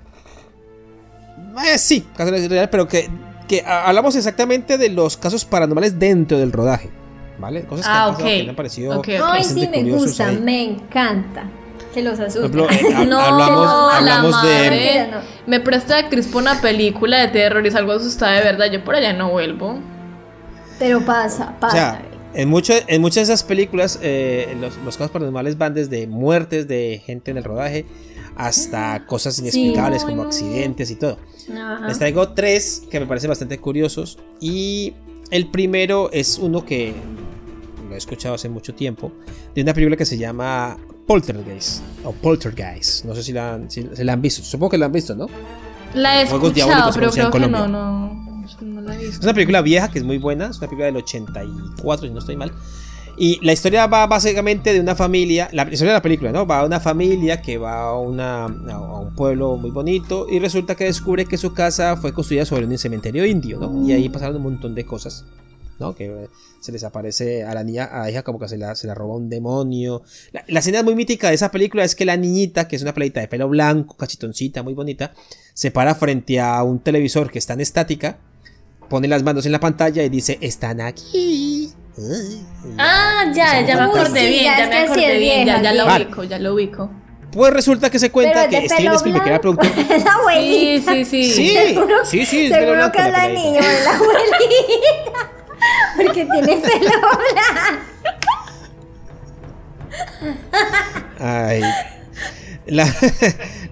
Eh, 1.73 1.79
sí, 1.79 2.01
casos 2.17 2.27
de 2.27 2.33
la 2.33 2.39
vida 2.39 2.49
real, 2.49 2.71
pero 2.71 2.89
que, 2.89 3.09
que 3.49 3.63
hablamos 3.65 4.17
exactamente 4.17 4.79
de 4.79 4.89
los 4.89 5.17
casos 5.17 5.45
paranormales 5.45 5.99
dentro 5.99 6.39
del 6.39 6.53
rodaje. 6.53 6.91
¿Vale? 7.39 7.65
Cosas 7.65 7.85
que 7.87 7.93
Ah, 7.93 8.05
han 8.07 8.11
pasado 8.15 8.29
que 8.31 8.43
me 8.45 8.49
han 8.51 8.57
parecido 8.57 8.99
Ok, 8.99 9.09
ok. 9.21 9.25
Ay, 9.31 9.45
sí, 9.45 9.69
me 9.69 9.71
curiosos 9.79 10.07
gusta, 10.07 10.29
ahí. 10.29 10.39
me 10.39 10.63
encanta. 10.65 11.45
Que 11.97 12.03
los 12.03 12.19
Por 12.19 12.27
asusten. 12.27 12.61
ejemplo, 12.61 12.69
eh, 12.71 13.07
No, 13.07 13.19
hablamos, 13.19 14.05
la 14.05 14.21
de. 14.23 14.29
madre. 14.31 15.09
No. 15.11 15.17
Me 15.47 15.61
presta 15.61 15.95
de 15.95 16.01
actriz 16.01 16.27
por 16.27 16.43
una 16.43 16.61
película 16.61 17.21
de 17.23 17.29
terror 17.29 17.67
y 17.67 17.71
salgo 17.71 17.93
asustada 17.93 18.33
de 18.35 18.43
verdad. 18.45 18.67
Yo 18.71 18.85
por 18.85 18.95
allá 18.97 19.15
no 19.15 19.31
vuelvo. 19.31 19.79
Pero 20.79 21.01
pasa, 21.07 21.55
O 21.57 21.61
pasa. 21.61 21.75
sea, 21.75 22.03
en, 22.35 22.51
mucho- 22.51 22.75
en 22.87 23.01
muchas 23.01 23.27
de 23.29 23.33
esas 23.35 23.45
películas, 23.45 23.99
eh, 24.03 24.55
los, 24.61 24.77
los 24.85 24.99
casos 24.99 25.11
paranormales 25.11 25.57
van 25.57 25.73
desde 25.73 26.07
muertes 26.07 26.69
de 26.69 27.01
gente 27.07 27.31
en 27.31 27.39
el 27.39 27.45
rodaje 27.45 27.87
hasta 28.37 29.07
cosas 29.07 29.39
inexplicables 29.39 30.05
como 30.05 30.17
no. 30.17 30.23
accidentes 30.25 30.91
y 30.91 30.97
todo. 30.97 31.19
Ajá. 31.51 31.89
Les 31.89 31.99
traigo 31.99 32.35
tres 32.35 32.83
que 32.91 33.01
me 33.01 33.07
parecen 33.07 33.31
bastante 33.31 33.59
curiosos. 33.59 34.19
Y 34.39 34.93
el 35.31 35.47
primero 35.51 36.11
es 36.13 36.37
uno 36.37 36.67
que 36.67 36.93
lo 37.87 37.95
he 37.95 37.99
escuchado 37.99 38.35
hace 38.35 38.49
mucho 38.49 38.75
tiempo. 38.75 39.13
De 39.55 39.63
una 39.63 39.73
película 39.75 39.97
que 39.97 40.05
se 40.05 40.19
llama 40.19 40.77
Poltergeist. 41.07 41.83
O 42.05 42.13
Poltergeist. 42.13 43.05
No 43.05 43.15
sé 43.15 43.23
si 43.23 43.33
la, 43.33 43.55
han, 43.55 43.71
si, 43.71 43.89
si 43.95 44.05
la 44.05 44.13
han 44.13 44.23
visto. 44.23 44.43
Supongo 44.43 44.71
que 44.71 44.79
la 44.79 44.87
han 44.87 44.93
visto, 44.93 45.15
¿no? 45.15 45.27
La 45.95 46.21
he 46.23 46.27
Juegos 46.27 46.57
escuchado, 46.57 46.91
pero 46.95 47.11
creo 47.11 47.31
que 47.31 47.41
no, 47.41 47.67
no, 47.69 48.37
no 48.61 48.81
la 48.83 48.95
he 48.95 48.97
Es 48.99 49.03
visto. 49.11 49.25
una 49.27 49.35
película 49.35 49.63
vieja 49.63 49.91
que 49.91 49.99
es 49.99 50.05
muy 50.05 50.19
buena. 50.19 50.47
Es 50.51 50.59
una 50.59 50.67
película 50.69 50.87
del 50.87 50.97
84, 50.97 52.07
si 52.07 52.13
no 52.13 52.19
estoy 52.19 52.37
mal. 52.37 52.53
Y 53.19 53.39
la 53.43 53.55
historia 53.55 53.87
va 53.87 54.07
básicamente 54.07 54.75
de 54.75 54.81
una 54.81 54.95
familia. 54.95 55.49
La 55.53 55.63
historia 55.63 55.93
de 55.93 55.99
la 55.99 56.03
película, 56.03 56.33
¿no? 56.33 56.47
Va 56.47 56.61
a 56.61 56.67
una 56.67 56.81
familia 56.81 57.41
que 57.41 57.57
va 57.57 57.85
a, 57.85 57.99
una, 57.99 58.45
a 58.45 58.79
un 59.01 59.15
pueblo 59.15 59.57
muy 59.57 59.71
bonito. 59.71 60.27
Y 60.29 60.39
resulta 60.39 60.75
que 60.75 60.85
descubre 60.85 61.25
que 61.25 61.39
su 61.39 61.55
casa 61.55 61.97
fue 61.97 62.13
construida 62.13 62.45
sobre 62.45 62.67
un 62.67 62.77
cementerio 62.77 63.25
indio, 63.25 63.59
¿no? 63.59 63.87
Y 63.89 63.93
ahí 63.93 64.09
pasaron 64.11 64.37
un 64.37 64.43
montón 64.43 64.75
de 64.75 64.85
cosas. 64.85 65.25
¿No? 65.79 65.95
Que 65.95 66.07
eh, 66.07 66.29
se 66.61 66.73
les 66.73 66.83
aparece 66.85 67.45
a 67.45 67.55
la 67.55 67.63
niña, 67.65 67.85
a 67.85 68.01
la 68.01 68.11
hija 68.11 68.23
como 68.23 68.39
que 68.39 68.49
se 68.49 68.57
la, 68.59 68.75
se 68.75 68.87
la 68.87 68.95
roba 68.95 69.17
un 69.17 69.29
demonio. 69.29 70.03
La, 70.33 70.45
la 70.49 70.61
escena 70.61 70.83
muy 70.83 70.95
mítica 70.95 71.29
de 71.29 71.35
esa 71.35 71.51
película 71.51 71.85
es 71.85 71.95
que 71.95 72.05
la 72.05 72.17
niñita, 72.17 72.67
que 72.69 72.77
es 72.77 72.83
una 72.83 72.95
pelita 72.95 73.21
de 73.21 73.29
pelo 73.29 73.49
blanco, 73.49 73.97
cachitoncita, 73.97 74.63
muy 74.63 74.75
bonita, 74.75 75.13
se 75.55 75.71
para 75.71 75.95
frente 75.95 76.41
a 76.41 76.63
un 76.63 76.81
televisor 76.81 77.31
que 77.31 77.39
está 77.39 77.55
en 77.55 77.61
estática, 77.61 78.19
pone 78.89 79.09
las 79.09 79.23
manos 79.23 79.47
en 79.47 79.53
la 79.53 79.61
pantalla 79.61 80.03
y 80.03 80.09
dice, 80.09 80.39
están 80.41 80.81
aquí. 80.81 81.73
Ah, 82.79 83.25
ya, 83.35 83.65
ya 83.67 83.77
me 83.77 83.83
acordé 83.85 84.29
bien, 84.29 84.45
ya 84.57 84.69
me 84.69 84.79
acordé 84.79 85.19
bien, 85.19 85.47
ya, 85.47 85.63
ya 85.63 85.73
lo 85.73 85.87
ubico, 85.95 86.25
ya 86.25 86.39
lo 86.39 86.55
ubico. 86.55 86.91
Pues 87.33 87.53
resulta 87.53 87.91
que 87.91 87.99
se 87.99 88.07
Pero 88.11 88.13
cuenta 88.13 88.49
que 88.49 88.69
Steven 88.69 88.93
Spielberg, 88.95 89.25
que 89.25 89.31
era 89.31 89.41
productor... 89.41 89.67
Es 89.91 90.05
la 90.05 90.13
abuelita. 90.13 90.93
sí, 90.95 91.05
sí. 91.05 91.25
Sí, 91.33 91.49
Seguro- 91.75 92.05
sí, 92.05 92.25
sí, 92.25 92.47
es 92.47 92.51
pelo 92.53 92.61
Seguro 92.63 92.77
blanco 92.77 92.97
que 92.97 93.03
es 93.07 93.13
la 93.13 93.29
niña 93.29 93.61
la 93.85 93.95
abuelita. 93.97 95.33
Porque 95.97 96.27
tiene 96.27 96.57
pelo. 96.57 96.91
Ay. 101.19 101.63
La, 102.67 102.93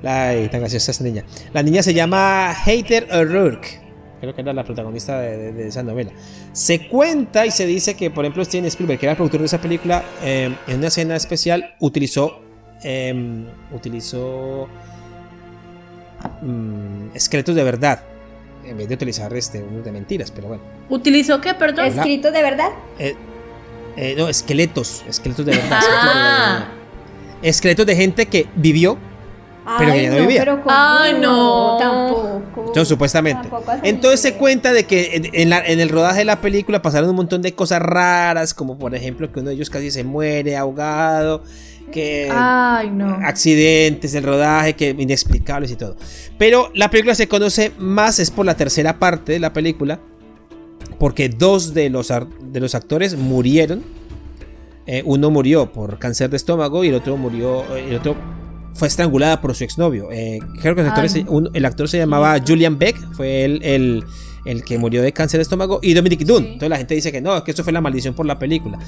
ay, 0.05 0.49
tan 0.49 0.61
graciosa 0.61 0.93
esta 0.93 1.05
niña. 1.05 1.25
La 1.53 1.63
niña 1.63 1.83
se 1.83 1.93
llama 1.95 2.55
Hater 2.55 3.09
O'Rourke. 3.13 3.81
creo 4.21 4.35
que 4.35 4.41
era 4.41 4.53
la 4.53 4.65
protagonista 4.65 5.21
de, 5.21 5.67
esa 5.67 5.83
novela. 5.83 6.13
Se 6.53 6.89
cuenta 6.89 7.45
y 7.45 7.51
se 7.51 7.67
dice 7.67 7.95
que, 7.95 8.11
por 8.11 8.25
ejemplo, 8.25 8.45
Steven 8.45 8.67
Spielberg, 8.67 9.01
que 9.01 9.07
era 9.07 9.13
el 9.13 9.17
productor 9.17 9.41
de 9.41 9.47
esa 9.47 9.61
película, 9.61 10.05
eh, 10.23 10.55
en 10.69 10.79
una 10.79 10.89
escena 10.89 11.17
especial 11.17 11.75
utilizó, 11.81 12.41
eh, 12.83 13.45
utilizó 13.73 14.69
esqueletos 17.15 17.55
de 17.55 17.65
verdad 17.65 18.14
en 18.67 18.77
vez 18.77 18.89
de 18.89 18.95
utilizar 18.95 19.33
este, 19.37 19.63
unos 19.63 19.85
de 19.85 19.93
mentiras, 19.93 20.31
pero 20.31 20.49
bueno. 20.49 20.63
¿Utilizó 20.89 21.41
qué, 21.41 21.55
perdón? 21.55 21.87
¿Escrito 21.87 22.31
de 22.33 22.43
verdad? 22.43 22.69
Eh, 22.99 23.15
eh, 23.97 24.15
no, 24.17 24.29
esqueletos, 24.29 25.05
esqueletos 25.09 25.47
de 25.47 25.53
verdad. 25.53 25.81
Ah. 25.83 26.69
esqueletos, 27.43 27.43
de, 27.43 27.49
esqueletos 27.49 27.87
de 27.87 27.97
gente 27.97 28.27
que 28.27 28.47
vivió, 28.57 28.99
Pero 29.79 29.93
que 29.93 30.03
ya 30.03 30.11
no 30.11 30.17
vivía. 30.19 30.41
pero 30.41 30.57
¿cómo? 30.63 30.75
Ay, 30.77 31.15
no. 31.21 31.77
Tampoco. 31.79 32.43
entonces, 32.67 32.89
supuestamente. 32.89 33.49
Tampoco. 33.49 33.73
Entonces 33.83 34.21
se 34.21 34.35
cuenta 34.35 34.73
de 34.73 34.85
que 34.85 35.17
en, 35.17 35.31
en 35.33 35.49
la- 35.51 35.65
en 35.65 35.81
el 35.81 35.89
rodaje 35.89 36.19
de 36.19 36.25
la 36.25 36.41
película 36.41 36.83
pasaron 36.83 37.09
un 37.11 37.17
montón 37.17 37.41
de 37.43 37.55
cosas 37.55 37.81
raras, 37.81 38.53
como 38.55 38.77
por 38.79 38.95
ejemplo 38.95 39.31
que 39.33 39.41
uno 39.41 39.49
de 39.51 39.55
ellos 39.57 39.71
casi 39.71 39.91
se 39.91 40.05
muere 40.05 40.57
ahogado, 40.57 41.43
que 41.93 42.29
Ay, 42.33 42.91
no. 42.91 43.07
accidentes, 43.25 44.15
el 44.15 44.25
rodaje, 44.25 44.75
que 44.75 44.91
inexplicables 44.99 45.71
y 45.71 45.77
todo. 45.77 45.97
Pero 46.39 46.71
la 46.75 46.91
película 46.91 47.15
se 47.15 47.29
conoce 47.29 47.73
más 47.79 48.19
es 48.19 48.31
por 48.31 48.45
la 48.47 48.57
tercera 48.57 48.99
parte 48.99 49.33
de 49.33 49.39
la 49.39 49.53
película, 49.53 50.01
porque 50.99 51.29
dos 51.29 51.75
de 51.75 51.91
los, 51.91 52.13
de 52.41 52.61
los 52.61 52.75
actores 52.75 53.17
murieron. 53.17 53.83
Eh, 54.87 55.03
uno 55.07 55.31
murió 55.31 55.73
por 55.73 55.99
cáncer 55.99 56.29
de 56.31 56.37
estómago 56.37 56.85
y 56.85 56.89
el 56.89 56.95
otro 56.95 57.17
murió, 57.17 57.63
eh, 57.75 57.87
el 57.89 57.97
otro 57.97 58.15
fue 58.75 58.89
estrangulada 58.89 59.41
por 59.41 59.55
su 59.55 59.65
exnovio. 59.65 60.09
Eh, 60.13 60.41
creo 60.61 60.75
que 60.75 60.83
el 60.83 60.89
actor, 60.89 61.09
se, 61.09 61.21
un- 61.29 61.49
el 61.55 61.65
actor 61.65 61.89
se 61.89 61.97
llamaba 61.99 62.37
Julian 62.47 62.79
Beck, 62.79 62.97
fue 63.15 63.45
el, 63.47 63.63
el, 63.63 64.05
el 64.45 64.63
que 64.63 64.77
murió 64.77 65.01
de 65.01 65.13
cáncer 65.13 65.39
de 65.39 65.43
estómago, 65.43 65.79
y 65.83 65.95
Dominic 65.95 66.21
Dunn. 66.25 66.43
Sí. 66.43 66.45
Entonces 66.49 66.69
la 66.69 66.77
gente 66.77 66.95
dice 66.97 67.13
que 67.13 67.23
no, 67.23 67.43
que 67.45 67.53
eso 67.53 67.65
fue 67.65 67.73
la 67.73 67.81
maldición 67.81 68.13
por 68.15 68.27
la 68.27 68.39
película. 68.39 68.79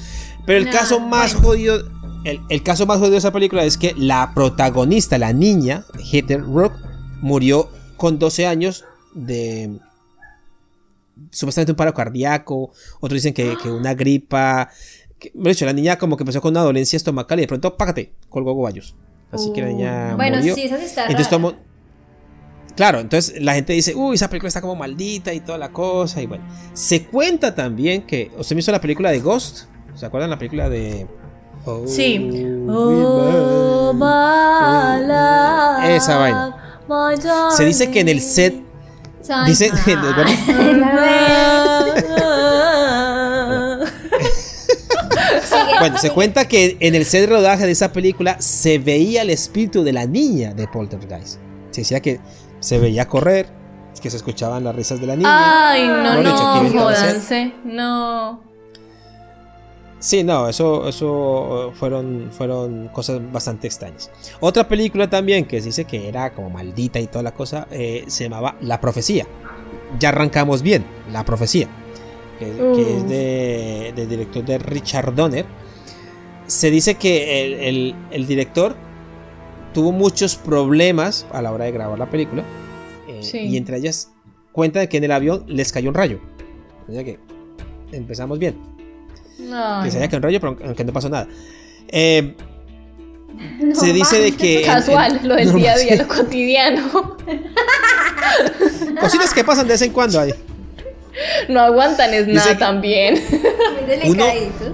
Pero 0.45 0.59
el 0.59 0.69
caso 0.69 0.99
más 0.99 1.33
bueno. 1.33 1.47
jodido, 1.47 1.83
el, 2.23 2.41
el 2.49 2.63
caso 2.63 2.85
más 2.85 2.97
jodido 2.97 3.13
de 3.13 3.17
esa 3.17 3.31
película 3.31 3.63
es 3.63 3.77
que 3.77 3.93
la 3.97 4.31
protagonista, 4.33 5.17
la 5.17 5.33
niña, 5.33 5.85
Heather 6.11 6.43
Rock, 6.43 6.73
murió 7.21 7.69
con 7.97 8.19
12 8.19 8.45
años 8.45 8.85
de 9.13 9.79
supuestamente 11.31 11.71
un 11.71 11.75
paro 11.75 11.93
cardíaco, 11.93 12.71
otros 12.99 13.13
dicen 13.15 13.33
que, 13.33 13.57
que 13.61 13.69
una 13.69 13.93
gripa. 13.93 14.69
Que, 15.19 15.31
de 15.33 15.51
hecho, 15.51 15.65
la 15.65 15.73
niña 15.73 15.97
como 15.97 16.15
que 16.15 16.23
empezó 16.23 16.41
con 16.41 16.51
una 16.51 16.61
dolencia 16.61 16.97
estomacal 16.97 17.39
y 17.39 17.41
de 17.43 17.47
pronto, 17.47 17.75
págate, 17.75 18.13
colgó 18.29 18.53
gobayos. 18.53 18.95
Así 19.31 19.51
que 19.51 19.61
la 19.61 19.67
niña 19.67 20.15
Bueno, 20.15 20.37
murió. 20.37 20.55
sí, 20.55 20.61
esa 20.63 20.77
está 20.77 21.07
Entonces 21.07 21.55
Claro, 22.75 22.99
entonces 22.99 23.41
la 23.41 23.55
gente 23.55 23.73
dice, 23.73 23.95
uy, 23.95 24.15
esa 24.15 24.29
película 24.29 24.49
está 24.49 24.61
como 24.61 24.75
maldita 24.75 25.33
y 25.33 25.39
toda 25.39 25.57
la 25.57 25.71
cosa. 25.71 26.21
Y 26.21 26.27
bueno, 26.27 26.45
se 26.73 27.05
cuenta 27.05 27.55
también 27.55 28.03
que. 28.03 28.31
¿Usted 28.37 28.55
me 28.55 28.59
hizo 28.59 28.71
la 28.71 28.79
película 28.79 29.09
de 29.09 29.19
Ghost? 29.19 29.65
¿Se 29.95 30.05
acuerdan 30.05 30.29
la 30.29 30.37
película 30.37 30.69
de.? 30.69 31.07
Sí. 31.87 32.29
Oh, 32.69 33.93
Esa 35.83 36.17
vaina. 36.17 36.55
Se 37.55 37.65
dice 37.65 37.91
que 37.91 37.99
en 38.01 38.09
el 38.09 38.21
set. 38.21 38.55
Dice. 39.45 39.71
Bueno, 45.79 45.97
se 45.99 46.09
cuenta 46.09 46.47
que 46.47 46.75
en 46.79 46.95
el 46.95 47.05
set 47.05 47.21
de 47.21 47.27
rodaje 47.27 47.65
de 47.67 47.71
esa 47.71 47.91
película 47.93 48.41
se 48.41 48.79
veía 48.79 49.21
el 49.21 49.29
espíritu 49.29 49.83
de 49.83 49.93
la 49.93 50.07
niña 50.07 50.55
de 50.55 50.67
Poltergeist. 50.67 51.39
Se 51.69 51.81
decía 51.81 51.99
que 52.01 52.19
se 52.59 52.79
veía 52.79 53.07
correr, 53.07 53.47
que 54.01 54.09
se 54.09 54.17
escuchaban 54.17 54.63
las 54.63 54.75
risas 54.75 54.99
de 54.99 55.07
la 55.07 55.15
niña. 55.15 55.69
Ay, 55.71 55.87
no, 55.87 56.23
no, 56.23 56.69
jódanse. 56.71 57.53
No. 57.63 58.46
Sí, 59.99 60.23
no, 60.23 60.47
eso, 60.47 60.87
eso 60.87 61.71
fueron, 61.75 62.29
fueron 62.31 62.87
cosas 62.89 63.19
bastante 63.31 63.65
extrañas. 63.67 64.11
Otra 64.39 64.67
película 64.67 65.09
también 65.09 65.45
que 65.45 65.59
se 65.59 65.67
dice 65.67 65.85
que 65.85 66.07
era 66.07 66.33
como 66.33 66.49
maldita 66.51 66.99
y 66.99 67.07
toda 67.07 67.23
la 67.23 67.33
cosa, 67.33 67.67
eh, 67.71 68.03
se 68.07 68.25
llamaba 68.25 68.55
La 68.61 68.79
Profecía. 68.79 69.25
Ya 69.99 70.09
arrancamos 70.09 70.61
bien, 70.61 70.85
La 71.11 71.25
Profecía, 71.25 71.67
que, 72.37 72.45
que 72.75 72.97
es 72.97 73.09
de, 73.09 73.93
del 73.95 74.07
director 74.09 74.45
de 74.45 74.57
Richard 74.59 75.15
Donner. 75.15 75.45
Se 76.45 76.69
dice 76.69 76.95
que 76.95 77.45
el, 77.45 77.53
el- 77.55 77.95
el 78.11 78.27
director 78.27 78.75
tuvo 79.73 79.91
muchos 79.91 80.35
problemas 80.35 81.25
a 81.31 81.41
la 81.41 81.51
hora 81.51 81.65
de 81.65 81.71
grabar 81.71 81.97
la 81.97 82.09
película. 82.09 82.43
eh, 83.09 83.23
Sí. 83.23 83.39
Y 83.39 83.57
entre 83.57 83.77
ellas 83.77 84.11
cuenta 84.51 84.79
de 84.79 84.89
que 84.89 84.97
en 84.97 85.03
el 85.05 85.11
avión 85.11 85.43
les 85.47 85.71
cayó 85.71 85.89
un 85.89 85.95
rayo. 85.95 86.19
O 86.87 86.91
sea 86.91 87.03
que 87.03 87.19
empezamos 87.91 88.37
bien 88.39 88.55
No. 89.39 89.81
que 89.83 89.91
se 89.91 90.01
haya 90.01 90.17
un 90.17 90.23
rayo, 90.23 90.39
pero 90.39 90.57
aunque 90.65 90.83
no 90.83 90.93
pasó 90.93 91.09
nada. 91.09 91.27
Eh, 91.89 92.35
No, 93.61 93.75
se 93.75 93.93
dice 93.93 94.19
de 94.19 94.31
que. 94.35 94.61
en- 94.61 94.65
Casual, 94.65 95.19
en- 95.21 95.27
lo 95.27 95.35
del 95.35 95.47
no, 95.51 95.57
día 95.57 95.73
a 95.73 95.77
día, 95.77 95.93
sí, 95.93 95.97
lo 95.99 96.07
cotidiano. 96.07 97.17
Cositas 98.99 99.33
que 99.33 99.43
pasan 99.43 99.67
de 99.67 99.73
vez 99.73 99.81
en 99.83 99.91
cuando. 99.91 100.19
ahí. 100.19 100.33
No 101.49 101.59
aguantan 101.61 102.13
es 102.13 102.25
Dice 102.27 102.37
nada 102.37 102.53
que- 102.53 102.59
también. 102.59 103.13
Muy 104.05 104.15
delicaditos. 104.15 104.73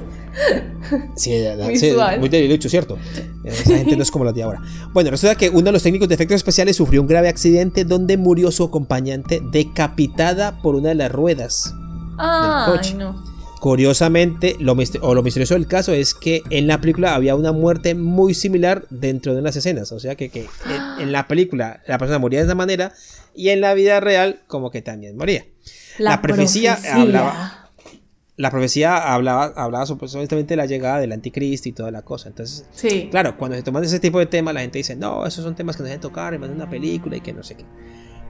Sí, 1.16 1.32
Muy 1.62 1.78
sí, 1.78 1.94
muy 2.20 2.28
debilucho, 2.28 2.68
¿cierto? 2.68 2.98
Esa 3.46 3.78
gente 3.78 3.96
no 3.96 4.02
es 4.04 4.10
como 4.12 4.26
la 4.26 4.32
de 4.32 4.42
ahora. 4.44 4.60
Bueno, 4.92 5.12
resulta 5.12 5.36
que 5.36 5.50
uno 5.50 5.62
de 5.62 5.72
los 5.74 5.84
técnicos 5.84 6.08
de 6.10 6.16
efectos 6.16 6.36
especiales 6.36 6.76
sufrió 6.76 7.02
un 7.02 7.08
grave 7.08 7.30
accidente 7.30 7.86
donde 7.86 8.18
murió 8.18 8.52
su 8.52 8.64
acompañante 8.64 9.42
decapitada 9.52 10.60
por 10.62 10.76
una 10.76 10.90
de 10.90 10.96
las 10.96 11.12
ruedas. 11.12 11.74
Ay, 12.18 12.72
coche. 12.72 12.96
no. 12.96 13.24
Curiosamente, 13.64 14.58
lo, 14.60 14.76
o 15.02 15.16
lo 15.16 15.24
misterioso 15.24 15.54
del 15.54 15.68
caso 15.68 15.94
es 15.94 16.14
que 16.14 16.42
en 16.50 16.68
la 16.68 16.82
película 16.82 17.16
había 17.16 17.34
una 17.34 17.54
muerte 17.54 17.96
muy 17.96 18.34
similar 18.34 18.86
dentro 18.90 19.34
de 19.36 19.42
las 19.42 19.56
escenas. 19.56 19.94
O 19.94 20.02
sea 20.02 20.16
que, 20.16 20.28
que 20.28 20.42
en, 20.42 21.02
en 21.04 21.12
la 21.14 21.30
película 21.30 21.82
la 21.88 21.98
persona 21.98 22.20
moría 22.20 22.40
de 22.40 22.46
esa 22.46 22.56
manera 22.56 22.92
y 23.34 23.50
en 23.50 23.62
la 23.62 23.74
vida 23.74 24.02
real 24.02 24.42
como 24.48 24.70
que 24.70 24.82
también 24.82 25.16
moría. 25.16 25.46
La 25.98 26.22
profecía 26.22 26.78
hablaba- 26.92 27.70
La 28.36 28.52
profecía 28.52 29.14
hablaba, 29.14 29.54
hablaba 29.56 29.86
supuestamente 29.86 30.36
de 30.46 30.56
la 30.58 30.66
llegada 30.66 31.00
del 31.00 31.14
anticristo 31.14 31.70
y 31.70 31.72
toda 31.72 31.90
la 31.90 32.02
cosa. 32.02 32.28
Entonces, 32.30 32.66
Sí. 32.74 33.08
claro, 33.12 33.38
cuando 33.38 33.56
se 33.56 33.64
toman 33.64 33.86
ese 33.86 34.00
tipo 34.02 34.20
de 34.20 34.26
temas, 34.26 34.54
la 34.54 34.60
gente 34.60 34.80
dice, 34.80 34.98
no, 34.98 35.26
esos 35.26 35.44
son 35.44 35.56
temas 35.56 35.78
que 35.78 35.84
no 35.84 35.88
se 35.88 35.92
deben 35.92 36.02
tocar, 36.02 36.38
más 36.38 36.50
de 36.50 36.56
una 36.56 36.70
película 36.70 37.16
y 37.16 37.22
que 37.22 37.32
no 37.32 37.44
sé 37.44 37.56
qué. 37.56 37.64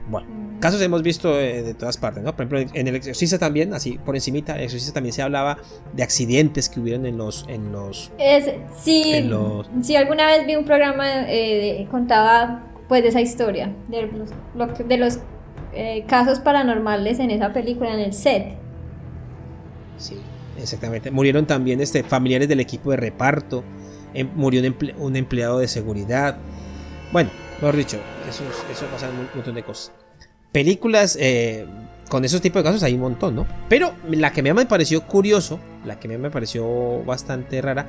Bueno, 0.08 0.26
casos 0.60 0.80
hemos 0.82 1.02
visto 1.02 1.38
eh, 1.40 1.62
de 1.62 1.74
todas 1.74 1.96
partes, 1.96 2.22
¿no? 2.22 2.36
Por 2.36 2.46
ejemplo, 2.46 2.78
en 2.78 2.88
el 2.88 2.94
exorcista 2.96 3.38
también, 3.38 3.72
así 3.74 3.98
por 4.04 4.14
encimita, 4.14 4.52
en 4.52 4.58
el 4.58 4.64
exorcista 4.64 4.92
también 4.94 5.12
se 5.14 5.22
hablaba 5.22 5.58
de 5.94 6.02
accidentes 6.02 6.68
que 6.68 6.80
hubieron 6.80 7.06
en 7.06 7.16
los, 7.16 7.44
en 7.48 7.72
los, 7.72 8.12
Es, 8.18 8.50
sí, 8.82 9.02
En 9.14 9.30
los- 9.30 9.68
sí, 9.82 9.96
alguna 9.96 10.26
vez 10.26 10.46
vi 10.46 10.56
un 10.56 10.64
programa 10.64 11.06
eh, 11.28 11.86
contaba 11.90 12.66
pues 12.88 13.02
de 13.02 13.08
esa 13.08 13.22
historia, 13.22 13.72
de 13.88 14.02
los, 14.54 14.78
de 14.86 14.96
los 14.98 15.18
eh, 15.72 16.04
casos 16.06 16.38
paranormales 16.40 17.18
en 17.18 17.30
esa 17.30 17.52
película, 17.52 17.94
en 17.94 18.00
el 18.00 18.12
set. 18.12 18.56
Sí, 19.96 20.16
exactamente. 20.60 21.10
Murieron 21.10 21.46
también 21.46 21.80
este, 21.80 22.02
familiares 22.02 22.48
del 22.48 22.60
equipo 22.60 22.90
de 22.90 22.96
reparto. 22.98 23.64
em- 24.12 24.28
murió 24.34 24.60
un, 24.60 24.66
emple- 24.66 24.94
un 24.98 25.16
empleado 25.16 25.58
de 25.58 25.66
seguridad. 25.68 26.36
Bueno, 27.12 27.30
mejor 27.64 27.76
dicho, 27.76 27.98
eso, 28.28 28.86
pasa 28.86 29.08
en 29.08 29.14
un 29.16 29.28
montón 29.34 29.54
de 29.54 29.62
cosas. 29.62 29.92
Películas 30.52 31.16
eh, 31.20 31.66
con 32.08 32.24
esos 32.24 32.40
tipos 32.40 32.62
de 32.62 32.68
casos 32.68 32.82
hay 32.82 32.94
un 32.94 33.00
montón, 33.00 33.34
¿no? 33.34 33.46
Pero 33.68 33.92
la 34.10 34.32
que 34.32 34.42
me 34.42 34.66
pareció 34.66 35.02
curioso, 35.06 35.58
la 35.84 35.98
que 35.98 36.06
me 36.06 36.30
pareció 36.30 37.02
bastante 37.04 37.60
rara, 37.60 37.86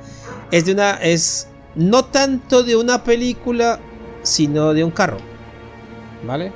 es 0.50 0.64
de 0.66 0.72
una. 0.72 0.94
es 0.94 1.48
no 1.74 2.06
tanto 2.06 2.62
de 2.62 2.74
una 2.74 3.04
película, 3.04 3.78
sino 4.22 4.72
de 4.74 4.82
un 4.82 4.90
carro. 4.90 5.18
¿Vale? 6.26 6.50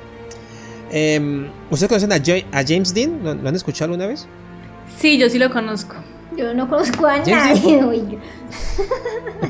Em, 0.91 1.47
¿Ustedes 1.69 1.87
conocen 1.87 2.11
a, 2.11 2.17
Jo- 2.17 2.45
a 2.51 2.63
James 2.67 2.93
Dean? 2.93 3.19
¿Lo, 3.23 3.33
lo 3.35 3.47
han 3.49 3.55
escuchado 3.55 3.91
alguna 3.93 4.07
vez? 4.07 4.27
Sí, 4.99 5.17
yo 5.17 5.29
sí 5.29 5.39
lo 5.39 5.49
conozco. 5.51 5.95
Yo 6.37 6.53
no 6.53 6.69
conozco 6.69 7.05
a 7.05 7.17
nadie. 7.19 8.17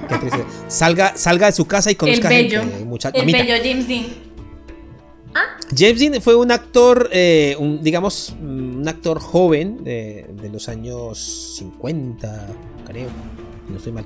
Qué 0.09 0.17
triste. 0.17 0.43
Salga, 0.67 1.15
salga 1.15 1.47
de 1.47 1.53
su 1.53 1.65
casa 1.65 1.91
y 1.91 1.95
conozca 1.95 2.29
el 2.29 2.45
bello. 2.45 2.61
gente, 2.61 2.85
mucha- 2.85 3.09
el 3.09 3.21
mamita. 3.21 3.37
bello 3.39 3.53
James 3.63 3.87
Dean. 3.87 4.05
James 5.75 5.99
Dean 5.99 6.21
fue 6.21 6.35
un 6.35 6.51
actor, 6.51 7.09
eh, 7.13 7.55
un, 7.57 7.81
digamos, 7.81 8.35
un 8.41 8.85
actor 8.87 9.19
joven 9.21 9.83
de, 9.85 10.27
de 10.41 10.49
los 10.49 10.67
años 10.67 11.55
50, 11.57 12.47
creo, 12.85 13.07
no 13.69 13.77
estoy 13.77 13.93
mal. 13.93 14.03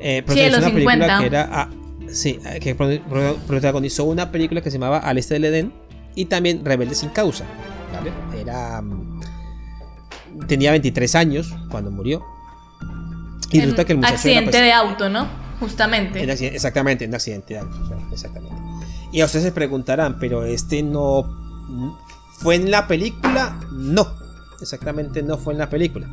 Eh, 0.00 0.24
Sí, 0.26 0.34
de 0.40 0.50
protagonizó 0.50 0.50
los 0.50 0.58
una 0.58 0.72
película 0.74 0.94
50. 0.94 1.18
que 1.20 1.26
era, 1.26 1.48
ah, 1.52 1.68
sí, 2.10 2.38
eh, 2.46 2.58
que 2.60 2.74
pro- 2.74 2.98
pro- 3.08 3.36
protagonizó 3.46 4.04
una 4.04 4.32
película 4.32 4.62
que 4.62 4.70
se 4.70 4.78
llamaba 4.78 4.98
Al 4.98 5.18
Este 5.18 5.34
del 5.34 5.44
Edén 5.44 5.72
y 6.14 6.24
también 6.24 6.64
Rebelde 6.64 6.94
sin 6.94 7.10
causa, 7.10 7.44
¿vale? 7.92 8.10
Era, 8.40 8.80
mm, 8.80 9.13
tenía 10.46 10.70
23 10.70 11.14
años 11.14 11.54
cuando 11.70 11.90
murió. 11.90 12.24
Y 13.50 13.58
En 13.58 13.62
resulta 13.62 13.84
que 13.84 13.92
el 13.92 13.98
muchacho 13.98 14.12
era, 14.12 14.18
accidente 14.18 14.50
pues, 14.50 14.62
de 14.62 14.72
auto, 14.72 15.08
¿no? 15.08 15.28
Justamente. 15.60 16.22
En 16.22 16.30
exactamente, 16.30 17.04
en 17.04 17.10
un 17.10 17.14
accidente 17.14 17.54
de 17.54 17.60
auto, 17.60 17.76
o 17.80 17.88
sea, 17.88 17.98
exactamente. 18.12 18.56
Y 19.12 19.20
a 19.20 19.26
ustedes 19.26 19.44
se 19.44 19.52
preguntarán, 19.52 20.18
pero 20.18 20.44
este 20.44 20.82
no. 20.82 21.42
¿Fue 22.38 22.56
en 22.56 22.70
la 22.70 22.88
película? 22.88 23.60
No, 23.72 24.12
exactamente 24.60 25.22
no 25.22 25.38
fue 25.38 25.52
en 25.52 25.60
la 25.60 25.70
película. 25.70 26.08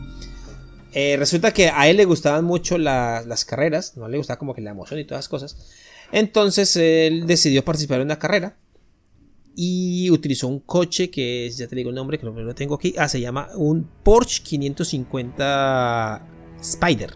Eh, 0.93 1.15
resulta 1.17 1.51
que 1.51 1.69
a 1.69 1.87
él 1.87 1.97
le 1.97 2.05
gustaban 2.05 2.45
mucho 2.45 2.77
las 2.77 3.45
carreras, 3.45 3.97
no 3.97 4.07
le 4.07 4.17
gustaba 4.17 4.37
como 4.37 4.53
que 4.53 4.61
la 4.61 4.71
emoción 4.71 4.99
y 4.99 5.05
todas 5.05 5.25
las 5.25 5.29
cosas. 5.29 5.57
Entonces 6.11 6.75
él 6.75 7.25
decidió 7.25 7.63
participar 7.63 8.01
en 8.01 8.07
una 8.07 8.19
carrera 8.19 8.55
y 9.55 10.09
utilizó 10.11 10.47
un 10.47 10.59
coche 10.59 11.09
que 11.09 11.49
ya 11.49 11.67
te 11.67 11.75
digo 11.75 11.89
el 11.89 11.95
nombre 11.95 12.17
que 12.17 12.25
no 12.25 12.31
lo 12.31 12.55
tengo 12.55 12.75
aquí. 12.75 12.93
Ah, 12.97 13.07
se 13.07 13.19
llama 13.19 13.49
un 13.55 13.87
Porsche 14.03 14.43
550 14.43 16.27
Spider, 16.61 17.13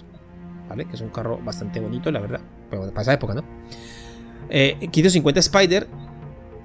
¿vale? 0.68 0.86
Que 0.86 0.96
es 0.96 1.02
un 1.02 1.10
carro 1.10 1.40
bastante 1.44 1.80
bonito, 1.80 2.12
la 2.12 2.20
verdad, 2.20 2.42
pero 2.70 2.90
para 2.90 3.02
esa 3.02 3.14
época, 3.14 3.34
¿no? 3.34 3.44
550 4.50 5.40
eh, 5.40 5.42
Spider 5.42 5.88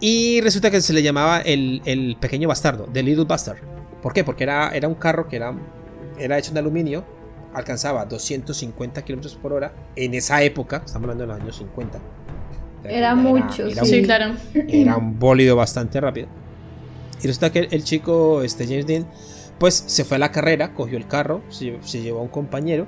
y 0.00 0.40
resulta 0.40 0.70
que 0.70 0.80
se 0.80 0.92
le 0.92 1.02
llamaba 1.02 1.40
el, 1.40 2.16
pequeño 2.20 2.48
bastardo, 2.48 2.88
The 2.92 3.02
Little 3.02 3.24
Bastard. 3.24 3.58
¿Por 4.02 4.14
qué? 4.14 4.24
Porque 4.24 4.44
era, 4.44 4.70
era 4.70 4.88
un 4.88 4.94
carro 4.94 5.28
que 5.28 5.36
era, 5.36 5.54
era 6.18 6.38
hecho 6.38 6.52
de 6.52 6.58
aluminio, 6.58 7.04
alcanzaba 7.52 8.06
250 8.06 9.02
kilómetros 9.04 9.34
por 9.34 9.52
hora 9.52 9.74
en 9.96 10.14
esa 10.14 10.42
época, 10.42 10.82
estamos 10.84 11.02
hablando 11.04 11.24
de 11.24 11.28
los 11.28 11.40
años 11.40 11.56
50. 11.56 12.00
Era, 12.84 13.14
mucho, 13.14 13.68
sí, 13.84 14.02
claro. 14.02 14.34
Era 14.54 14.96
un 14.96 15.18
bólido 15.18 15.56
bastante 15.56 16.00
rápido. 16.00 16.28
Y 17.22 17.26
resulta 17.26 17.50
que 17.50 17.68
el, 17.70 17.84
chico, 17.84 18.42
este 18.42 18.64
James 18.66 18.86
Dean, 18.86 19.06
pues 19.58 19.74
se 19.86 20.04
fue 20.04 20.16
a 20.16 20.18
la 20.20 20.32
carrera, 20.32 20.72
cogió 20.72 20.96
el 20.96 21.06
carro, 21.06 21.42
se, 21.50 21.78
se 21.82 22.00
llevó 22.00 22.20
a 22.20 22.22
un 22.22 22.28
compañero 22.28 22.86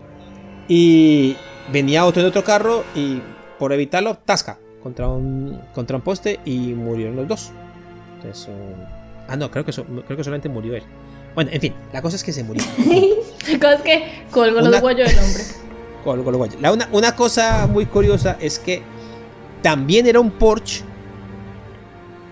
y 0.68 1.36
venía 1.70 2.04
otro 2.06 2.22
de 2.22 2.28
otro 2.28 2.42
carro 2.44 2.84
y 2.94 3.20
por 3.58 3.72
evitarlo, 3.72 4.16
tasca 4.16 4.58
contra 4.82 5.08
un, 5.08 5.60
contra 5.74 5.96
un 5.96 6.02
poste 6.02 6.40
y 6.44 6.74
murieron 6.74 7.16
los 7.16 7.28
dos. 7.28 7.50
Entonces, 8.16 8.48
ah, 9.28 9.36
no, 9.36 9.50
creo 9.50 9.64
que, 9.64 9.72
creo 9.72 10.16
que 10.16 10.24
solamente 10.24 10.48
murió 10.48 10.74
él. 10.74 10.82
Bueno, 11.34 11.50
en 11.52 11.60
fin, 11.60 11.74
la 11.92 12.02
cosa 12.02 12.16
es 12.16 12.24
que 12.24 12.32
se 12.32 12.42
murió. 12.42 12.62
la 13.50 13.58
cosa 13.58 13.74
es 13.74 13.82
que 13.82 14.24
colgó 14.30 14.60
los 14.60 14.80
guayos 14.80 15.08
del 15.08 15.18
hombre. 15.18 15.42
Colgó 16.04 16.32
los 16.32 16.38
guayos. 16.38 16.56
una, 16.56 16.88
una 16.90 17.14
cosa 17.14 17.68
muy 17.68 17.86
curiosa 17.86 18.36
es 18.40 18.58
que 18.58 18.82
también 19.62 20.06
era 20.06 20.20
un 20.20 20.30
Porsche 20.30 20.84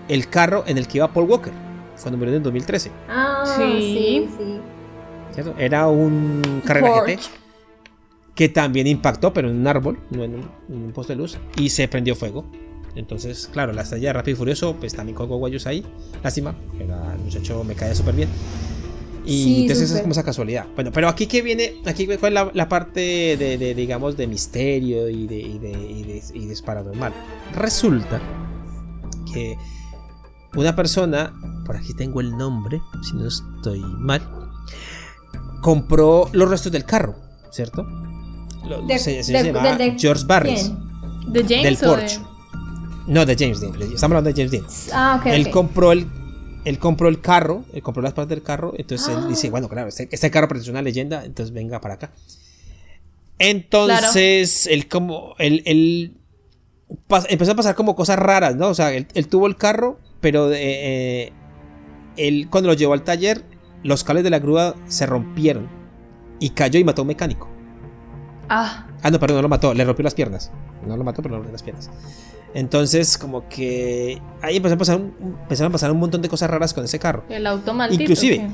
el 0.07 0.27
carro 0.27 0.63
en 0.67 0.77
el 0.77 0.87
que 0.87 0.97
iba 0.97 1.11
Paul 1.11 1.29
Walker 1.29 1.53
cuando 2.01 2.17
murió 2.17 2.35
en 2.35 2.43
2013. 2.43 2.91
Ah, 3.07 3.43
sí, 3.57 4.27
sí. 4.37 4.59
¿Cierto? 5.33 5.53
Era 5.57 5.87
un 5.87 6.61
carrera 6.65 7.03
GT 7.05 7.19
que 8.35 8.49
también 8.49 8.87
impactó, 8.87 9.33
pero 9.33 9.49
en 9.49 9.57
un 9.57 9.67
árbol, 9.67 9.99
no 10.09 10.23
en 10.23 10.49
un, 10.67 10.91
poste 10.93 11.13
de 11.13 11.17
luz, 11.17 11.37
y 11.57 11.69
se 11.69 11.87
prendió 11.87 12.15
fuego. 12.15 12.45
Entonces, 12.95 13.49
claro, 13.51 13.71
la 13.71 13.83
estrella 13.83 14.09
de 14.09 14.13
Rápido 14.13 14.35
y 14.35 14.37
Furioso, 14.37 14.75
pues 14.75 14.93
también 14.93 15.15
colgó 15.15 15.37
guayos 15.37 15.67
ahí. 15.67 15.85
Lástima, 16.23 16.55
el 16.79 17.19
muchacho 17.23 17.63
me 17.63 17.75
caía 17.75 17.95
súper 17.95 18.15
bien. 18.15 18.29
Y 19.25 19.61
entonces 19.61 19.91
es 19.91 20.01
como 20.01 20.13
esa 20.13 20.23
casualidad. 20.23 20.65
Bueno, 20.75 20.91
pero 20.91 21.07
aquí 21.07 21.27
que 21.27 21.41
viene, 21.41 21.75
aquí 21.85 22.07
fue 22.17 22.31
la, 22.31 22.49
la 22.53 22.67
parte 22.67 22.99
de, 23.37 23.75
digamos, 23.75 24.17
de 24.17 24.27
misterio 24.27 25.09
y 25.09 25.27
de, 25.27 25.39
y 25.39 25.59
de, 25.59 26.23
y 26.33 26.45
de, 26.47 26.61
paranormal. 26.65 27.13
Resulta 27.55 28.19
que 29.31 29.55
una 30.55 30.75
persona, 30.75 31.33
por 31.65 31.77
aquí 31.77 31.93
tengo 31.93 32.19
el 32.19 32.35
nombre, 32.35 32.81
si 33.03 33.15
no 33.15 33.27
estoy 33.27 33.79
mal, 33.79 34.21
compró 35.61 36.29
los 36.33 36.49
restos 36.49 36.71
del 36.71 36.85
carro, 36.85 37.15
¿cierto? 37.51 37.85
se, 38.97 39.23
llama 39.23 39.77
George 39.97 40.25
Barris. 40.25 40.71
¿De 41.27 41.43
James 41.43 41.63
del 41.63 41.77
Porsche. 41.77 42.19
No, 43.07 43.25
de 43.25 43.35
James 43.37 43.59
Dean. 43.59 43.73
Estamos 43.73 44.03
hablando 44.03 44.31
de 44.31 44.35
James 44.35 44.51
Dean. 44.51 44.65
Ah, 44.93 45.17
ok. 45.19 45.27
Él 45.27 45.49
compró 45.49 45.91
el. 45.91 46.07
Él 46.63 46.77
compró 46.77 47.07
el 47.07 47.21
carro, 47.21 47.65
él 47.73 47.81
compró 47.81 48.03
las 48.03 48.13
partes 48.13 48.29
del 48.29 48.43
carro, 48.43 48.73
entonces 48.77 49.09
él 49.09 49.27
dice, 49.27 49.47
ah. 49.47 49.51
bueno, 49.51 49.67
claro, 49.67 49.87
este, 49.87 50.07
este, 50.11 50.29
carro 50.29 50.47
pertenece 50.47 50.69
a 50.69 50.73
una 50.73 50.81
leyenda, 50.81 51.25
entonces 51.25 51.53
venga 51.53 51.81
para 51.81 51.95
acá. 51.95 52.11
Entonces, 53.39 54.67
él 54.67 54.87
como, 54.87 55.33
él, 55.39 55.63
él 55.65 56.13
empezó 57.29 57.53
a 57.53 57.55
pasar 57.55 57.75
como 57.75 57.95
cosas 57.95 58.19
raras, 58.19 58.55
¿no? 58.55 58.67
O 58.69 58.75
sea, 58.75 58.93
él, 58.93 59.27
tuvo 59.27 59.47
el 59.47 59.55
carro, 59.55 59.99
pero 60.19 60.51
eh, 60.53 61.31
él 62.17 62.47
cuando 62.51 62.69
lo 62.69 62.75
llevó 62.75 62.93
al 62.93 63.03
taller, 63.03 63.43
los 63.83 64.03
cables 64.03 64.23
de 64.23 64.29
la 64.29 64.39
grúa 64.39 64.75
se 64.87 65.07
rompieron 65.07 65.67
y 66.39 66.51
cayó 66.51 66.79
y 66.79 66.83
mató 66.83 67.01
a 67.01 67.03
un 67.03 67.07
mecánico. 67.07 67.49
Ah. 68.49 68.87
Ah, 69.01 69.09
no, 69.09 69.19
perdón, 69.19 69.37
no 69.37 69.41
lo 69.43 69.49
mató, 69.49 69.73
le 69.73 69.83
rompió 69.83 70.03
las 70.03 70.13
piernas. 70.13 70.51
No 70.85 70.97
lo 70.97 71.03
mató, 71.03 71.21
pero 71.21 71.35
le 71.35 71.37
rompió 71.37 71.53
las 71.53 71.63
piernas. 71.63 71.89
Entonces, 72.53 73.17
como 73.17 73.47
que 73.47 74.21
ahí 74.41 74.57
empezaron 74.57 74.77
a 74.77 74.79
pasar 74.79 74.97
un, 74.97 75.37
empezaron 75.43 75.71
a 75.71 75.73
pasar 75.73 75.91
un 75.91 75.99
montón 75.99 76.21
de 76.21 76.29
cosas 76.29 76.49
raras 76.49 76.73
con 76.73 76.83
ese 76.83 76.99
carro. 76.99 77.23
El 77.29 77.47
auto 77.47 77.73
maldito, 77.73 78.03
Inclusive, 78.03 78.49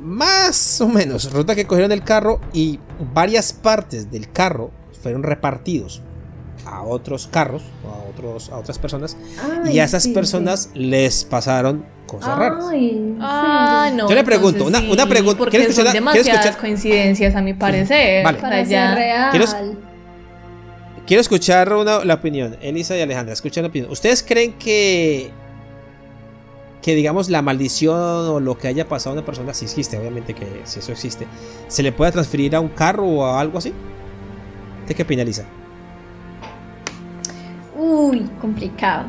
más 0.00 0.80
o 0.80 0.88
menos, 0.88 1.24
resulta 1.24 1.54
que 1.54 1.66
cogieron 1.66 1.92
el 1.92 2.02
carro 2.02 2.40
y 2.52 2.80
varias 3.14 3.52
partes 3.52 4.10
del 4.10 4.30
carro 4.30 4.70
fueron 5.02 5.22
repartidos 5.22 6.02
a 6.64 6.82
otros 6.82 7.28
carros 7.28 7.62
o 7.84 7.94
a, 7.94 8.10
otros, 8.10 8.50
a 8.50 8.56
otras 8.58 8.78
personas 8.78 9.16
y 9.70 9.78
a 9.78 9.84
esas 9.84 10.08
personas 10.08 10.70
les 10.74 11.24
pasaron 11.24 11.84
cosas 12.06 12.36
raras. 12.36 12.64
Ah, 13.20 13.90
no, 13.94 14.08
Yo 14.08 14.14
le 14.14 14.24
pregunto, 14.24 14.64
una, 14.64 14.80
una 14.80 15.06
pregunta. 15.06 15.38
Porque 15.38 15.58
escuchar, 15.58 15.86
son 15.86 15.94
demasiadas 15.94 16.56
coincidencias 16.56 17.34
a 17.34 17.42
mi 17.42 17.54
parecer. 17.54 18.24
Vale. 18.24 18.38
Para 18.38 18.62
real. 18.64 19.30
Quiero, 19.30 19.46
quiero 21.06 21.20
escuchar 21.20 21.72
una, 21.72 22.04
la 22.04 22.14
opinión. 22.14 22.56
Elisa 22.60 22.96
y 22.96 23.00
Alejandra, 23.00 23.32
escuchen 23.32 23.62
la 23.62 23.68
opinión. 23.68 23.90
¿Ustedes 23.90 24.22
creen 24.22 24.54
que 24.54 25.30
que 26.82 26.94
digamos 26.94 27.30
la 27.30 27.42
maldición 27.42 27.98
o 27.98 28.38
lo 28.38 28.58
que 28.58 28.68
haya 28.68 28.88
pasado 28.88 29.10
a 29.10 29.14
una 29.14 29.26
persona, 29.26 29.52
si 29.52 29.64
existe, 29.64 29.98
obviamente 29.98 30.34
que 30.34 30.46
si 30.62 30.78
eso 30.78 30.92
existe, 30.92 31.26
se 31.66 31.82
le 31.82 31.90
pueda 31.90 32.12
transferir 32.12 32.54
a 32.54 32.60
un 32.60 32.68
carro 32.68 33.04
o 33.04 33.24
a 33.24 33.40
algo 33.40 33.58
así? 33.58 33.72
¿De 34.86 34.94
qué 34.94 35.02
opina 35.02 35.22
Elisa? 35.22 35.44
Uy, 37.76 38.30
complicado. 38.40 39.06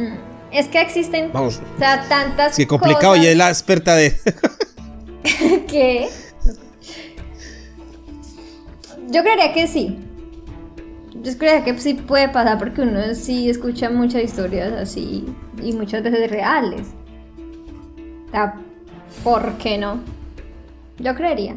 Mm, 0.00 0.16
es 0.50 0.66
que 0.66 0.80
existen 0.80 1.30
Vamos. 1.32 1.60
O 1.76 1.78
sea, 1.78 2.08
tantas 2.08 2.52
Es 2.52 2.56
que 2.56 2.66
complicado 2.66 3.14
y 3.14 3.26
es 3.26 3.36
la 3.36 3.50
experta 3.50 3.94
de... 3.94 4.18
¿Qué? 5.68 6.08
Yo 9.10 9.22
creería 9.22 9.52
que 9.52 9.68
sí. 9.68 9.96
Yo 11.22 11.36
creería 11.36 11.64
que 11.64 11.78
sí 11.78 11.94
puede 11.94 12.28
pasar 12.28 12.58
porque 12.58 12.82
uno 12.82 13.14
sí 13.14 13.50
escucha 13.50 13.90
muchas 13.90 14.22
historias 14.22 14.72
así 14.72 15.26
y 15.62 15.72
muchas 15.72 16.02
veces 16.02 16.30
reales. 16.30 16.88
O 18.28 18.30
sea, 18.30 18.54
¿por 19.22 19.58
qué 19.58 19.76
no? 19.76 20.00
Yo 20.98 21.14
creería. 21.14 21.56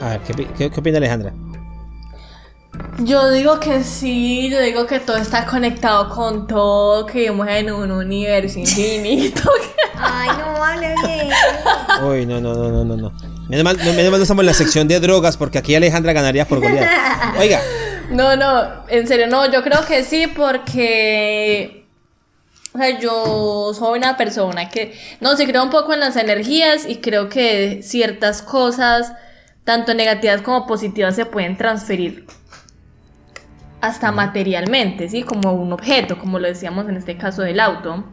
A 0.00 0.10
ver, 0.10 0.20
qué 0.58 0.66
opina 0.66 0.98
Alejandra? 0.98 1.32
Yo 2.98 3.30
digo 3.30 3.60
que 3.60 3.82
sí, 3.84 4.48
yo 4.50 4.60
digo 4.60 4.86
que 4.86 5.00
todo 5.00 5.16
está 5.18 5.44
conectado 5.44 6.08
con 6.08 6.46
todo, 6.46 7.04
que 7.04 7.20
vivimos 7.20 7.48
en 7.48 7.70
un 7.70 7.90
universo 7.90 8.58
infinito. 8.60 9.42
Ay, 9.98 10.28
no 10.38 10.58
vale 10.58 10.94
bien. 11.04 11.28
Uy, 12.04 12.26
no, 12.26 12.40
no, 12.40 12.54
no, 12.54 12.84
no, 12.84 12.96
no, 12.96 13.12
no. 13.48 13.56
Menos 13.56 13.64
mal, 13.64 13.76
no 13.78 14.16
estamos 14.16 14.42
en 14.42 14.46
la 14.46 14.54
sección 14.54 14.88
de 14.88 15.00
drogas 15.00 15.36
porque 15.36 15.58
aquí 15.58 15.74
Alejandra 15.74 16.12
ganaría 16.12 16.46
por 16.46 16.60
golear. 16.60 16.88
Oiga. 17.38 17.60
No, 18.10 18.36
no, 18.36 18.86
en 18.88 19.06
serio, 19.06 19.26
no, 19.26 19.50
yo 19.50 19.62
creo 19.62 19.84
que 19.86 20.04
sí 20.04 20.26
porque... 20.26 21.86
O 22.72 22.78
sea, 22.78 23.00
yo 23.00 23.72
soy 23.72 23.98
una 23.98 24.18
persona 24.18 24.68
que, 24.68 24.94
no, 25.20 25.34
se 25.36 25.46
creo 25.46 25.62
un 25.62 25.70
poco 25.70 25.94
en 25.94 26.00
las 26.00 26.14
energías 26.16 26.86
y 26.86 26.96
creo 26.96 27.30
que 27.30 27.80
ciertas 27.82 28.42
cosas, 28.42 29.12
tanto 29.64 29.94
negativas 29.94 30.42
como 30.42 30.66
positivas, 30.66 31.16
se 31.16 31.24
pueden 31.24 31.56
transferir 31.56 32.26
hasta 33.80 34.12
materialmente, 34.12 35.08
¿sí? 35.08 35.22
Como 35.22 35.52
un 35.52 35.72
objeto, 35.72 36.18
como 36.18 36.38
lo 36.38 36.48
decíamos 36.48 36.86
en 36.88 36.98
este 36.98 37.16
caso 37.16 37.42
del 37.42 37.60
auto. 37.60 38.04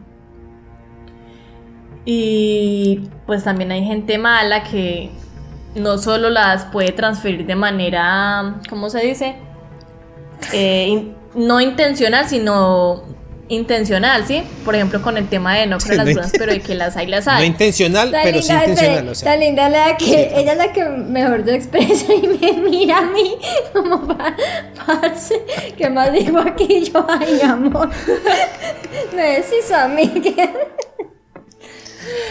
Y 2.06 3.08
pues 3.26 3.44
también 3.44 3.70
hay 3.70 3.84
gente 3.84 4.16
mala 4.16 4.64
que 4.64 5.10
no 5.74 5.98
solo 5.98 6.30
las 6.30 6.64
puede 6.66 6.92
transferir 6.92 7.46
de 7.46 7.56
manera, 7.56 8.56
¿cómo 8.68 8.90
se 8.90 9.00
dice? 9.00 9.36
Eh, 10.52 11.12
no 11.34 11.60
intencional, 11.60 12.28
sino 12.28 13.02
intencional, 13.48 14.26
¿sí? 14.26 14.42
Por 14.64 14.74
ejemplo, 14.74 15.02
con 15.02 15.16
el 15.16 15.28
tema 15.28 15.54
de 15.54 15.66
no 15.66 15.78
creo 15.78 15.96
las 15.98 16.14
dudas, 16.14 16.32
pero 16.36 16.52
de 16.52 16.60
que 16.60 16.74
las 16.74 16.96
hay, 16.96 17.06
las 17.06 17.28
hay. 17.28 17.40
No 17.40 17.44
intencional, 17.44 18.10
pero 18.10 18.40
sí 18.40 18.52
intencional. 18.52 19.08
O 19.08 19.14
sea. 19.14 19.36
linda 19.36 19.68
la 19.68 19.96
que 19.96 20.32
ella 20.34 20.52
es 20.52 20.58
la 20.58 20.72
que 20.72 20.84
mejor 20.84 21.44
se 21.44 21.54
expresa 21.54 22.12
y 22.14 22.26
me 22.26 22.52
mira 22.52 22.98
a 22.98 23.02
mí 23.02 23.36
como 23.72 24.06
parce, 24.86 25.44
¿qué 25.76 25.90
más 25.90 26.12
digo 26.12 26.38
aquí 26.38 26.84
yo? 26.84 27.06
Ay, 27.08 27.40
amor. 27.42 27.90
Me 29.14 29.40
decís 29.40 29.70
a 29.72 29.88
mí 29.88 30.08
que... 30.08 30.50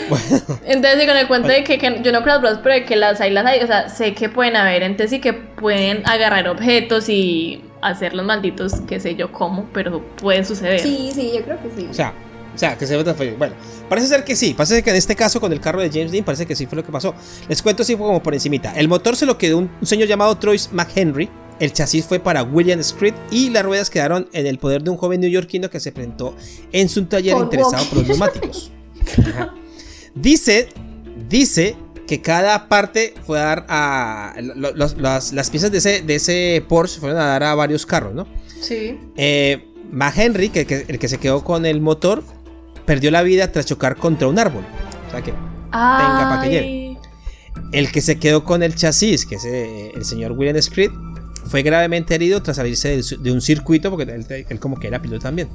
Bueno. 0.09 0.25
Entonces, 0.65 1.05
con 1.07 1.17
el 1.17 1.27
cuento 1.27 1.47
de 1.49 1.63
que, 1.63 1.77
yo 1.77 2.11
no 2.11 2.23
creo 2.23 2.35
las 2.35 2.41
dudas, 2.41 2.59
pero 2.63 2.75
de 2.75 2.85
que 2.85 2.95
las 2.95 3.21
hay, 3.21 3.31
las 3.31 3.45
hay, 3.45 3.61
o 3.61 3.67
sea, 3.67 3.89
sé 3.89 4.13
que 4.13 4.29
pueden 4.29 4.55
haber, 4.55 4.83
entonces 4.83 5.11
sí 5.11 5.19
que 5.19 5.33
pueden 5.33 6.07
agarrar 6.07 6.47
objetos 6.47 7.09
y 7.09 7.63
hacer 7.81 8.13
los 8.13 8.25
malditos, 8.25 8.73
qué 8.87 8.99
sé 8.99 9.15
yo 9.15 9.31
cómo, 9.31 9.67
pero 9.73 10.01
puede 10.17 10.43
suceder. 10.45 10.79
Sí, 10.79 11.11
sí, 11.13 11.31
yo 11.35 11.43
creo 11.43 11.57
que 11.61 11.69
sí. 11.75 11.87
O 11.89 11.93
sea, 11.93 12.13
O 12.55 12.57
sea, 12.57 12.77
que 12.77 12.85
se 12.85 12.95
ve. 12.95 13.35
Bueno, 13.37 13.55
parece 13.89 14.07
ser 14.07 14.23
que 14.23 14.35
sí. 14.35 14.53
Parece 14.53 14.83
que 14.83 14.89
en 14.91 14.95
este 14.95 15.15
caso, 15.15 15.41
con 15.41 15.51
el 15.51 15.59
carro 15.59 15.81
de 15.81 15.89
James 15.89 16.11
Dean, 16.11 16.23
parece 16.23 16.45
que 16.45 16.55
sí 16.55 16.65
fue 16.65 16.75
lo 16.77 16.85
que 16.85 16.91
pasó. 16.91 17.15
Les 17.49 17.61
cuento 17.61 17.81
así 17.81 17.95
como 17.95 18.21
por 18.21 18.33
encimita. 18.33 18.73
El 18.75 18.87
motor 18.87 19.15
se 19.15 19.25
lo 19.25 19.37
quedó 19.37 19.57
un, 19.57 19.71
un 19.79 19.87
señor 19.87 20.07
llamado 20.07 20.35
Troy 20.37 20.59
McHenry. 20.71 21.29
El 21.59 21.71
chasis 21.71 22.05
fue 22.05 22.19
para 22.19 22.43
William 22.43 22.79
Street 22.79 23.13
y 23.31 23.49
las 23.49 23.63
ruedas 23.63 23.89
quedaron 23.89 24.27
en 24.33 24.47
el 24.47 24.57
poder 24.57 24.83
de 24.83 24.89
un 24.89 24.97
joven 24.97 25.21
neoyorquino 25.21 25.69
que 25.69 25.79
se 25.79 25.91
presentó 25.91 26.35
en 26.71 26.89
su 26.89 27.05
taller 27.05 27.35
Por 27.35 27.43
interesado 27.43 27.85
por 27.85 27.99
los 27.99 28.07
neumáticos. 28.07 28.71
Ajá. 29.27 29.53
Dice, 30.15 30.69
dice 31.29 31.75
que 32.07 32.21
cada 32.21 32.67
parte 32.67 33.13
fue 33.25 33.39
a 33.39 33.43
dar 33.43 33.65
a. 33.69 34.33
los- 34.75 34.97
las, 34.97 35.33
las 35.33 35.49
piezas 35.49 35.71
de 35.71 35.77
ese, 35.79 36.01
de 36.01 36.15
ese 36.15 36.63
Porsche 36.67 36.99
fueron 36.99 37.19
a 37.19 37.25
dar 37.25 37.43
a 37.43 37.55
varios 37.55 37.85
carros, 37.85 38.13
¿no? 38.13 38.27
Sí. 38.61 38.99
Eh, 39.17 39.67
McHenry, 39.91 40.49
que, 40.49 40.65
que- 40.65 40.85
el 40.87 40.99
que 40.99 41.07
se 41.07 41.17
quedó 41.17 41.43
con 41.43 41.65
el 41.65 41.81
motor, 41.81 42.23
perdió 42.85 43.11
la 43.11 43.23
vida 43.23 43.51
tras 43.51 43.65
chocar 43.65 43.95
contra 43.95 44.27
un 44.27 44.37
árbol. 44.39 44.63
O 45.07 45.11
sea 45.11 45.21
que 45.21 45.31
pa' 45.71 46.41
que 46.43 46.59
Ay. 46.59 46.97
el 47.71 47.91
que 47.91 48.01
se 48.01 48.19
quedó 48.19 48.43
con 48.43 48.61
el 48.63 48.75
chasis, 48.75 49.25
que 49.25 49.35
es 49.35 49.45
eh, 49.45 49.91
el 49.95 50.05
señor 50.05 50.33
William 50.33 50.55
Street, 50.57 50.91
fue 51.45 51.61
gravemente 51.63 52.15
herido 52.15 52.41
tras 52.43 52.57
salirse 52.57 53.01
de 53.19 53.31
un 53.31 53.41
circuito, 53.41 53.89
porque 53.89 54.11
él, 54.11 54.25
él 54.49 54.59
como 54.59 54.79
que 54.79 54.87
era 54.87 55.01
piloto 55.01 55.23
también. 55.23 55.49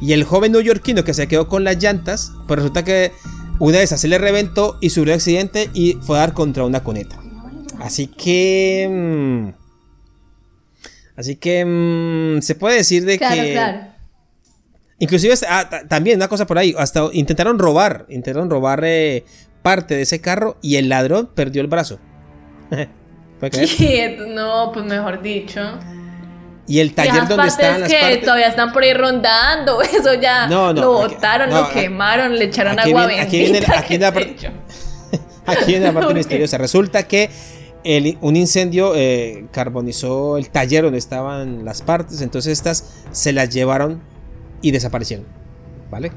Y 0.00 0.12
el 0.12 0.24
joven 0.24 0.52
neoyorquino 0.52 1.04
que 1.04 1.14
se 1.14 1.28
quedó 1.28 1.48
con 1.48 1.64
las 1.64 1.80
llantas, 1.82 2.32
pues 2.48 2.58
resulta 2.58 2.84
que 2.84 3.12
una 3.62 3.78
de 3.78 3.84
esas 3.84 4.00
se 4.00 4.08
le 4.08 4.18
reventó 4.18 4.76
y 4.80 4.90
sufrió 4.90 5.14
accidente 5.14 5.70
y 5.74 5.94
fue 6.02 6.16
a 6.16 6.20
dar 6.20 6.32
contra 6.34 6.64
una 6.64 6.82
coneta. 6.82 7.18
Así 7.80 8.06
que... 8.08 8.88
mm, 8.90 9.48
así 11.16 11.36
que 11.36 11.64
mm, 11.64 12.42
se 12.42 12.54
puede 12.54 12.76
decir 12.76 13.04
de 13.04 13.18
Claro, 13.18 13.42
que... 13.42 13.52
claro. 13.52 13.78
Inclusive, 14.98 15.34
ah, 15.48 15.68
ta- 15.68 15.88
también 15.88 16.16
una 16.18 16.28
cosa 16.28 16.46
por 16.46 16.58
ahí, 16.58 16.74
hasta 16.78 17.08
intentaron 17.12 17.58
robar, 17.58 18.06
intentaron 18.08 18.48
robar 18.50 18.82
eh, 18.84 19.24
parte 19.62 19.94
de 19.96 20.02
ese 20.02 20.20
carro 20.20 20.58
y 20.62 20.76
el 20.76 20.88
ladrón 20.88 21.30
perdió 21.34 21.60
el 21.60 21.68
brazo. 21.68 21.98
No, 24.28 24.70
pues 24.72 24.84
mejor 24.86 25.20
dicho. 25.22 25.60
Y 26.66 26.78
el 26.78 26.94
taller 26.94 27.26
donde 27.26 27.48
estaban 27.48 27.80
las 27.80 27.90
que 27.90 27.98
partes... 27.98 28.20
todavía 28.22 28.46
están 28.48 28.72
por 28.72 28.82
ahí 28.84 28.94
rondando, 28.94 29.82
eso 29.82 30.14
ya 30.14 30.46
No, 30.46 30.72
no, 30.72 30.80
lo 30.80 31.02
aquí- 31.04 31.14
botaron, 31.14 31.50
no, 31.50 31.62
lo 31.62 31.70
quemaron, 31.70 32.38
le 32.38 32.44
echaron 32.44 32.78
aquí 32.78 32.90
agua 32.90 33.06
viene- 33.08 33.22
aquí 33.22 33.38
viene- 33.38 33.52
bendita, 33.60 33.78
aquí 33.78 33.88
viene 33.98 34.04
la 34.06 34.12
parte-. 34.12 34.50
Aquí 35.44 35.64
viene 35.66 35.86
la 35.86 35.92
parte 35.92 36.14
misteriosa. 36.14 36.56
Resulta 36.58 37.02
que 37.08 37.28
el- 37.84 38.16
un 38.20 38.36
incendio 38.36 38.92
eh, 38.94 39.46
carbonizó 39.50 40.38
el 40.38 40.50
taller 40.50 40.84
donde 40.84 40.98
estaban 40.98 41.64
las 41.64 41.82
partes, 41.82 42.20
entonces 42.22 42.52
estas 42.52 42.92
se 43.10 43.32
las 43.32 43.50
llevaron 43.50 44.00
y 44.62 44.70
desaparecieron. 44.70 45.26
¿Vale? 45.90 46.12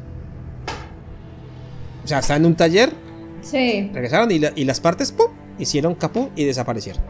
O 2.03 2.07
sea, 2.07 2.19
estaban 2.19 2.43
en 2.43 2.47
un 2.47 2.55
taller, 2.55 2.91
Sí. 3.41 3.89
regresaron 3.93 4.29
y, 4.31 4.39
la- 4.39 4.53
y 4.55 4.63
las 4.65 4.79
partes 4.79 5.11
¡pum! 5.11 5.31
hicieron 5.57 5.95
capú 5.95 6.29
y 6.35 6.43
desaparecieron. 6.45 7.01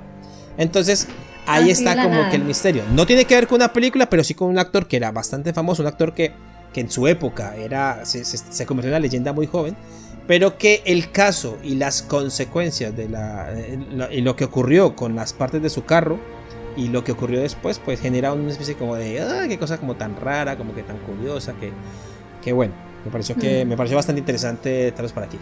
Entonces, 0.58 1.08
ahí 1.48 1.64
Así 1.72 1.72
está 1.84 1.96
como 1.96 2.10
nada. 2.16 2.30
que 2.30 2.36
el 2.38 2.44
misterio. 2.44 2.84
No 2.94 3.06
tiene 3.06 3.26
que 3.26 3.36
ver 3.36 3.48
con 3.48 3.58
una 3.58 3.72
película, 3.74 4.10
pero 4.10 4.24
sí 4.24 4.34
con 4.34 4.50
un 4.50 4.58
actor 4.60 4.88
que 4.88 4.98
era 4.98 5.12
bastante 5.12 5.54
famoso, 5.54 5.82
un 5.82 5.88
actor 5.88 6.14
que, 6.14 6.32
que 6.74 6.82
en 6.82 6.90
su 6.92 7.08
época 7.08 7.56
era, 7.56 8.06
se, 8.06 8.26
se- 8.26 8.38
se 8.38 8.66
convirtió 8.66 8.90
en 8.90 8.94
una 8.94 9.00
leyenda 9.00 9.32
muy 9.34 9.48
joven, 9.48 9.76
pero 10.28 10.58
que 10.58 10.82
el 10.86 11.12
caso 11.12 11.58
y 11.64 11.76
las 11.76 12.02
consecuencias 12.02 12.96
de 12.96 13.10
la, 13.10 13.48
eh, 13.54 13.80
lo- 13.92 14.12
y 14.12 14.22
lo 14.22 14.36
que 14.36 14.46
ocurrió 14.46 14.96
con 14.96 15.16
las 15.16 15.34
partes 15.34 15.62
de 15.62 15.70
su 15.70 15.86
carro 15.86 16.20
y 16.76 16.88
lo 16.90 17.04
que 17.04 17.12
ocurrió 17.14 17.40
después, 17.40 17.80
pues 17.80 18.02
genera 18.02 18.34
una 18.34 18.52
especie 18.52 18.76
como 18.76 18.96
de, 18.96 19.22
ah, 19.22 19.46
qué 19.48 19.58
cosa 19.58 19.78
como 19.78 19.96
tan 19.96 20.16
rara, 20.20 20.58
como 20.58 20.74
que 20.76 20.84
tan 20.84 20.98
curiosa, 20.98 21.54
que, 21.54 21.72
que 22.44 22.52
bueno, 22.54 22.74
me 23.06 23.12
pareció 23.12 23.36
que 23.36 23.64
Mm. 23.64 23.70
me 23.70 23.78
pareció 23.78 23.96
bastante 23.96 24.20
interesante 24.20 24.92
traerlos 24.92 25.14
por 25.14 25.24
aquí. 25.24 25.38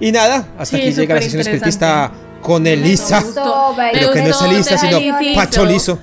Y 0.00 0.12
nada, 0.12 0.46
hasta 0.58 0.76
Sí, 0.78 0.82
aquí 0.82 0.92
llega 0.92 1.14
la 1.16 1.22
sesión 1.22 1.40
espiritista 1.42 2.10
con 2.42 2.66
Elisa. 2.66 3.22
Pero 3.92 4.10
que 4.12 4.22
no 4.22 4.28
es 4.30 4.42
Elisa, 4.42 4.78
sino 4.78 4.98
te 4.98 5.12
felicito. 5.12 5.34
Pacho 5.40 5.64
Liso. 5.66 5.98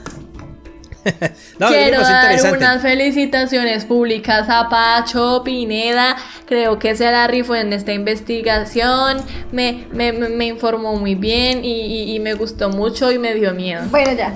no, 1.60 1.70
me 1.70 1.76
Quiero 1.78 2.02
dar 2.02 2.52
unas 2.58 2.82
felicitaciones 2.82 3.86
públicas 3.86 4.48
a 4.50 4.68
Pacho 4.70 5.42
Pineda. 5.44 6.16
Creo 6.46 6.78
que 6.80 6.96
se 6.96 7.10
la 7.10 7.28
rifó 7.28 7.56
en 7.56 7.72
esta 7.74 7.94
investigación. 7.94 9.18
Me, 9.52 9.86
me, 9.94 10.12
me- 10.12 10.30
me 10.30 10.46
informó 10.48 10.96
muy 10.98 11.16
bien 11.16 11.64
y, 11.64 11.82
y- 11.82 12.16
y 12.16 12.20
me 12.20 12.34
gustó 12.34 12.70
mucho 12.70 13.12
y 13.12 13.20
me 13.20 13.34
dio 13.36 13.54
miedo. 13.54 13.84
Bueno, 13.90 14.12
ya. 14.14 14.34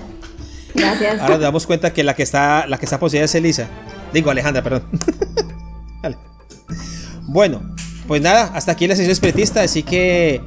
Gracias. 0.73 1.19
Ahora 1.19 1.33
nos 1.35 1.41
damos 1.41 1.67
cuenta 1.67 1.91
que 1.91 2.03
la 2.05 2.15
que 2.15 2.23
está, 2.23 2.65
la 2.67 2.77
que 2.77 2.85
está 2.85 2.97
poseída 2.99 3.25
es 3.25 3.35
Elisa. 3.35 3.67
Digo, 4.13 4.31
Alejandra, 4.31 4.63
perdón. 4.63 4.83
Vale. 6.01 6.17
Bueno, 7.23 7.75
pues 8.11 8.21
nada, 8.21 8.51
hasta 8.53 8.73
aquí 8.73 8.87
la 8.87 8.95
sesión 8.97 9.13
espiritista, 9.13 9.61
así 9.61 9.83
que... 9.83 10.41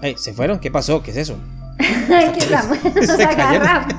Ay, 0.00 0.16
¿se 0.16 0.32
fueron? 0.32 0.58
¿Qué 0.58 0.70
pasó? 0.70 1.02
¿Qué 1.02 1.10
es 1.10 1.18
eso? 1.18 1.36
Estamos. 1.78 2.82
Nos 2.94 3.06
Se 3.06 3.18
cayeron. 3.18 3.68
agarramos. 3.68 3.94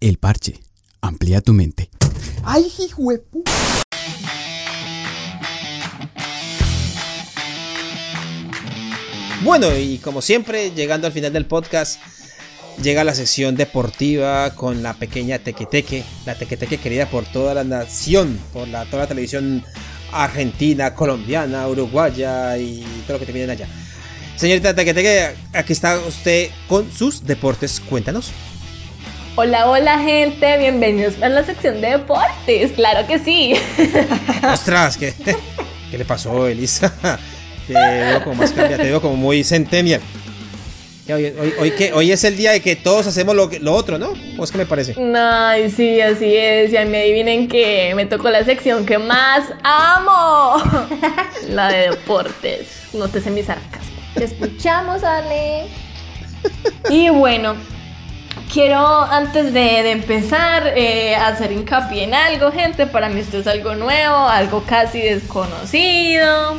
El 0.00 0.18
parche. 0.18 0.60
Amplía 1.00 1.40
tu 1.40 1.54
mente. 1.54 1.88
¡Ay, 2.44 2.70
hijo 2.78 3.00
Bueno, 9.44 9.76
y 9.76 9.98
como 9.98 10.22
siempre, 10.22 10.70
llegando 10.70 11.06
al 11.06 11.12
final 11.12 11.30
del 11.30 11.44
podcast, 11.44 12.00
llega 12.82 13.04
la 13.04 13.14
sección 13.14 13.56
deportiva 13.56 14.54
con 14.54 14.82
la 14.82 14.94
pequeña 14.94 15.38
Tequeteque, 15.38 16.02
la 16.24 16.34
Tequeteque 16.34 16.78
querida 16.78 17.10
por 17.10 17.26
toda 17.26 17.52
la 17.52 17.62
nación, 17.62 18.40
por 18.54 18.66
la, 18.68 18.86
toda 18.86 19.02
la 19.02 19.06
televisión 19.06 19.62
argentina, 20.12 20.94
colombiana, 20.94 21.68
uruguaya 21.68 22.56
y 22.56 22.86
todo 23.06 23.18
lo 23.18 23.18
que 23.18 23.26
te 23.26 23.32
vienen 23.32 23.50
allá. 23.50 23.68
Señorita 24.36 24.74
Tequeteque, 24.74 25.34
aquí 25.52 25.74
está 25.74 25.98
usted 25.98 26.48
con 26.66 26.90
sus 26.90 27.26
deportes, 27.26 27.80
cuéntanos. 27.80 28.30
Hola, 29.36 29.68
hola 29.68 29.98
gente, 29.98 30.56
bienvenidos 30.56 31.20
a 31.20 31.28
la 31.28 31.44
sección 31.44 31.82
de 31.82 31.90
deportes, 31.90 32.72
claro 32.72 33.06
que 33.06 33.18
sí. 33.18 33.54
Ostras, 34.50 34.96
¿qué, 34.96 35.12
¿qué 35.90 35.98
le 35.98 36.06
pasó, 36.06 36.46
Elisa? 36.46 37.18
Te 37.66 37.72
veo 37.74 38.22
como 38.24 38.36
más 38.36 38.50
cambiada, 38.52 38.82
te 38.82 38.88
veo 38.90 39.00
como 39.00 39.16
muy 39.16 39.42
centennial. 39.44 40.00
Hoy, 41.06 41.26
hoy, 41.38 41.52
hoy 41.60 41.70
que, 41.72 41.92
hoy 41.92 42.12
es 42.12 42.24
el 42.24 42.34
día 42.36 42.52
de 42.52 42.60
que 42.62 42.76
todos 42.76 43.06
hacemos 43.06 43.34
lo, 43.36 43.50
que- 43.50 43.60
lo 43.60 43.74
otro, 43.74 43.98
¿no? 43.98 44.14
¿O 44.38 44.44
es 44.44 44.50
que 44.50 44.56
me 44.58 44.64
parece? 44.64 44.94
Ay, 45.14 45.70
sí, 45.70 46.00
así 46.00 46.34
es. 46.34 46.72
Y 46.72 46.78
mí 46.86 46.96
adivinen 46.96 47.46
que 47.46 47.92
me 47.94 48.06
tocó 48.06 48.30
la 48.30 48.42
sección 48.44 48.86
que 48.86 48.96
más 48.98 49.44
amo. 49.62 50.62
La 51.50 51.68
de 51.68 51.90
deportes. 51.90 52.68
No 52.94 53.08
te 53.08 53.20
sé 53.20 53.30
mi 53.30 53.42
sarcasmo. 53.42 53.90
Te 54.14 54.24
escuchamos, 54.24 55.04
Ale. 55.04 55.66
Y 56.88 57.10
bueno, 57.10 57.54
quiero 58.52 58.78
antes 59.02 59.52
de, 59.52 59.60
de 59.82 59.90
empezar 59.90 60.72
eh, 60.74 61.16
hacer 61.16 61.52
hincapié 61.52 62.04
en 62.04 62.14
algo, 62.14 62.50
gente. 62.50 62.86
Para 62.86 63.10
mí 63.10 63.20
esto 63.20 63.38
es 63.38 63.46
algo 63.46 63.74
nuevo, 63.74 64.16
algo 64.16 64.62
casi 64.66 65.00
desconocido. 65.02 66.56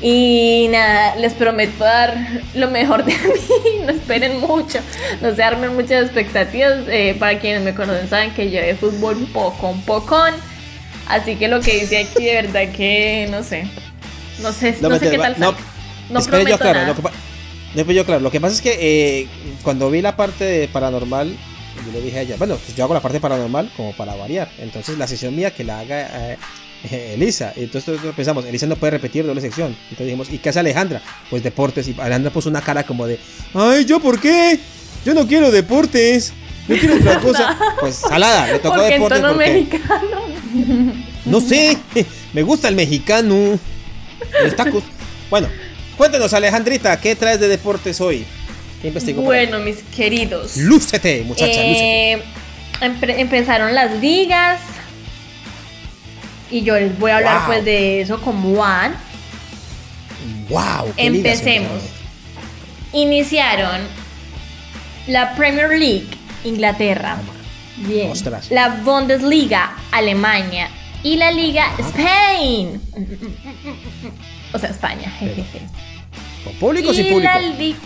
Y 0.00 0.68
nada, 0.70 1.16
les 1.16 1.34
prometo 1.34 1.82
dar 1.82 2.16
lo 2.54 2.70
mejor 2.70 3.04
de 3.04 3.12
mí. 3.18 3.84
No 3.84 3.90
esperen 3.90 4.38
mucho, 4.40 4.78
no 5.20 5.34
se 5.34 5.42
armen 5.42 5.74
muchas 5.74 6.04
expectativas. 6.04 6.84
Eh, 6.88 7.16
para 7.18 7.38
quienes 7.40 7.62
me 7.62 7.74
conocen 7.74 8.08
saben 8.08 8.32
que 8.32 8.50
yo 8.50 8.60
de 8.60 8.76
fútbol 8.76 9.16
un 9.16 9.32
poco, 9.32 9.68
un 9.68 9.82
pocón. 9.82 10.34
Así 11.08 11.36
que 11.36 11.48
lo 11.48 11.60
que 11.60 11.80
dice 11.80 11.98
aquí 11.98 12.24
de 12.24 12.34
verdad 12.34 12.72
que 12.76 13.28
no 13.30 13.42
sé. 13.42 13.66
No 14.40 14.52
sé, 14.52 14.76
no, 14.80 14.96
sé 14.98 15.10
qué 15.10 15.18
tal 15.18 15.34
no. 15.38 15.54
No 16.10 16.20
espere 16.20 16.44
yo 16.44 16.56
prometo 16.56 16.58
claro, 16.58 16.80
nada. 16.80 17.12
lo 17.74 17.84
que, 17.86 17.94
yo 17.94 18.06
claro, 18.06 18.20
lo 18.20 18.30
que 18.30 18.40
pasa 18.40 18.54
es 18.54 18.62
que 18.62 18.76
eh, 18.80 19.28
cuando 19.62 19.90
vi 19.90 20.00
la 20.00 20.16
parte 20.16 20.44
de 20.44 20.68
paranormal, 20.68 21.36
yo 21.84 21.92
le 21.92 22.00
dije 22.00 22.18
a 22.18 22.22
ella, 22.22 22.36
bueno, 22.38 22.56
pues 22.56 22.74
yo 22.74 22.84
hago 22.84 22.94
la 22.94 23.00
parte 23.00 23.20
paranormal 23.20 23.70
como 23.76 23.92
para 23.92 24.14
variar. 24.14 24.48
Entonces 24.58 24.96
la 24.96 25.06
sesión 25.06 25.34
mía 25.34 25.50
que 25.50 25.64
la 25.64 25.80
haga 25.80 26.32
eh, 26.32 26.38
Elisa. 26.90 27.52
Entonces 27.56 27.88
nosotros 27.88 28.14
pensamos, 28.14 28.44
Elisa 28.46 28.66
no 28.66 28.76
puede 28.76 28.92
repetir 28.92 29.26
doble 29.26 29.40
sección. 29.40 29.76
Entonces 29.84 30.06
dijimos, 30.06 30.28
¿y 30.30 30.38
qué 30.38 30.48
hace 30.50 30.60
Alejandra? 30.60 31.02
Pues 31.30 31.42
deportes. 31.42 31.88
Y 31.88 31.96
Alejandra 31.98 32.30
puso 32.32 32.48
una 32.48 32.60
cara 32.60 32.84
como 32.84 33.06
de, 33.06 33.18
ay, 33.54 33.84
¿yo 33.84 34.00
por 34.00 34.20
qué? 34.20 34.58
Yo 35.04 35.14
no 35.14 35.26
quiero 35.26 35.50
deportes. 35.50 36.32
Yo 36.68 36.76
quiero 36.78 36.96
otra 36.96 37.18
cosa. 37.20 37.58
Pues 37.80 37.94
salada, 37.96 38.46
le 38.52 38.58
tocó 38.58 38.76
Porque 38.76 38.94
en 38.94 39.02
deportes. 39.02 39.20
tono 39.20 39.34
porque- 39.34 39.52
mexicano. 39.52 40.94
no 41.24 41.40
sé, 41.40 41.78
me 42.32 42.42
gusta 42.42 42.68
el 42.68 42.74
mexicano. 42.74 43.58
Los 44.42 44.56
tacos. 44.56 44.82
Bueno, 45.30 45.48
cuéntanos, 45.96 46.32
Alejandrita, 46.32 47.00
¿qué 47.00 47.14
traes 47.16 47.40
de 47.40 47.48
deportes 47.48 48.00
hoy? 48.00 48.24
Bueno, 49.16 49.58
mis 49.58 49.78
queridos. 49.96 50.56
Lúcete, 50.56 51.22
muchacha. 51.24 51.50
Eh, 51.60 52.22
empe- 52.80 53.18
empezaron 53.18 53.74
las 53.74 53.98
ligas. 54.00 54.60
Y 56.50 56.62
yo 56.62 56.74
les 56.76 56.98
voy 56.98 57.10
a 57.10 57.16
hablar 57.18 57.38
Wow. 57.38 57.46
pues 57.46 57.64
de 57.64 58.00
eso 58.00 58.20
como 58.20 58.54
van. 58.54 58.94
¡Wow! 60.48 60.92
Empecemos. 60.96 61.82
Iniciaron 62.92 63.80
la 65.06 65.34
Premier 65.34 65.70
League, 65.78 66.06
Inglaterra. 66.44 67.18
Bien. 67.76 68.10
Ostras. 68.10 68.50
La 68.50 68.68
Bundesliga, 68.82 69.76
Alemania. 69.92 70.70
Y 71.02 71.16
la 71.16 71.30
Liga 71.30 71.66
Spain. 71.78 72.80
O 74.52 74.58
sea, 74.58 74.70
España. 74.70 75.12
¿Con 76.44 76.54
público 76.54 76.92
y 76.92 77.04
público? 77.04 77.20
la 77.20 77.40
League 77.40 77.76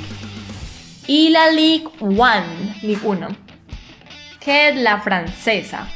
y 1.07 1.29
la 1.31 1.51
League 1.51 1.85
One, 2.01 2.77
League 2.83 3.01
1, 3.03 3.29
que 4.41 4.69
es 4.69 4.77
la 4.77 5.01
francesa. 5.01 5.89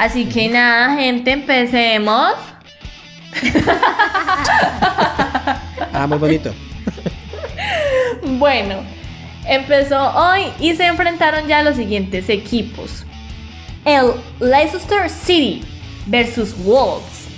Así 0.00 0.24
que 0.24 0.48
nada, 0.48 0.96
gente, 0.96 1.30
empecemos. 1.30 2.32
Ah, 5.92 6.06
muy 6.06 6.18
bonito. 6.18 6.54
Bueno, 8.38 8.76
empezó 9.46 9.98
hoy 10.16 10.44
y 10.60 10.74
se 10.74 10.86
enfrentaron 10.86 11.46
ya 11.46 11.62
los 11.62 11.76
siguientes 11.76 12.30
equipos. 12.30 13.04
El 13.84 14.12
Leicester 14.38 15.10
City 15.10 15.62
versus 16.06 16.56
Wolves. 16.64 17.28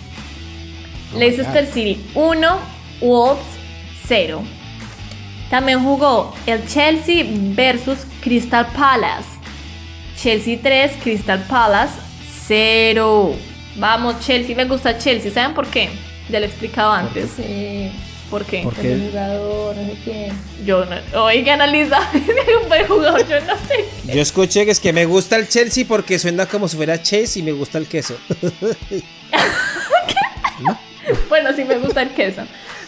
Oh 1.15 1.19
Leicester. 1.19 1.67
City 1.67 2.05
1, 2.15 2.59
Wolves 3.01 3.45
0. 4.07 4.43
También 5.51 5.83
jugó 5.83 6.35
el 6.47 6.65
Chelsea 6.69 7.25
versus 7.57 8.07
Crystal 8.21 8.67
Palace. 8.67 9.29
Chelsea 10.17 10.59
3, 10.63 10.99
Crystal 11.03 11.43
Palace 11.49 12.02
0. 12.47 13.37
Vamos, 13.77 14.21
Chelsea, 14.21 14.55
me 14.55 14.65
gusta 14.65 14.99
Chelsea. 14.99 15.31
¿Saben 15.33 15.55
por 15.55 15.67
qué? 15.67 15.91
Ya 16.29 16.39
lo 16.41 16.47
he 16.47 16.49
explicado 16.49 16.93
antes. 16.93 17.31
Sí. 17.37 17.91
¿Por 18.31 18.45
qué? 18.47 18.63
¿Por 18.63 18.75
El 18.79 18.81
qué? 18.83 19.09
jugador, 19.11 19.77
no 19.77 19.87
sé 19.87 19.97
quién. 20.05 20.33
Yo 20.65 20.85
no. 20.87 21.23
Oiga, 21.25 21.55
analiza. 21.55 21.99
un 22.63 22.69
buen 22.69 22.87
jugador, 22.87 23.29
yo 23.29 23.41
no 23.41 23.55
sé. 23.69 23.85
Yo 24.15 24.23
escuché 24.23 24.65
que 24.65 24.71
es 24.71 24.81
que 24.81 24.93
me 24.93 25.05
gusta 25.05 25.37
el 25.37 25.49
Chelsea 25.49 25.85
porque 25.87 26.19
suena 26.19 26.47
como 26.47 26.67
si 26.69 26.77
fuera 26.77 27.03
Chase 27.03 27.41
y 27.41 27.43
me 27.43 27.53
gusta 27.53 27.79
el 27.79 27.87
queso. 27.87 28.17
Bueno, 31.29 31.51
sí 31.55 31.65
me 31.65 31.79
gusta 31.79 32.03
el 32.03 32.11
queso. 32.11 32.43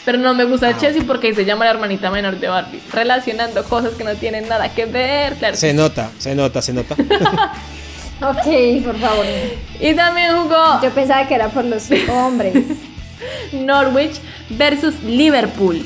Pero 0.05 0.19
no 0.19 0.35
me 0.35 0.45
gusta 0.45 0.69
el 0.69 0.79
Chelsea 0.79 1.03
porque 1.07 1.35
se 1.35 1.45
llama 1.45 1.65
la 1.65 1.73
hermanita 1.73 2.11
menor 2.11 2.39
de 2.39 2.49
Barbie. 2.49 2.81
Relacionando 2.93 3.65
cosas 3.65 3.95
que 3.95 4.05
no 4.05 4.15
tienen 4.15 4.47
nada 4.49 4.73
que 4.73 4.87
ver, 4.87 5.35
claro. 5.35 5.57
Se 5.57 5.73
nota, 5.73 6.11
se 6.19 6.35
nota, 6.35 6.63
se 6.63 6.73
nota. 6.73 6.95
Ok, 8.21 8.85
por 8.85 8.99
favor. 8.99 9.27
Y 9.81 9.95
también 9.95 10.37
jugó 10.37 10.81
Yo 10.83 10.91
pensaba 10.91 11.27
que 11.27 11.35
era 11.35 11.49
por 11.49 11.65
los 11.65 11.89
hombres. 12.09 12.55
Norwich 13.53 14.21
versus 14.51 15.03
Liverpool. 15.03 15.85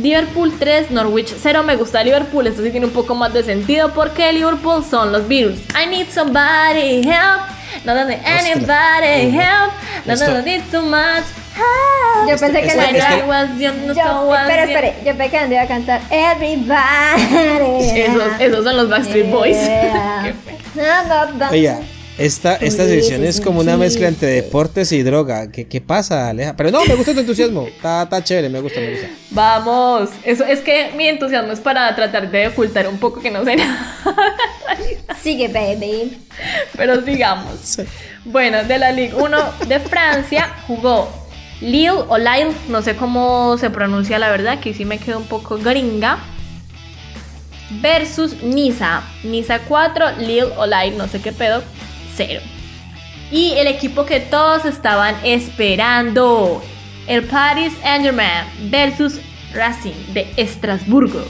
Liverpool 0.00 0.52
3, 0.58 0.90
Norwich 0.90 1.32
0. 1.40 1.62
Me 1.62 1.76
gusta 1.76 2.02
Liverpool. 2.02 2.46
Esto 2.46 2.62
sí 2.62 2.70
tiene 2.70 2.86
un 2.86 2.92
poco 2.92 3.14
más 3.14 3.32
de 3.32 3.42
sentido 3.44 3.92
porque 3.92 4.32
Liverpool 4.32 4.84
son 4.84 5.12
los 5.12 5.28
Beatles. 5.28 5.60
I 5.80 5.86
need 5.86 6.08
somebody 6.08 7.02
help. 7.02 7.42
No 7.84 7.94
doesn't 7.94 8.20
anybody 8.24 9.30
help. 9.36 9.72
No 10.06 10.16
doesn't 10.16 10.44
need 10.44 10.62
so 10.70 10.82
much 10.82 11.24
help. 11.54 12.28
Yo 12.28 12.36
pensé 12.38 12.60
que 12.60 12.66
este- 12.68 12.76
la 12.76 12.84
este- 12.90 13.22
no 13.22 14.24
was 14.26 14.48
espera, 14.48 14.94
yo 15.04 15.14
pensé 15.16 15.30
que 15.30 15.52
iba 15.54 15.62
a 15.62 15.66
cantar 15.66 16.00
Everybody. 16.10 17.90
Esos, 18.00 18.40
esos 18.40 18.64
son 18.64 18.76
los 18.76 18.88
Backstreet 18.88 19.30
Boys. 19.30 19.56
Yeah. 19.56 20.22
No, 20.22 20.28
no, 20.28 20.32
no. 20.32 20.43
Oiga, 21.50 21.80
esta, 22.18 22.54
esta 22.56 22.84
sección 22.86 23.24
es 23.24 23.40
como 23.40 23.60
una 23.60 23.76
mezcla 23.76 24.06
entre 24.08 24.28
deportes 24.28 24.92
y 24.92 25.02
droga. 25.02 25.50
¿Qué, 25.50 25.66
qué 25.66 25.80
pasa, 25.80 26.28
Aleja? 26.28 26.54
Pero 26.56 26.70
no, 26.70 26.84
me 26.84 26.94
gusta 26.94 27.12
tu 27.12 27.20
entusiasmo. 27.20 27.66
Está, 27.66 28.04
está 28.04 28.22
chévere, 28.22 28.48
me 28.48 28.60
gusta, 28.60 28.80
me 28.80 28.90
gusta. 28.90 29.08
Vamos, 29.30 30.10
eso 30.24 30.44
es 30.44 30.60
que 30.60 30.92
mi 30.96 31.08
entusiasmo 31.08 31.52
es 31.52 31.60
para 31.60 31.94
tratar 31.96 32.30
de 32.30 32.48
ocultar 32.48 32.86
un 32.88 32.98
poco 32.98 33.20
que 33.20 33.30
no 33.30 33.44
sé 33.44 33.56
nada, 33.56 33.96
Sigue, 35.22 35.48
baby. 35.48 36.16
pero 36.76 37.04
sigamos. 37.04 37.78
Bueno, 38.24 38.62
de 38.64 38.78
la 38.78 38.92
Ligue 38.92 39.14
1 39.14 39.38
de 39.66 39.80
Francia 39.80 40.54
jugó 40.66 41.08
Lille 41.60 41.90
o 41.90 42.16
Lille, 42.18 42.52
no 42.68 42.82
sé 42.82 42.94
cómo 42.96 43.56
se 43.58 43.70
pronuncia 43.70 44.18
la 44.18 44.28
verdad, 44.30 44.54
aquí 44.54 44.72
sí 44.74 44.84
me 44.84 44.98
quedo 44.98 45.18
un 45.18 45.26
poco 45.26 45.58
gringa. 45.58 46.18
Versus 47.80 48.42
Niza, 48.42 49.02
Niza 49.22 49.60
4, 49.60 50.18
Lille 50.18 50.52
o 50.56 50.66
Lille, 50.66 50.96
no 50.96 51.08
sé 51.08 51.20
qué 51.20 51.32
pedo, 51.32 51.62
0. 52.16 52.40
Y 53.30 53.54
el 53.56 53.66
equipo 53.66 54.04
que 54.04 54.20
todos 54.20 54.64
estaban 54.64 55.16
esperando, 55.24 56.62
el 57.06 57.24
Paris 57.24 57.72
Saint-Germain 57.82 58.70
versus 58.70 59.20
Racing 59.52 60.12
de 60.12 60.26
Estrasburgo. 60.36 61.24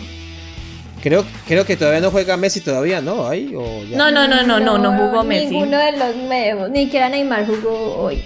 Creo, 1.02 1.24
creo 1.46 1.66
que 1.66 1.76
todavía 1.76 2.00
no 2.00 2.10
juega 2.10 2.36
Messi 2.36 2.60
todavía, 2.62 3.00
¿no? 3.00 3.28
Ahí, 3.28 3.52
o 3.54 3.84
ya. 3.84 3.98
No, 3.98 4.10
no, 4.10 4.26
no, 4.26 4.42
no, 4.42 4.58
no, 4.58 4.78
no 4.78 4.92
jugó 4.96 5.22
Messi. 5.22 5.50
Ninguno 5.50 5.78
de 5.78 5.92
los 5.92 6.16
nuevos, 6.16 6.70
ni 6.70 6.84
siquiera 6.84 7.10
Neymar 7.10 7.46
jugó 7.46 7.96
hoy. 7.96 8.24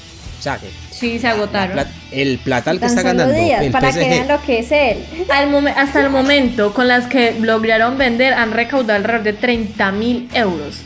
Sea 0.45 0.59
que 0.59 0.69
Sí, 0.91 1.19
se 1.19 1.23
la 1.27 1.31
agotaron. 1.33 1.75
plat- 1.79 1.89
el 2.13 2.39
platal 2.39 2.79
que 2.79 2.85
está 2.85 3.01
ganando 3.01 3.33
días, 3.35 3.63
el 3.63 3.73
para 3.73 3.89
que 3.89 3.95
PSG. 4.01 4.09
vean 4.11 4.29
lo 4.29 4.43
que 4.43 4.59
es 4.59 4.71
él. 4.73 5.05
Al 5.33 5.49
momen- 5.51 5.73
hasta 5.75 6.01
el 6.01 6.11
momento, 6.11 6.75
con 6.75 6.87
las 6.87 7.07
que 7.07 7.33
lograron 7.41 7.97
vender, 7.97 8.35
han 8.35 8.53
recaudado 8.53 8.95
alrededor 8.99 9.23
de 9.23 9.33
30 9.33 9.91
mil 9.91 10.29
euros. 10.35 10.77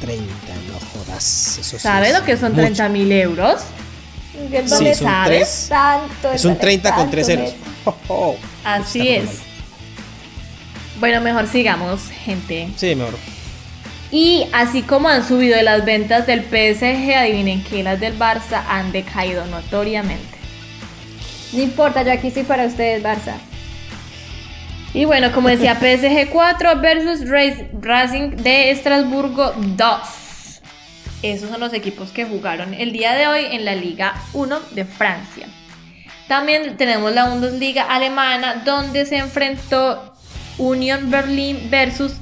30, 0.00 0.24
no 0.72 0.78
jodas. 1.04 1.58
Eso 1.60 1.76
sí 1.76 1.82
¿Sabes 1.82 2.12
es 2.14 2.18
lo 2.18 2.24
que 2.24 2.36
son 2.38 2.52
mucho. 2.52 2.62
30 2.62 2.88
mil 2.88 3.12
euros? 3.12 3.60
Que 4.50 4.66
Sí, 4.66 4.94
sabes? 4.94 5.26
tres. 5.26 5.66
tanto. 5.68 6.32
Es 6.32 6.44
un 6.46 6.52
vale 6.52 6.60
30 6.60 6.88
con 6.90 6.98
tanto, 7.00 7.10
3 7.10 7.26
ceros. 7.26 7.50
Oh, 7.84 7.94
oh. 8.08 8.36
Así 8.64 9.00
Está 9.00 9.12
es. 9.16 9.24
normal. 9.26 9.42
Bueno, 11.00 11.20
mejor 11.20 11.46
sigamos, 11.48 12.00
gente. 12.24 12.68
Sí, 12.76 12.94
mejor. 12.94 13.14
Y 14.10 14.46
así 14.52 14.82
como 14.82 15.08
han 15.08 15.26
subido 15.26 15.60
las 15.62 15.84
ventas 15.84 16.26
del 16.26 16.42
PSG, 16.42 17.14
adivinen 17.14 17.62
que 17.62 17.82
las 17.82 18.00
del 18.00 18.18
Barça 18.18 18.62
han 18.68 18.90
decaído 18.90 19.44
notoriamente. 19.46 20.38
No 21.52 21.62
importa, 21.62 22.02
yo 22.02 22.12
aquí 22.12 22.28
estoy 22.28 22.44
para 22.44 22.64
ustedes, 22.64 23.02
Barça. 23.02 23.34
Y 24.94 25.04
bueno, 25.04 25.30
como 25.32 25.48
decía, 25.48 25.74
PSG 25.80 26.30
4 26.30 26.80
versus 26.80 27.28
Racing 27.28 28.30
de 28.36 28.70
Estrasburgo 28.70 29.52
2. 29.56 30.00
Esos 31.22 31.50
son 31.50 31.60
los 31.60 31.72
equipos 31.74 32.10
que 32.10 32.24
jugaron 32.24 32.74
el 32.74 32.92
día 32.92 33.14
de 33.14 33.26
hoy 33.26 33.44
en 33.50 33.64
la 33.64 33.74
Liga 33.74 34.14
1 34.32 34.60
de 34.70 34.84
Francia. 34.84 35.46
También 36.28 36.76
tenemos 36.76 37.12
la 37.12 37.28
Bundesliga 37.28 37.82
alemana, 37.82 38.62
donde 38.64 39.04
se 39.04 39.16
enfrentó 39.16 40.14
Union 40.58 41.10
Berlin 41.10 41.68
versus 41.70 42.12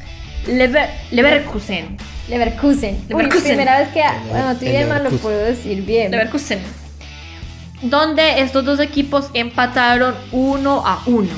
Lever- 0.47 0.91
Leverkusen. 1.11 1.97
Leverkusen. 2.29 2.95
Uy, 2.97 3.09
Leverkusen. 3.09 3.43
primera 3.49 3.79
vez 3.81 3.89
que 3.91 4.03
bueno, 4.31 4.57
tu 4.57 4.65
idioma 4.65 4.99
lo 4.99 5.11
puedo 5.11 5.39
decir 5.39 5.83
bien. 5.83 6.11
Leverkusen. 6.11 6.61
Donde 7.83 8.41
estos 8.41 8.65
dos 8.65 8.81
equipos 8.81 9.31
empataron 9.35 10.15
1 10.33 10.83
a 10.87 11.03
1. 11.07 11.29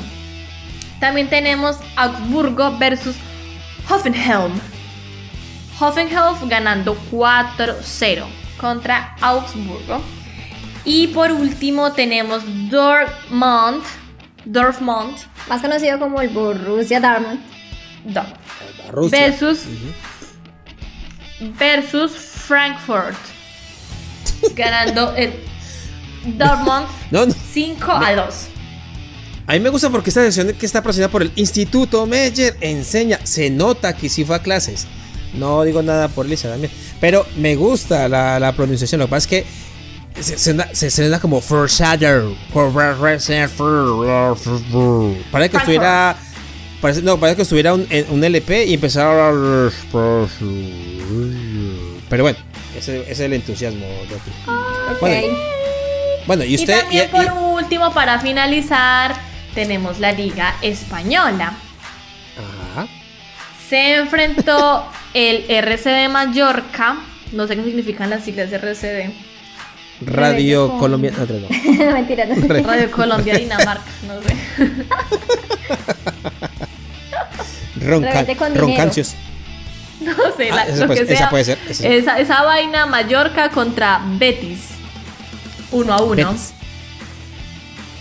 También 1.01 1.29
tenemos 1.29 1.77
Augsburgo 1.97 2.77
versus 2.79 3.17
Hoffenheim. 3.89 4.53
Hoffenheim 5.81 6.49
ganando 6.49 6.97
4-0 7.11 8.25
contra 8.61 9.15
Augsburgo. 9.21 10.01
Y 10.85 11.09
por 11.09 11.31
último 11.33 11.93
tenemos 11.93 12.43
Dortmund, 12.71 13.83
Dortmund 14.45 15.17
más 15.49 15.61
conocido 15.61 15.99
como 15.99 16.21
el 16.21 16.29
Borussia 16.31 17.01
Dortmund. 17.01 17.41
Dortmund. 18.05 18.37
Rusia. 18.89 19.19
Versus 19.29 19.61
versus 21.59 22.13
Frankfurt. 22.13 23.17
Ganando 24.55 25.15
el 25.17 25.35
Dortmund 26.37 26.87
No, 27.11 27.27
no. 27.27 27.35
5 27.53 27.93
a 27.93 28.15
2. 28.15 28.35
A 29.47 29.53
mí 29.55 29.61
me 29.61 29.71
gusta 29.71 29.89
porque 29.89 30.11
esta 30.11 30.23
sección 30.31 30.53
que 30.55 30.67
está 30.67 30.81
patrocinada 30.81 31.11
por 31.11 31.23
el 31.23 31.33
Instituto 31.37 32.05
Meyer 32.07 32.57
enseña, 32.61 33.19
se 33.25 33.49
nota 33.49 33.97
que 33.97 34.09
sí 34.11 34.25
fue 34.25 34.37
a 34.37 34.43
clases. 34.43 34.87
No 35.33 35.63
digo 35.65 35.83
nada 35.83 36.09
por 36.09 36.27
Lisa 36.27 36.51
también, 36.51 36.71
pero 37.01 37.27
me 37.37 37.55
gusta 37.57 38.09
la, 38.09 38.39
la 38.41 38.53
pronunciación. 38.53 38.99
Lo 38.99 39.07
que 39.07 39.11
pasa 39.11 39.25
es 39.25 39.27
que 39.27 39.47
se, 40.23 40.23
se, 40.23 40.39
suena- 40.39 40.69
se 40.73 40.91
suena 40.91 41.19
como 41.21 41.41
foreshadow. 41.41 42.35
Parece 45.31 45.51
que 45.51 45.57
estuviera. 45.59 46.17
Parece, 46.81 47.03
no, 47.03 47.19
parece 47.19 47.37
que 47.37 47.43
estuviera 47.43 47.75
un, 47.75 47.87
un 48.11 48.23
LP 48.25 48.65
y 48.67 48.75
empezara. 48.75 49.31
a- 49.31 49.69
Pero 52.09 52.23
bueno, 52.23 52.39
ese, 52.77 53.01
ese 53.03 53.11
es 53.13 53.21
el 53.21 53.33
entusiasmo 53.33 53.85
de 53.87 54.15
aquí. 54.15 54.31
Bueno, 55.01 55.37
bueno, 56.27 56.45
y 56.45 56.53
Y, 56.53 56.55
usted. 56.57 56.81
también 56.81 57.07
y- 57.07 57.09
por 57.09 57.25
y- 57.25 57.29
último, 57.29 57.93
para 57.93 58.21
finalizar, 58.21 59.15
tenemos 59.55 59.99
la 59.99 60.13
Liga 60.13 60.55
Española. 60.63 61.53
Ajá. 62.73 62.87
Se 63.69 63.97
enfrentó 63.97 64.87
el 65.15 65.51
RC 65.51 65.91
de 65.91 66.09
Mallorca. 66.09 66.99
No 67.33 67.47
sé 67.47 67.57
qué 67.57 67.65
significan 67.65 68.09
las 68.09 68.25
siglas 68.25 68.51
de 68.51 68.57
RCD. 68.57 69.11
Radio 70.01 70.79
Colombia. 70.79 71.11
No, 71.19 71.27
no. 71.27 71.49
Mentira, 71.95 72.25
no. 72.27 72.37
Radio 72.65 72.89
Colombia, 72.93 73.37
Dinamarca. 73.37 73.83
No 74.07 74.23
sé. 74.23 74.37
Ronca- 77.89 78.27
roncancios. 78.55 79.15
No 80.01 80.13
sé, 80.37 80.51
Ah, 80.53 80.55
la- 80.57 80.67
esa 80.67 80.81
lo 80.83 80.87
puede- 80.87 81.07
que 81.07 81.13
esa 81.13 81.19
sea. 81.23 81.31
puede 81.31 81.45
ser, 81.45 81.59
esa. 81.69 81.89
Esa, 81.89 82.19
esa 82.21 82.43
vaina 82.45 82.87
Mallorca 82.87 83.51
contra 83.51 84.01
Betis. 84.13 84.61
Uno 85.73 85.93
a 85.93 86.01
uno. 86.03 86.15
Betis. 86.15 86.53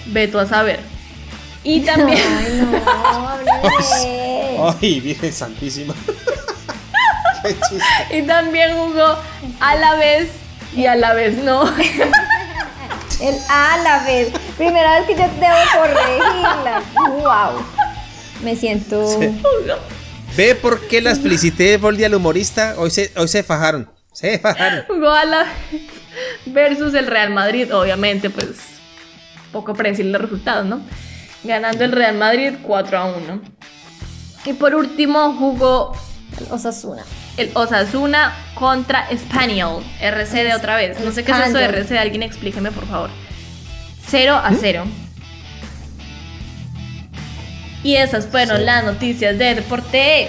Beto 0.06 0.40
a 0.40 0.46
saber. 0.46 0.80
Y 1.64 1.82
también. 1.82 2.20
Ay, 2.38 2.62
no, 2.62 2.78
hombre. 3.34 4.78
Ay, 4.82 5.00
Virgen 5.00 5.34
Santísima. 5.34 5.96
Qué 7.44 7.56
chiste. 7.68 8.18
Y 8.18 8.22
también 8.28 8.76
jugó 8.78 9.18
a 9.60 9.76
la 9.76 9.96
vez 9.96 10.30
y 10.76 10.86
a 10.86 10.96
la 10.96 11.14
vez 11.14 11.36
no. 11.44 11.64
El 13.20 13.36
a 13.50 13.78
la 13.84 14.04
vez. 14.06 14.30
Primera 14.56 15.00
vez 15.00 15.08
que 15.08 15.16
yo 15.16 15.24
debo 15.40 15.58
corregirla. 15.74 16.82
Wow. 17.10 17.66
Me 18.44 18.56
siento. 18.56 19.20
Sí. 19.20 19.42
¿Ve 20.36 20.56
por 20.56 20.88
qué 20.88 21.02
las 21.02 21.20
felicité 21.20 21.80
por 21.80 21.94
el 21.94 21.98
día 21.98 22.08
del 22.08 22.16
humorista? 22.16 22.76
Hoy 22.78 22.92
se, 22.92 23.12
hoy 23.16 23.28
se 23.28 23.44
fajaron. 23.44 23.90
Se 24.14 24.40
fajaron. 24.40 24.84
Jugó 24.88 25.10
a 25.10 25.26
la 25.26 25.44
vez 25.72 25.82
versus 26.46 26.94
el 26.94 27.08
Real 27.08 27.32
Madrid. 27.32 27.74
Obviamente, 27.74 28.30
pues 28.30 28.50
poco 29.52 29.74
predecible 29.74 30.12
los 30.14 30.22
resultados, 30.22 30.66
¿no? 30.66 30.82
Ganando 31.44 31.84
el 31.84 31.92
Real 31.92 32.18
Madrid 32.18 32.54
4 32.62 32.98
a 32.98 33.06
1. 33.18 33.42
Y 34.46 34.54
por 34.54 34.76
último 34.76 35.34
jugó 35.34 35.94
Osasuna. 36.50 37.04
el 37.38 37.52
Osasuna 37.54 38.36
contra 38.56 39.10
Espanyol. 39.10 39.84
RCD 40.00 40.56
otra 40.56 40.76
vez. 40.76 41.00
No 41.00 41.12
sé 41.12 41.24
qué 41.24 41.32
es 41.32 41.50
eso 41.50 41.58
de. 41.58 41.66
RCD. 41.66 41.98
Alguien 41.98 42.24
explíqueme, 42.24 42.72
por 42.72 42.88
favor. 42.88 43.10
0 44.08 44.34
a 44.36 44.52
0. 44.54 44.86
Y 47.88 47.96
esas 47.96 48.28
fueron 48.28 48.58
Sí. 48.58 48.64
las 48.66 48.84
noticias 48.84 49.38
de 49.38 49.56
deporte. 49.56 50.28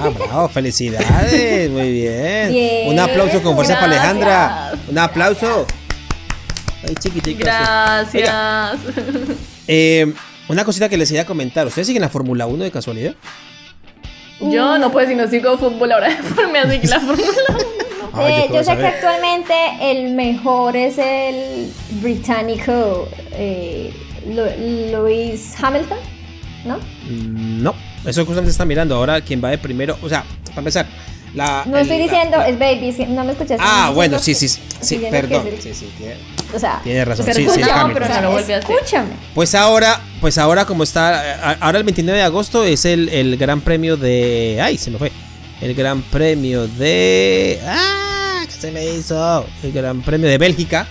Ah, 0.00 0.08
bravo, 0.08 0.48
felicidades, 0.48 1.70
muy 1.70 1.92
bien. 1.92 2.50
Bien, 2.50 2.88
Un 2.88 2.98
aplauso 2.98 3.40
con 3.42 3.54
fuerza 3.54 3.74
para. 3.74 3.86
Alejandra. 3.86 4.72
Un 4.88 4.98
aplauso. 4.98 5.64
Ay, 6.88 6.94
chiquitica. 6.96 7.38
Oiga, 7.48 8.02
Gracias. 8.12 8.76
eh, 9.68 10.12
una 10.48 10.64
cosita 10.64 10.88
que 10.88 10.96
les 10.96 11.10
iba 11.12 11.22
a 11.22 11.26
comentar. 11.26 11.66
¿Ustedes 11.68 11.86
siguen 11.86 12.02
la 12.02 12.08
Fórmula 12.08 12.46
1 12.46 12.64
de 12.64 12.70
casualidad? 12.72 13.14
Yo 14.40 14.78
no 14.78 14.90
pues 14.90 15.08
si 15.08 15.14
no 15.14 15.28
sigo 15.28 15.56
fútbol 15.58 15.92
ahora 15.92 16.16
me 16.52 16.58
así 16.60 16.84
la 16.86 17.00
Fórmula 17.00 17.28
1. 17.48 17.58
Ay, 18.14 18.32
Eh, 18.32 18.50
yo 18.52 18.64
sé 18.64 18.76
que 18.76 18.86
actualmente 18.86 19.54
el 19.82 20.14
mejor 20.14 20.76
es 20.76 20.98
el 20.98 21.72
británico 22.00 23.08
eh, 23.32 23.92
Lu- 24.28 24.90
Lewis 24.92 25.54
Hamilton, 25.60 25.98
¿no? 26.64 26.76
Mm, 27.08 27.62
No, 27.62 27.74
eso 28.04 28.24
justamente 28.24 28.50
está 28.50 28.64
mirando. 28.64 28.94
Ahora 28.96 29.20
quien 29.20 29.42
va 29.42 29.50
de 29.50 29.58
primero. 29.58 29.96
O 30.02 30.08
sea, 30.08 30.24
para 30.48 30.58
empezar. 30.60 30.86
La, 31.34 31.62
No 31.66 31.76
el- 31.76 31.82
estoy 31.82 31.98
diciendo, 31.98 32.38
la- 32.38 32.48
es 32.48 32.58
baby, 32.58 32.94
no 33.08 33.22
me 33.22 33.32
escuchaste. 33.32 33.58
Ah, 33.60 33.90
bueno, 33.94 34.18
sí, 34.18 34.34
sí, 34.34 34.48
sí, 34.48 34.96
perdón. 35.10 35.46
el- 35.46 35.60
Sí, 35.60 35.74
sí, 35.74 35.92
tiene, 35.98 36.14
O 36.54 36.58
sea, 36.58 36.80
tiene 36.82 37.04
razón. 37.04 37.26
Pero 37.26 37.36
Sí, 37.38 37.44
sí, 37.44 37.60
escucha, 37.60 37.86
no, 37.86 37.92
pero 37.92 38.08
no 38.08 38.20
lo 38.22 38.30
vuelve 38.32 38.54
a 38.54 38.58
hacer. 38.58 38.70
Escúchame. 38.74 39.10
Pues 39.34 39.54
ahora, 39.54 40.00
pues 40.22 40.38
ahora 40.38 40.64
como 40.64 40.84
está, 40.84 41.54
ahora 41.60 41.76
el 41.78 41.84
29 41.84 42.18
de 42.18 42.24
agosto 42.24 42.64
es 42.64 42.86
el, 42.86 43.10
el 43.10 43.36
Gran 43.36 43.60
Premio 43.60 43.98
de, 43.98 44.58
ay, 44.62 44.78
se 44.78 44.90
me 44.90 44.96
fue, 44.98 45.12
el 45.60 45.74
Gran 45.74 46.00
Premio 46.00 46.66
de, 46.66 47.60
ah, 47.66 48.42
¿qué 48.46 48.52
se 48.52 48.72
me 48.72 48.86
hizo? 48.86 49.44
El 49.62 49.72
Gran 49.72 50.00
Premio 50.00 50.30
de 50.30 50.38
Bélgica. 50.38 50.88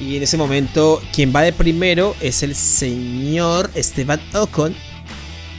Y 0.00 0.16
en 0.16 0.22
ese 0.22 0.36
momento 0.36 1.00
quien 1.14 1.32
va 1.34 1.42
de 1.42 1.52
primero 1.52 2.14
es 2.20 2.42
el 2.42 2.54
señor 2.54 3.70
Esteban 3.74 4.20
Ocon 4.34 4.74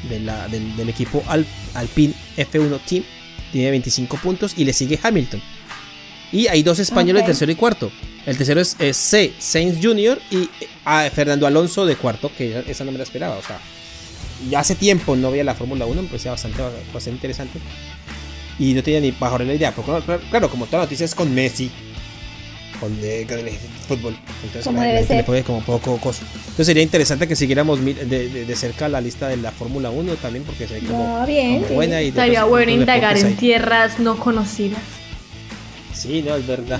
de 0.09 0.19
la- 0.19 0.47
del, 0.47 0.75
del 0.77 0.89
equipo 0.89 1.23
Al- 1.27 1.45
Alpine 1.73 2.13
F1 2.37 2.79
Team. 2.87 3.03
Tiene 3.51 3.71
25 3.71 4.17
puntos 4.17 4.53
y 4.57 4.65
le 4.65 4.73
sigue 4.73 4.99
Hamilton. 5.01 5.41
Y 6.31 6.47
hay 6.47 6.61
dos 6.61 6.79
españoles, 6.79 7.21
Ok. 7.21 7.27
tercero 7.27 7.51
y 7.51 7.55
cuarto. 7.55 7.91
El 8.25 8.37
tercero 8.37 8.59
es, 8.59 8.75
es 8.79 8.97
C. 8.97 9.33
Sainz 9.39 9.79
Jr. 9.81 10.19
y 10.29 10.49
a 10.83 11.09
Fernando 11.09 11.47
Alonso 11.47 11.85
de 11.85 11.95
cuarto, 11.95 12.29
que 12.37 12.63
esa 12.67 12.83
no 12.83 12.91
me 12.91 12.97
la 12.97 13.05
esperaba. 13.05 13.37
O 13.37 13.41
sea, 13.41 13.59
ya 14.49 14.59
hace 14.59 14.75
tiempo 14.75 15.15
no 15.15 15.31
veía 15.31 15.45
la 15.45 15.55
Fórmula 15.55 15.85
1, 15.85 16.01
me 16.01 16.07
parecía 16.09 16.31
bastante, 16.31 16.61
bastante 16.93 17.11
interesante. 17.11 17.59
Y 18.59 18.73
no 18.73 18.83
tenía 18.83 18.99
ni 18.99 19.11
bajo 19.11 19.39
la 19.39 19.53
idea. 19.53 19.73
Pero 19.73 20.01
claro, 20.03 20.21
claro, 20.29 20.49
como 20.49 20.65
toda 20.65 20.83
noticia 20.83 21.05
es 21.05 21.15
con 21.15 21.33
Messi, 21.33 21.71
con, 22.79 22.89
con 22.95 23.39
el 23.39 23.49
fútbol. 23.87 24.17
Entonces, 24.43 24.63
Como 24.65 24.81
debe 24.81 25.01
le 25.01 25.07
ser. 25.07 25.25
pone 25.25 25.43
como 25.43 25.61
poco 25.61 25.97
coso. 25.97 26.23
Entonces 26.39 26.67
sería 26.67 26.83
interesante 26.83 27.27
que 27.27 27.35
siguiéramos 27.35 27.83
de, 27.83 27.93
de- 27.93 28.45
de 28.45 28.55
cerca 28.55 28.87
la 28.89 29.01
lista 29.01 29.27
de 29.27 29.37
la 29.37 29.51
Fórmula 29.51 29.89
1 29.89 30.15
también, 30.15 30.43
porque 30.43 30.67
se 30.67 30.75
ve 30.75 30.87
como, 30.87 31.17
Ah, 31.17 31.25
bien, 31.25 31.55
como 31.55 31.67
sí. 31.67 31.73
buena. 31.73 32.01
Y 32.01 32.05
de 32.05 32.09
Estaría 32.09 32.43
bueno 32.43 32.71
indagar 32.71 33.17
en 33.17 33.35
tierras 33.35 33.99
no 33.99 34.17
conocidas. 34.17 34.81
Sí, 35.93 36.21
no, 36.21 36.35
es 36.35 36.45
verdad. 36.45 36.79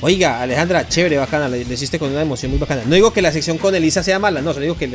Oiga, 0.00 0.40
Alejandra, 0.40 0.88
chévere, 0.88 1.18
bacana, 1.18 1.48
le, 1.48 1.64
le 1.66 1.74
hiciste 1.74 1.98
con 1.98 2.10
una 2.10 2.22
emoción 2.22 2.50
muy 2.50 2.58
bacana. 2.58 2.82
No 2.86 2.94
digo 2.94 3.12
que 3.12 3.20
la 3.20 3.30
sección 3.30 3.58
con 3.58 3.74
Elisa 3.74 4.02
sea 4.02 4.18
mala, 4.18 4.40
no, 4.40 4.52
solo 4.54 4.62
digo 4.62 4.78
que 4.78 4.86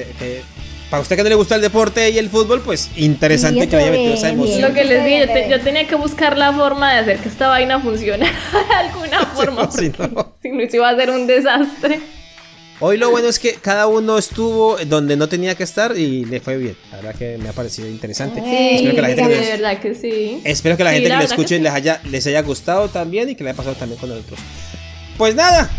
para 0.90 1.02
usted 1.02 1.16
que 1.16 1.24
no 1.24 1.30
le 1.30 1.36
gusta 1.36 1.56
el 1.56 1.62
deporte 1.62 2.10
y 2.10 2.18
el 2.18 2.30
fútbol, 2.30 2.62
pues 2.62 2.90
interesante 2.96 3.68
que 3.68 3.76
le 3.76 3.84
haya 3.84 3.92
metido 3.92 4.14
esa 4.16 4.30
emoción. 4.30 4.62
Lo 4.62 4.74
que 4.74 4.84
les 4.86 5.04
dije, 5.06 5.20
yo, 5.20 5.26
te- 5.28 5.34
Chévere. 5.34 5.50
yo 5.58 5.62
tenía 5.64 5.88
que 5.88 5.96
buscar 5.96 6.38
la 6.38 6.52
forma 6.54 6.92
de 6.94 7.00
hacer 7.00 7.20
que 7.20 7.30
esta 7.30 7.48
vaina 7.48 7.80
funcionara 7.80 8.32
de 8.70 8.74
alguna 8.76 9.20
forma. 9.36 9.70
sí, 9.72 9.90
porque 9.96 10.14
no. 10.16 10.34
Si 10.42 10.50
no, 10.50 10.64
iba 10.64 10.90
a 10.90 10.96
ser 10.96 11.10
un 11.12 11.28
desastre. 11.28 12.00
Hoy 12.82 12.96
lo 12.98 13.12
bueno 13.12 13.28
es 13.28 13.40
que 13.40 13.56
cada 13.56 13.88
uno 13.88 14.18
estuvo 14.18 14.78
donde 14.88 15.18
no 15.18 15.28
tenía 15.28 15.54
que 15.54 15.64
estar 15.64 15.98
y 15.98 16.24
le 16.24 16.40
fue 16.40 16.56
bien. 16.58 16.78
La 16.92 16.98
verdad 16.98 17.16
que 17.16 17.38
me 17.38 17.50
ha 17.50 17.52
parecido 17.52 17.90
interesante. 17.90 18.42
Sí, 18.42 18.78
espero 18.88 18.96
que 18.96 19.02
la 19.02 19.08
gente, 19.10 19.22
que 19.24 19.30
de 19.30 19.52
verdad 19.52 19.80
que 19.82 19.96
sí. 19.96 20.42
espero 20.46 20.78
que 20.78 20.84
la 20.86 20.90
Sí, 20.92 20.96
gente 20.96 21.10
que 21.12 21.16
lo 21.18 21.24
escuche 21.24 21.58
sí. 21.58 21.62
les, 21.62 21.74
haya, 21.74 22.02
les 22.10 22.26
haya 22.26 22.42
gustado 22.42 22.88
también 22.88 23.28
y 23.30 23.36
que 23.36 23.44
le 23.44 23.50
haya 23.50 23.58
pasado 23.58 23.76
también 23.76 24.00
con 24.00 24.10
nosotros. 24.10 24.40
Pues 25.18 25.36
nada, 25.36 25.70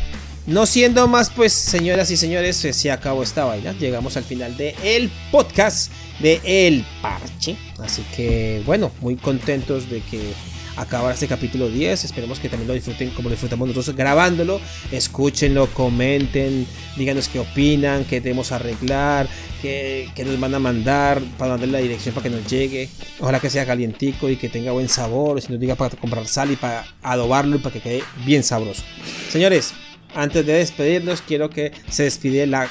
no 0.47 0.67
siendo 0.67 1.07
más, 1.07 1.31
pues 1.31 1.53
señoras 1.53 2.11
y 2.11 2.17
señores, 2.17 2.65
eh, 2.65 2.73
se 2.73 2.91
acabó 2.91 3.23
esta 3.23 3.45
vaina. 3.45 3.73
Llegamos 3.73 4.17
al 4.17 4.25
final 4.25 4.57
del 4.57 4.75
el 4.83 5.11
podcast 5.31 5.93
de 6.21 6.41
El 6.45 6.85
Parche. 7.03 7.57
Así 7.79 8.03
que 8.17 8.63
bueno, 8.67 8.91
muy 9.01 9.17
contentos 9.17 9.89
de 9.91 10.01
que 10.01 10.33
acabara 10.77 11.15
este 11.15 11.27
capítulo 11.27 11.69
10. 11.69 12.05
Esperemos 12.05 12.41
que 12.41 12.49
también 12.49 12.69
lo 12.69 12.75
disfruten 12.75 13.11
como 13.11 13.29
lo 13.29 13.35
disfrutamos 13.35 13.69
nosotros 13.69 13.95
grabándolo. 13.97 14.61
Escúchenlo, 14.91 15.67
comenten, 15.69 16.67
díganos 16.97 17.29
qué 17.29 17.39
opinan, 17.39 18.05
qué 18.05 18.21
debemos 18.21 18.53
arreglar, 18.53 19.29
qué, 19.63 20.09
qué 20.15 20.25
nos 20.25 20.39
van 20.41 20.55
a 20.55 20.59
mandar 20.59 21.21
para 21.39 21.53
darle 21.53 21.67
la 21.69 21.79
dirección 21.79 22.15
para 22.15 22.29
que 22.29 22.37
nos 22.37 22.47
llegue. 22.47 22.89
Ojalá 23.21 23.41
que 23.41 23.51
sea 23.51 23.67
calientico 23.67 24.29
y 24.29 24.37
que 24.37 24.49
tenga 24.49 24.73
buen 24.73 24.89
sabor. 24.89 25.41
Si 25.41 25.53
nos 25.53 25.61
diga 25.61 25.75
para 25.75 25.95
comprar 25.97 26.27
sal 26.27 26.51
y 26.51 26.57
para 26.57 26.87
adobarlo 27.03 27.57
y 27.57 27.59
para 27.59 27.73
que 27.75 27.81
quede 27.81 28.03
bien 28.25 28.43
sabroso. 28.43 28.83
Señores, 29.31 29.75
antes 30.15 30.45
de 30.47 30.53
despedirnos, 30.55 31.23
quiero 31.23 31.51
que 31.51 31.73
se 31.89 32.05
despide 32.05 32.47
la 32.47 32.69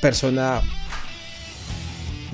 persona, 0.00 0.60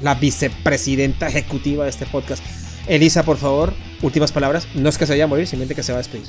la 0.03 0.15
vicepresidenta 0.15 1.29
ejecutiva 1.29 1.85
de 1.85 1.91
este 1.91 2.07
podcast. 2.07 2.43
Elisa, 2.87 3.23
por 3.23 3.37
favor, 3.37 3.75
últimas 4.03 4.33
palabras. 4.33 4.67
No 4.75 4.89
es 4.89 4.97
que 4.99 5.07
se 5.07 5.13
vaya 5.13 5.25
a 5.25 5.27
morir, 5.27 5.47
simplemente 5.47 5.75
que 5.75 5.83
se 5.83 5.93
va 5.93 5.99
a 5.99 6.03
despedir. 6.03 6.27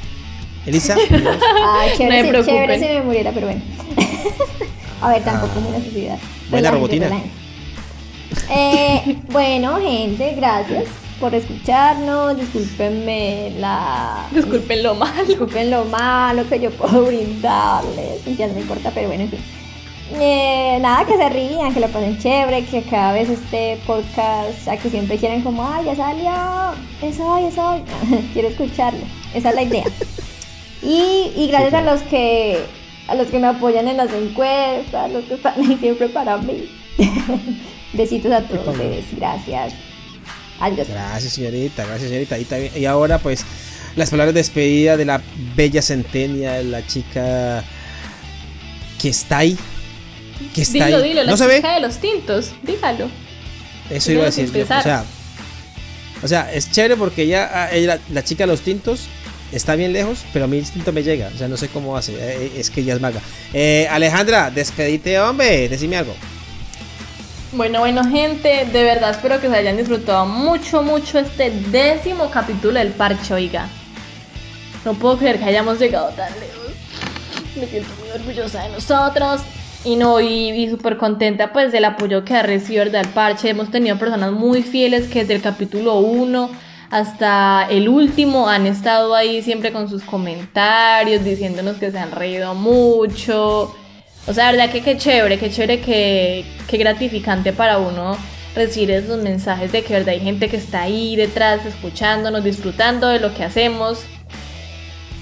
Elisa. 0.65 0.95
Ay, 1.09 1.91
No 1.91 1.97
chévere, 1.97 2.09
me 2.09 2.24
si- 2.24 2.30
preocupen. 2.30 2.55
chévere 2.55 2.80
si 2.80 2.86
me 2.86 3.01
muriera, 3.03 3.32
pero 3.32 3.47
bueno. 3.47 3.61
A 5.01 5.09
ver, 5.11 5.24
tampoco 5.24 5.61
muy 5.61 5.72
necesidad. 5.80 6.17
Buena 6.49 6.72
Relájense, 6.72 6.72
robotina. 6.72 7.05
relájense. 7.07 7.39
Eh, 8.51 9.17
bueno, 9.32 9.80
gente, 9.80 10.36
gracias 10.36 10.86
por 11.20 11.36
escucharnos. 11.36 12.38
Discúlpenme 12.38 13.53
la. 13.59 14.28
Disculpen 14.32 14.84
lo 14.84 14.95
malo. 14.95 15.26
Disculpen 15.26 15.70
lo 15.70 15.86
malo 15.86 16.47
que 16.47 16.59
yo 16.59 16.72
puedo 16.72 17.05
brindarles. 17.05 18.26
Ya 18.38 18.47
no 18.47 18.53
me 18.53 18.61
importa, 18.61 18.91
pero 18.93 19.07
bueno, 19.07 19.24
en 19.24 19.30
fin. 19.30 19.39
Eh, 20.20 20.80
nada, 20.82 21.05
que 21.05 21.17
se 21.17 21.30
rían, 21.30 21.74
que 21.74 21.80
lo 21.80 21.88
pasen 21.88 22.17
chévere, 22.17 22.65
que 22.65 22.82
cada 22.82 23.11
vez 23.11 23.30
este 23.30 23.78
podcast, 23.86 24.67
a 24.67 24.76
que 24.78 24.89
siempre 24.89 25.17
quieran 25.17 25.41
como, 25.41 25.67
ay, 25.72 25.86
ya 25.86 25.95
salió, 25.95 26.32
eso 27.01 27.26
hoy, 27.26 27.45
eso 27.45 27.63
hoy. 27.63 27.82
Quiero 28.34 28.47
escucharlo. 28.47 29.05
Esa 29.36 29.49
es 29.49 29.55
la 29.55 29.61
idea. 29.61 29.86
Y, 30.82 31.32
y 31.36 31.47
gracias 31.47 31.74
a 31.76 31.82
los 31.82 32.01
que 32.03 32.59
a 33.07 33.15
los 33.15 33.28
que 33.28 33.39
me 33.39 33.47
apoyan 33.47 33.88
en 33.88 33.97
las 33.97 34.13
encuestas, 34.13 34.93
a 34.93 35.07
los 35.07 35.26
que 35.26 35.34
están 35.34 35.59
ahí 35.59 35.78
siempre 35.78 36.09
para 36.09 36.38
mí. 36.38 36.70
Besitos 37.93 38.32
a 38.32 38.41
todos 38.41 38.67
ustedes, 38.67 39.05
gracias. 39.15 39.74
Adiós. 40.60 40.88
Gracias, 40.89 41.34
señorita, 41.34 41.86
gracias, 41.86 42.10
señorita. 42.10 42.38
Y, 42.38 42.45
también- 42.45 42.74
y 42.76 42.86
ahora, 42.86 43.20
pues, 43.20 43.45
las 43.95 44.10
palabras 44.10 44.34
de 44.34 44.39
despedida 44.41 44.97
de 44.97 45.05
la 45.05 45.22
bella 45.55 45.82
centenia, 45.82 46.62
la 46.64 46.86
chica 46.86 47.64
que 49.01 49.10
está 49.10 49.39
ahí. 49.39 49.57
Que 50.53 50.62
está 50.62 50.86
Dilo, 50.88 50.97
ahí. 50.97 51.10
dilo, 51.10 51.24
la 51.24 51.32
no 51.32 51.38
se 51.38 51.47
ve. 51.47 51.62
de 51.62 51.80
los 51.80 51.97
tintos, 51.97 52.51
dígalo. 52.64 53.10
Eso 53.89 54.12
iba 54.12 54.24
a 54.24 54.26
decir 54.26 54.51
yo. 54.53 54.64
O 54.64 54.68
sea, 54.68 55.03
o 56.22 56.28
sea, 56.28 56.53
es 56.53 56.72
chévere 56.72 56.95
porque 56.97 57.24
ella, 57.24 57.49
ah, 57.53 57.70
ella- 57.72 57.99
la 58.12 58.24
chica 58.24 58.43
de 58.43 58.47
los 58.47 58.62
tintos 58.62 59.07
está 59.51 59.76
bien 59.76 59.93
lejos, 59.93 60.20
pero 60.34 60.45
a 60.45 60.47
mí 60.47 60.57
el 60.57 60.64
instinto 60.64 60.91
me 60.93 61.01
llega. 61.03 61.30
O 61.34 61.38
sea, 61.38 61.47
no 61.47 61.57
sé 61.57 61.70
cómo 61.70 61.97
hace. 61.97 62.14
eh, 62.20 62.51
es 62.57 62.70
que 62.70 62.82
ella 62.82 62.93
es 62.95 63.01
maga. 63.01 63.22
Eh, 63.53 63.88
Alejandra, 63.89 64.51
despedite, 64.51 65.20
hombre. 65.20 65.68
Decime 65.70 65.97
algo. 65.97 66.14
Bueno, 67.52 67.80
bueno, 67.80 68.04
gente, 68.04 68.68
de 68.72 68.84
verdad 68.84 69.10
espero 69.10 69.41
que 69.41 69.50
se 69.50 69.56
hayan 69.56 69.76
disfrutado 69.76 70.28
mucho, 70.28 70.84
mucho 70.84 71.18
este 71.18 71.50
décimo 71.50 72.30
capítulo 72.30 72.78
del 72.78 72.89
parche, 72.89 73.34
oiga. 73.34 73.68
No 74.86 74.93
puedo 74.93 75.18
creer 75.18 75.39
que 75.39 75.45
hayamos 75.45 75.80
llegado 75.80 76.10
tan 76.10 76.32
lejos. 76.39 76.74
Me 77.60 77.66
siento 77.66 77.89
muy 78.00 78.12
orgullosa 78.12 78.64
de 78.64 78.70
nosotros. 78.70 79.41
Y 79.84 79.95
no, 79.95 80.20
y, 80.20 80.50
y 80.50 80.70
súper 80.70 80.97
contenta 80.97 81.52
pues 81.52 81.72
del 81.72 81.86
apoyo 81.86 82.24
que 82.24 82.36
ha 82.36 82.43
recibido 82.43 82.86
del 82.86 83.08
parche. 83.08 83.50
Hemos 83.50 83.72
tenido 83.72 83.97
personas 83.97 84.32
muy 84.32 84.62
fieles 84.62 85.08
que 85.08 85.22
desde 85.22 85.34
el 85.36 85.41
capítulo 85.41 85.95
1 85.95 86.52
hasta 86.91 87.68
el 87.68 87.89
último 87.89 88.47
han 88.47 88.68
estado 88.68 89.16
ahí 89.16 89.41
siempre 89.41 89.72
con 89.72 89.89
sus 89.89 90.04
comentarios, 90.04 91.24
diciéndonos 91.24 91.78
que 91.78 91.89
se 91.89 91.97
han 91.97 92.12
reído 92.12 92.54
mucho. 92.54 93.74
O 94.30 94.34
sea, 94.34 94.51
verdad 94.51 94.71
que 94.71 94.82
qué 94.82 94.95
chévere, 94.95 95.39
qué 95.39 95.49
chévere, 95.49 95.82
que, 95.82 96.45
qué 96.67 96.77
gratificante 96.77 97.51
para 97.51 97.80
uno 97.80 98.15
recibir 98.55 98.91
esos 98.91 99.19
mensajes 99.23 99.71
de 99.71 99.82
que 99.82 99.93
verdad 99.93 100.09
hay 100.09 100.19
gente 100.19 100.49
que 100.49 100.57
está 100.57 100.84
ahí 100.84 101.15
detrás, 101.15 101.65
escuchándonos, 101.65 102.43
disfrutando 102.43 103.07
de 103.07 103.19
lo 103.19 103.34
que 103.34 103.43
hacemos. 103.43 104.05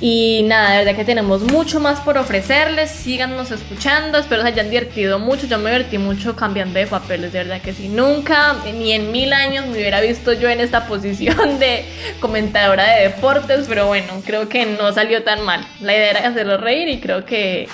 Y 0.01 0.43
nada, 0.43 0.71
de 0.71 0.77
verdad 0.79 0.95
que 0.95 1.05
tenemos 1.05 1.41
mucho 1.41 1.79
más 1.79 2.01
por 2.01 2.17
ofrecerles. 2.17 2.91
Síganos 2.91 3.49
escuchando. 3.49 4.17
Espero 4.17 4.41
se 4.41 4.49
hayan 4.49 4.69
divertido 4.69 5.19
mucho. 5.19 5.47
Yo 5.47 5.57
me 5.57 5.71
divertí 5.71 5.97
mucho 5.97 6.35
cambiando 6.35 6.77
de 6.77 6.85
papeles. 6.85 7.31
De 7.31 7.39
verdad 7.39 7.61
que 7.61 7.73
sí. 7.73 7.87
Nunca, 7.87 8.57
ni 8.65 8.91
en 8.91 9.11
mil 9.11 9.31
años, 9.33 9.65
me 9.65 9.71
hubiera 9.71 10.01
visto 10.01 10.33
yo 10.33 10.49
en 10.49 10.59
esta 10.59 10.85
posición 10.87 11.59
de 11.59 11.85
comentadora 12.19 12.95
de 12.95 13.03
deportes. 13.05 13.65
Pero 13.67 13.87
bueno, 13.87 14.21
creo 14.25 14.49
que 14.49 14.65
no 14.65 14.91
salió 14.91 15.23
tan 15.23 15.43
mal. 15.45 15.65
La 15.79 15.95
idea 15.95 16.11
era 16.11 16.27
hacerlo 16.27 16.57
reír 16.57 16.89
y 16.89 16.99
creo 16.99 17.25
que, 17.25 17.67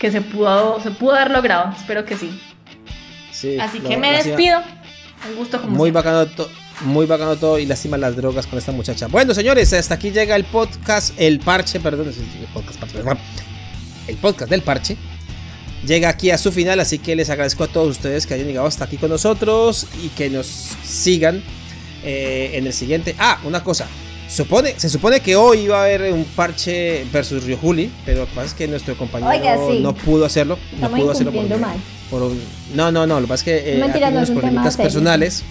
que 0.00 0.10
se, 0.10 0.22
pudo, 0.22 0.80
se 0.82 0.90
pudo 0.90 1.14
haber 1.14 1.30
logrado. 1.30 1.72
Espero 1.76 2.04
que 2.04 2.16
sí. 2.16 2.40
Sí, 3.30 3.58
Así 3.60 3.78
que 3.78 3.96
me 3.96 4.10
despido. 4.12 4.60
Un 5.28 5.36
gusto 5.36 5.60
como 5.60 5.76
Muy 5.76 5.90
bacano, 5.90 6.26
muy 6.80 7.04
bacano 7.04 7.36
todo 7.36 7.58
y 7.58 7.66
lástima 7.66 7.98
las 7.98 8.16
drogas 8.16 8.46
con 8.46 8.58
esta 8.58 8.72
muchacha. 8.72 9.06
Bueno, 9.06 9.34
señores, 9.34 9.72
hasta 9.74 9.94
aquí 9.94 10.10
llega 10.10 10.34
el 10.34 10.44
podcast, 10.44 11.14
el 11.18 11.38
parche, 11.40 11.78
perdón, 11.78 12.08
el 12.08 12.46
podcast, 12.54 12.80
perdón, 12.80 13.18
el 14.08 14.16
podcast 14.16 14.50
del 14.50 14.62
parche. 14.62 14.96
Llega 15.86 16.08
aquí 16.08 16.30
a 16.30 16.38
su 16.38 16.50
final, 16.52 16.80
así 16.80 16.98
que 16.98 17.14
les 17.14 17.28
agradezco 17.30 17.64
a 17.64 17.68
todos 17.68 17.90
ustedes 17.90 18.26
que 18.26 18.34
hayan 18.34 18.46
llegado 18.46 18.66
hasta 18.66 18.84
aquí 18.84 18.96
con 18.96 19.10
nosotros 19.10 19.86
y 20.02 20.08
que 20.08 20.30
nos 20.30 20.46
sigan 20.46 21.42
eh, 22.02 22.52
en 22.54 22.66
el 22.66 22.72
siguiente. 22.72 23.14
Ah, 23.18 23.40
una 23.44 23.62
cosa. 23.62 23.86
Supone, 24.30 24.74
se 24.78 24.88
supone 24.88 25.18
que 25.20 25.34
hoy 25.34 25.60
iba 25.62 25.80
a 25.80 25.84
haber 25.84 26.12
un 26.12 26.24
parche 26.24 27.04
versus 27.12 27.42
Rio 27.42 27.56
Juli, 27.58 27.90
pero 28.06 28.20
lo 28.20 28.26
que 28.28 28.32
pasa 28.34 28.46
es 28.46 28.54
que 28.54 28.68
nuestro 28.68 28.96
compañero 28.96 29.28
Oiga, 29.30 29.56
sí. 29.68 29.80
no 29.80 29.92
pudo 29.94 30.24
hacerlo. 30.24 30.56
No 30.78 30.88
pudo 30.90 31.10
hacerlo 31.10 31.32
por, 31.32 31.58
mal. 31.58 31.76
por 32.08 32.22
un- 32.22 32.40
no, 32.74 32.92
no, 32.92 33.06
no. 33.08 33.16
Lo 33.20 33.26
que 33.26 33.28
pasa 33.30 33.40
es 33.40 33.62
que 33.64 33.72
eh, 33.74 33.78
Mentira, 33.80 34.06
ha 34.08 34.10
tenido 34.12 34.34
no 34.42 34.48
unos 34.60 34.74
serio. 34.74 34.84
personales. 34.84 35.42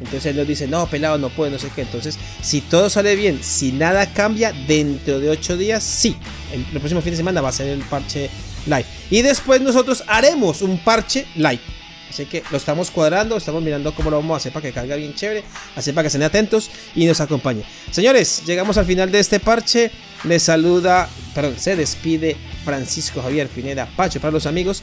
Entonces 0.00 0.26
él 0.26 0.36
nos 0.36 0.46
dice, 0.48 0.66
no, 0.66 0.86
pelado, 0.88 1.16
no 1.18 1.28
puede, 1.28 1.50
no 1.52 1.58
sé 1.58 1.68
qué. 1.74 1.82
Entonces, 1.82 2.18
si 2.42 2.60
todo 2.60 2.90
sale 2.90 3.14
bien, 3.16 3.38
si 3.42 3.72
nada 3.72 4.06
cambia, 4.12 4.52
dentro 4.66 5.20
de 5.20 5.30
ocho 5.30 5.56
días, 5.56 5.82
sí. 5.84 6.16
El, 6.52 6.60
el 6.72 6.80
próximo 6.80 7.00
fin 7.00 7.12
de 7.12 7.16
semana 7.18 7.40
va 7.40 7.48
a 7.50 7.52
ser 7.52 7.68
el 7.68 7.80
parche 7.82 8.30
live. 8.66 8.84
Y 9.10 9.22
después 9.22 9.60
nosotros 9.60 10.02
haremos 10.08 10.62
un 10.62 10.78
parche 10.78 11.24
live. 11.36 11.60
Así 12.08 12.26
que 12.26 12.42
lo 12.50 12.56
estamos 12.56 12.90
cuadrando, 12.90 13.36
estamos 13.36 13.62
mirando 13.62 13.94
cómo 13.94 14.10
lo 14.10 14.16
vamos 14.16 14.34
a 14.34 14.36
hacer 14.38 14.52
para 14.52 14.62
que 14.62 14.72
caiga 14.72 14.96
bien 14.96 15.14
chévere. 15.14 15.44
Así 15.76 15.92
para 15.92 16.04
que 16.04 16.08
estén 16.08 16.22
atentos 16.22 16.70
y 16.94 17.06
nos 17.06 17.20
acompañen. 17.20 17.64
Señores, 17.90 18.42
llegamos 18.46 18.76
al 18.78 18.86
final 18.86 19.10
de 19.10 19.20
este 19.20 19.40
parche. 19.40 19.90
Les 20.24 20.42
saluda, 20.42 21.08
perdón, 21.34 21.54
se 21.58 21.76
despide 21.76 22.36
Francisco 22.64 23.22
Javier 23.22 23.48
Pineda 23.48 23.88
Pacho 23.96 24.20
para 24.20 24.32
los 24.32 24.46
amigos. 24.46 24.82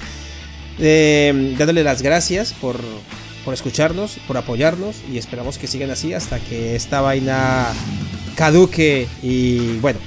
Eh, 0.80 1.56
dándole 1.58 1.84
las 1.84 2.02
gracias 2.02 2.54
por, 2.54 2.80
por 3.46 3.54
escucharnos, 3.54 4.18
por 4.28 4.38
apoyarnos 4.38 4.98
y 5.12 5.18
esperamos 5.18 5.58
que 5.58 5.68
sigan 5.68 5.92
así 5.92 6.14
hasta 6.14 6.40
que 6.40 6.76
esta 6.76 7.00
vaina 7.02 7.68
caduque 8.36 9.08
y 9.22 9.78
bueno, 9.78 10.00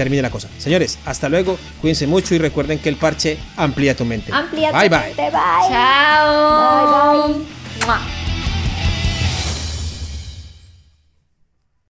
termine 0.00 0.22
la 0.22 0.30
cosa. 0.30 0.48
Señores, 0.56 0.98
hasta 1.04 1.28
luego, 1.28 1.58
cuídense 1.82 2.06
mucho 2.06 2.34
y 2.34 2.38
recuerden 2.38 2.78
que 2.78 2.88
el 2.88 2.96
parche 2.96 3.36
amplía 3.58 3.94
tu 3.94 4.06
mente. 4.06 4.32
Amplía 4.32 4.70
tu 4.70 4.78
bye 4.78 4.88
bye. 4.88 4.98
mente, 4.98 5.22
bye. 5.24 5.68
Chao. 5.68 7.28
Bye, 7.28 7.86
bye. 7.86 8.29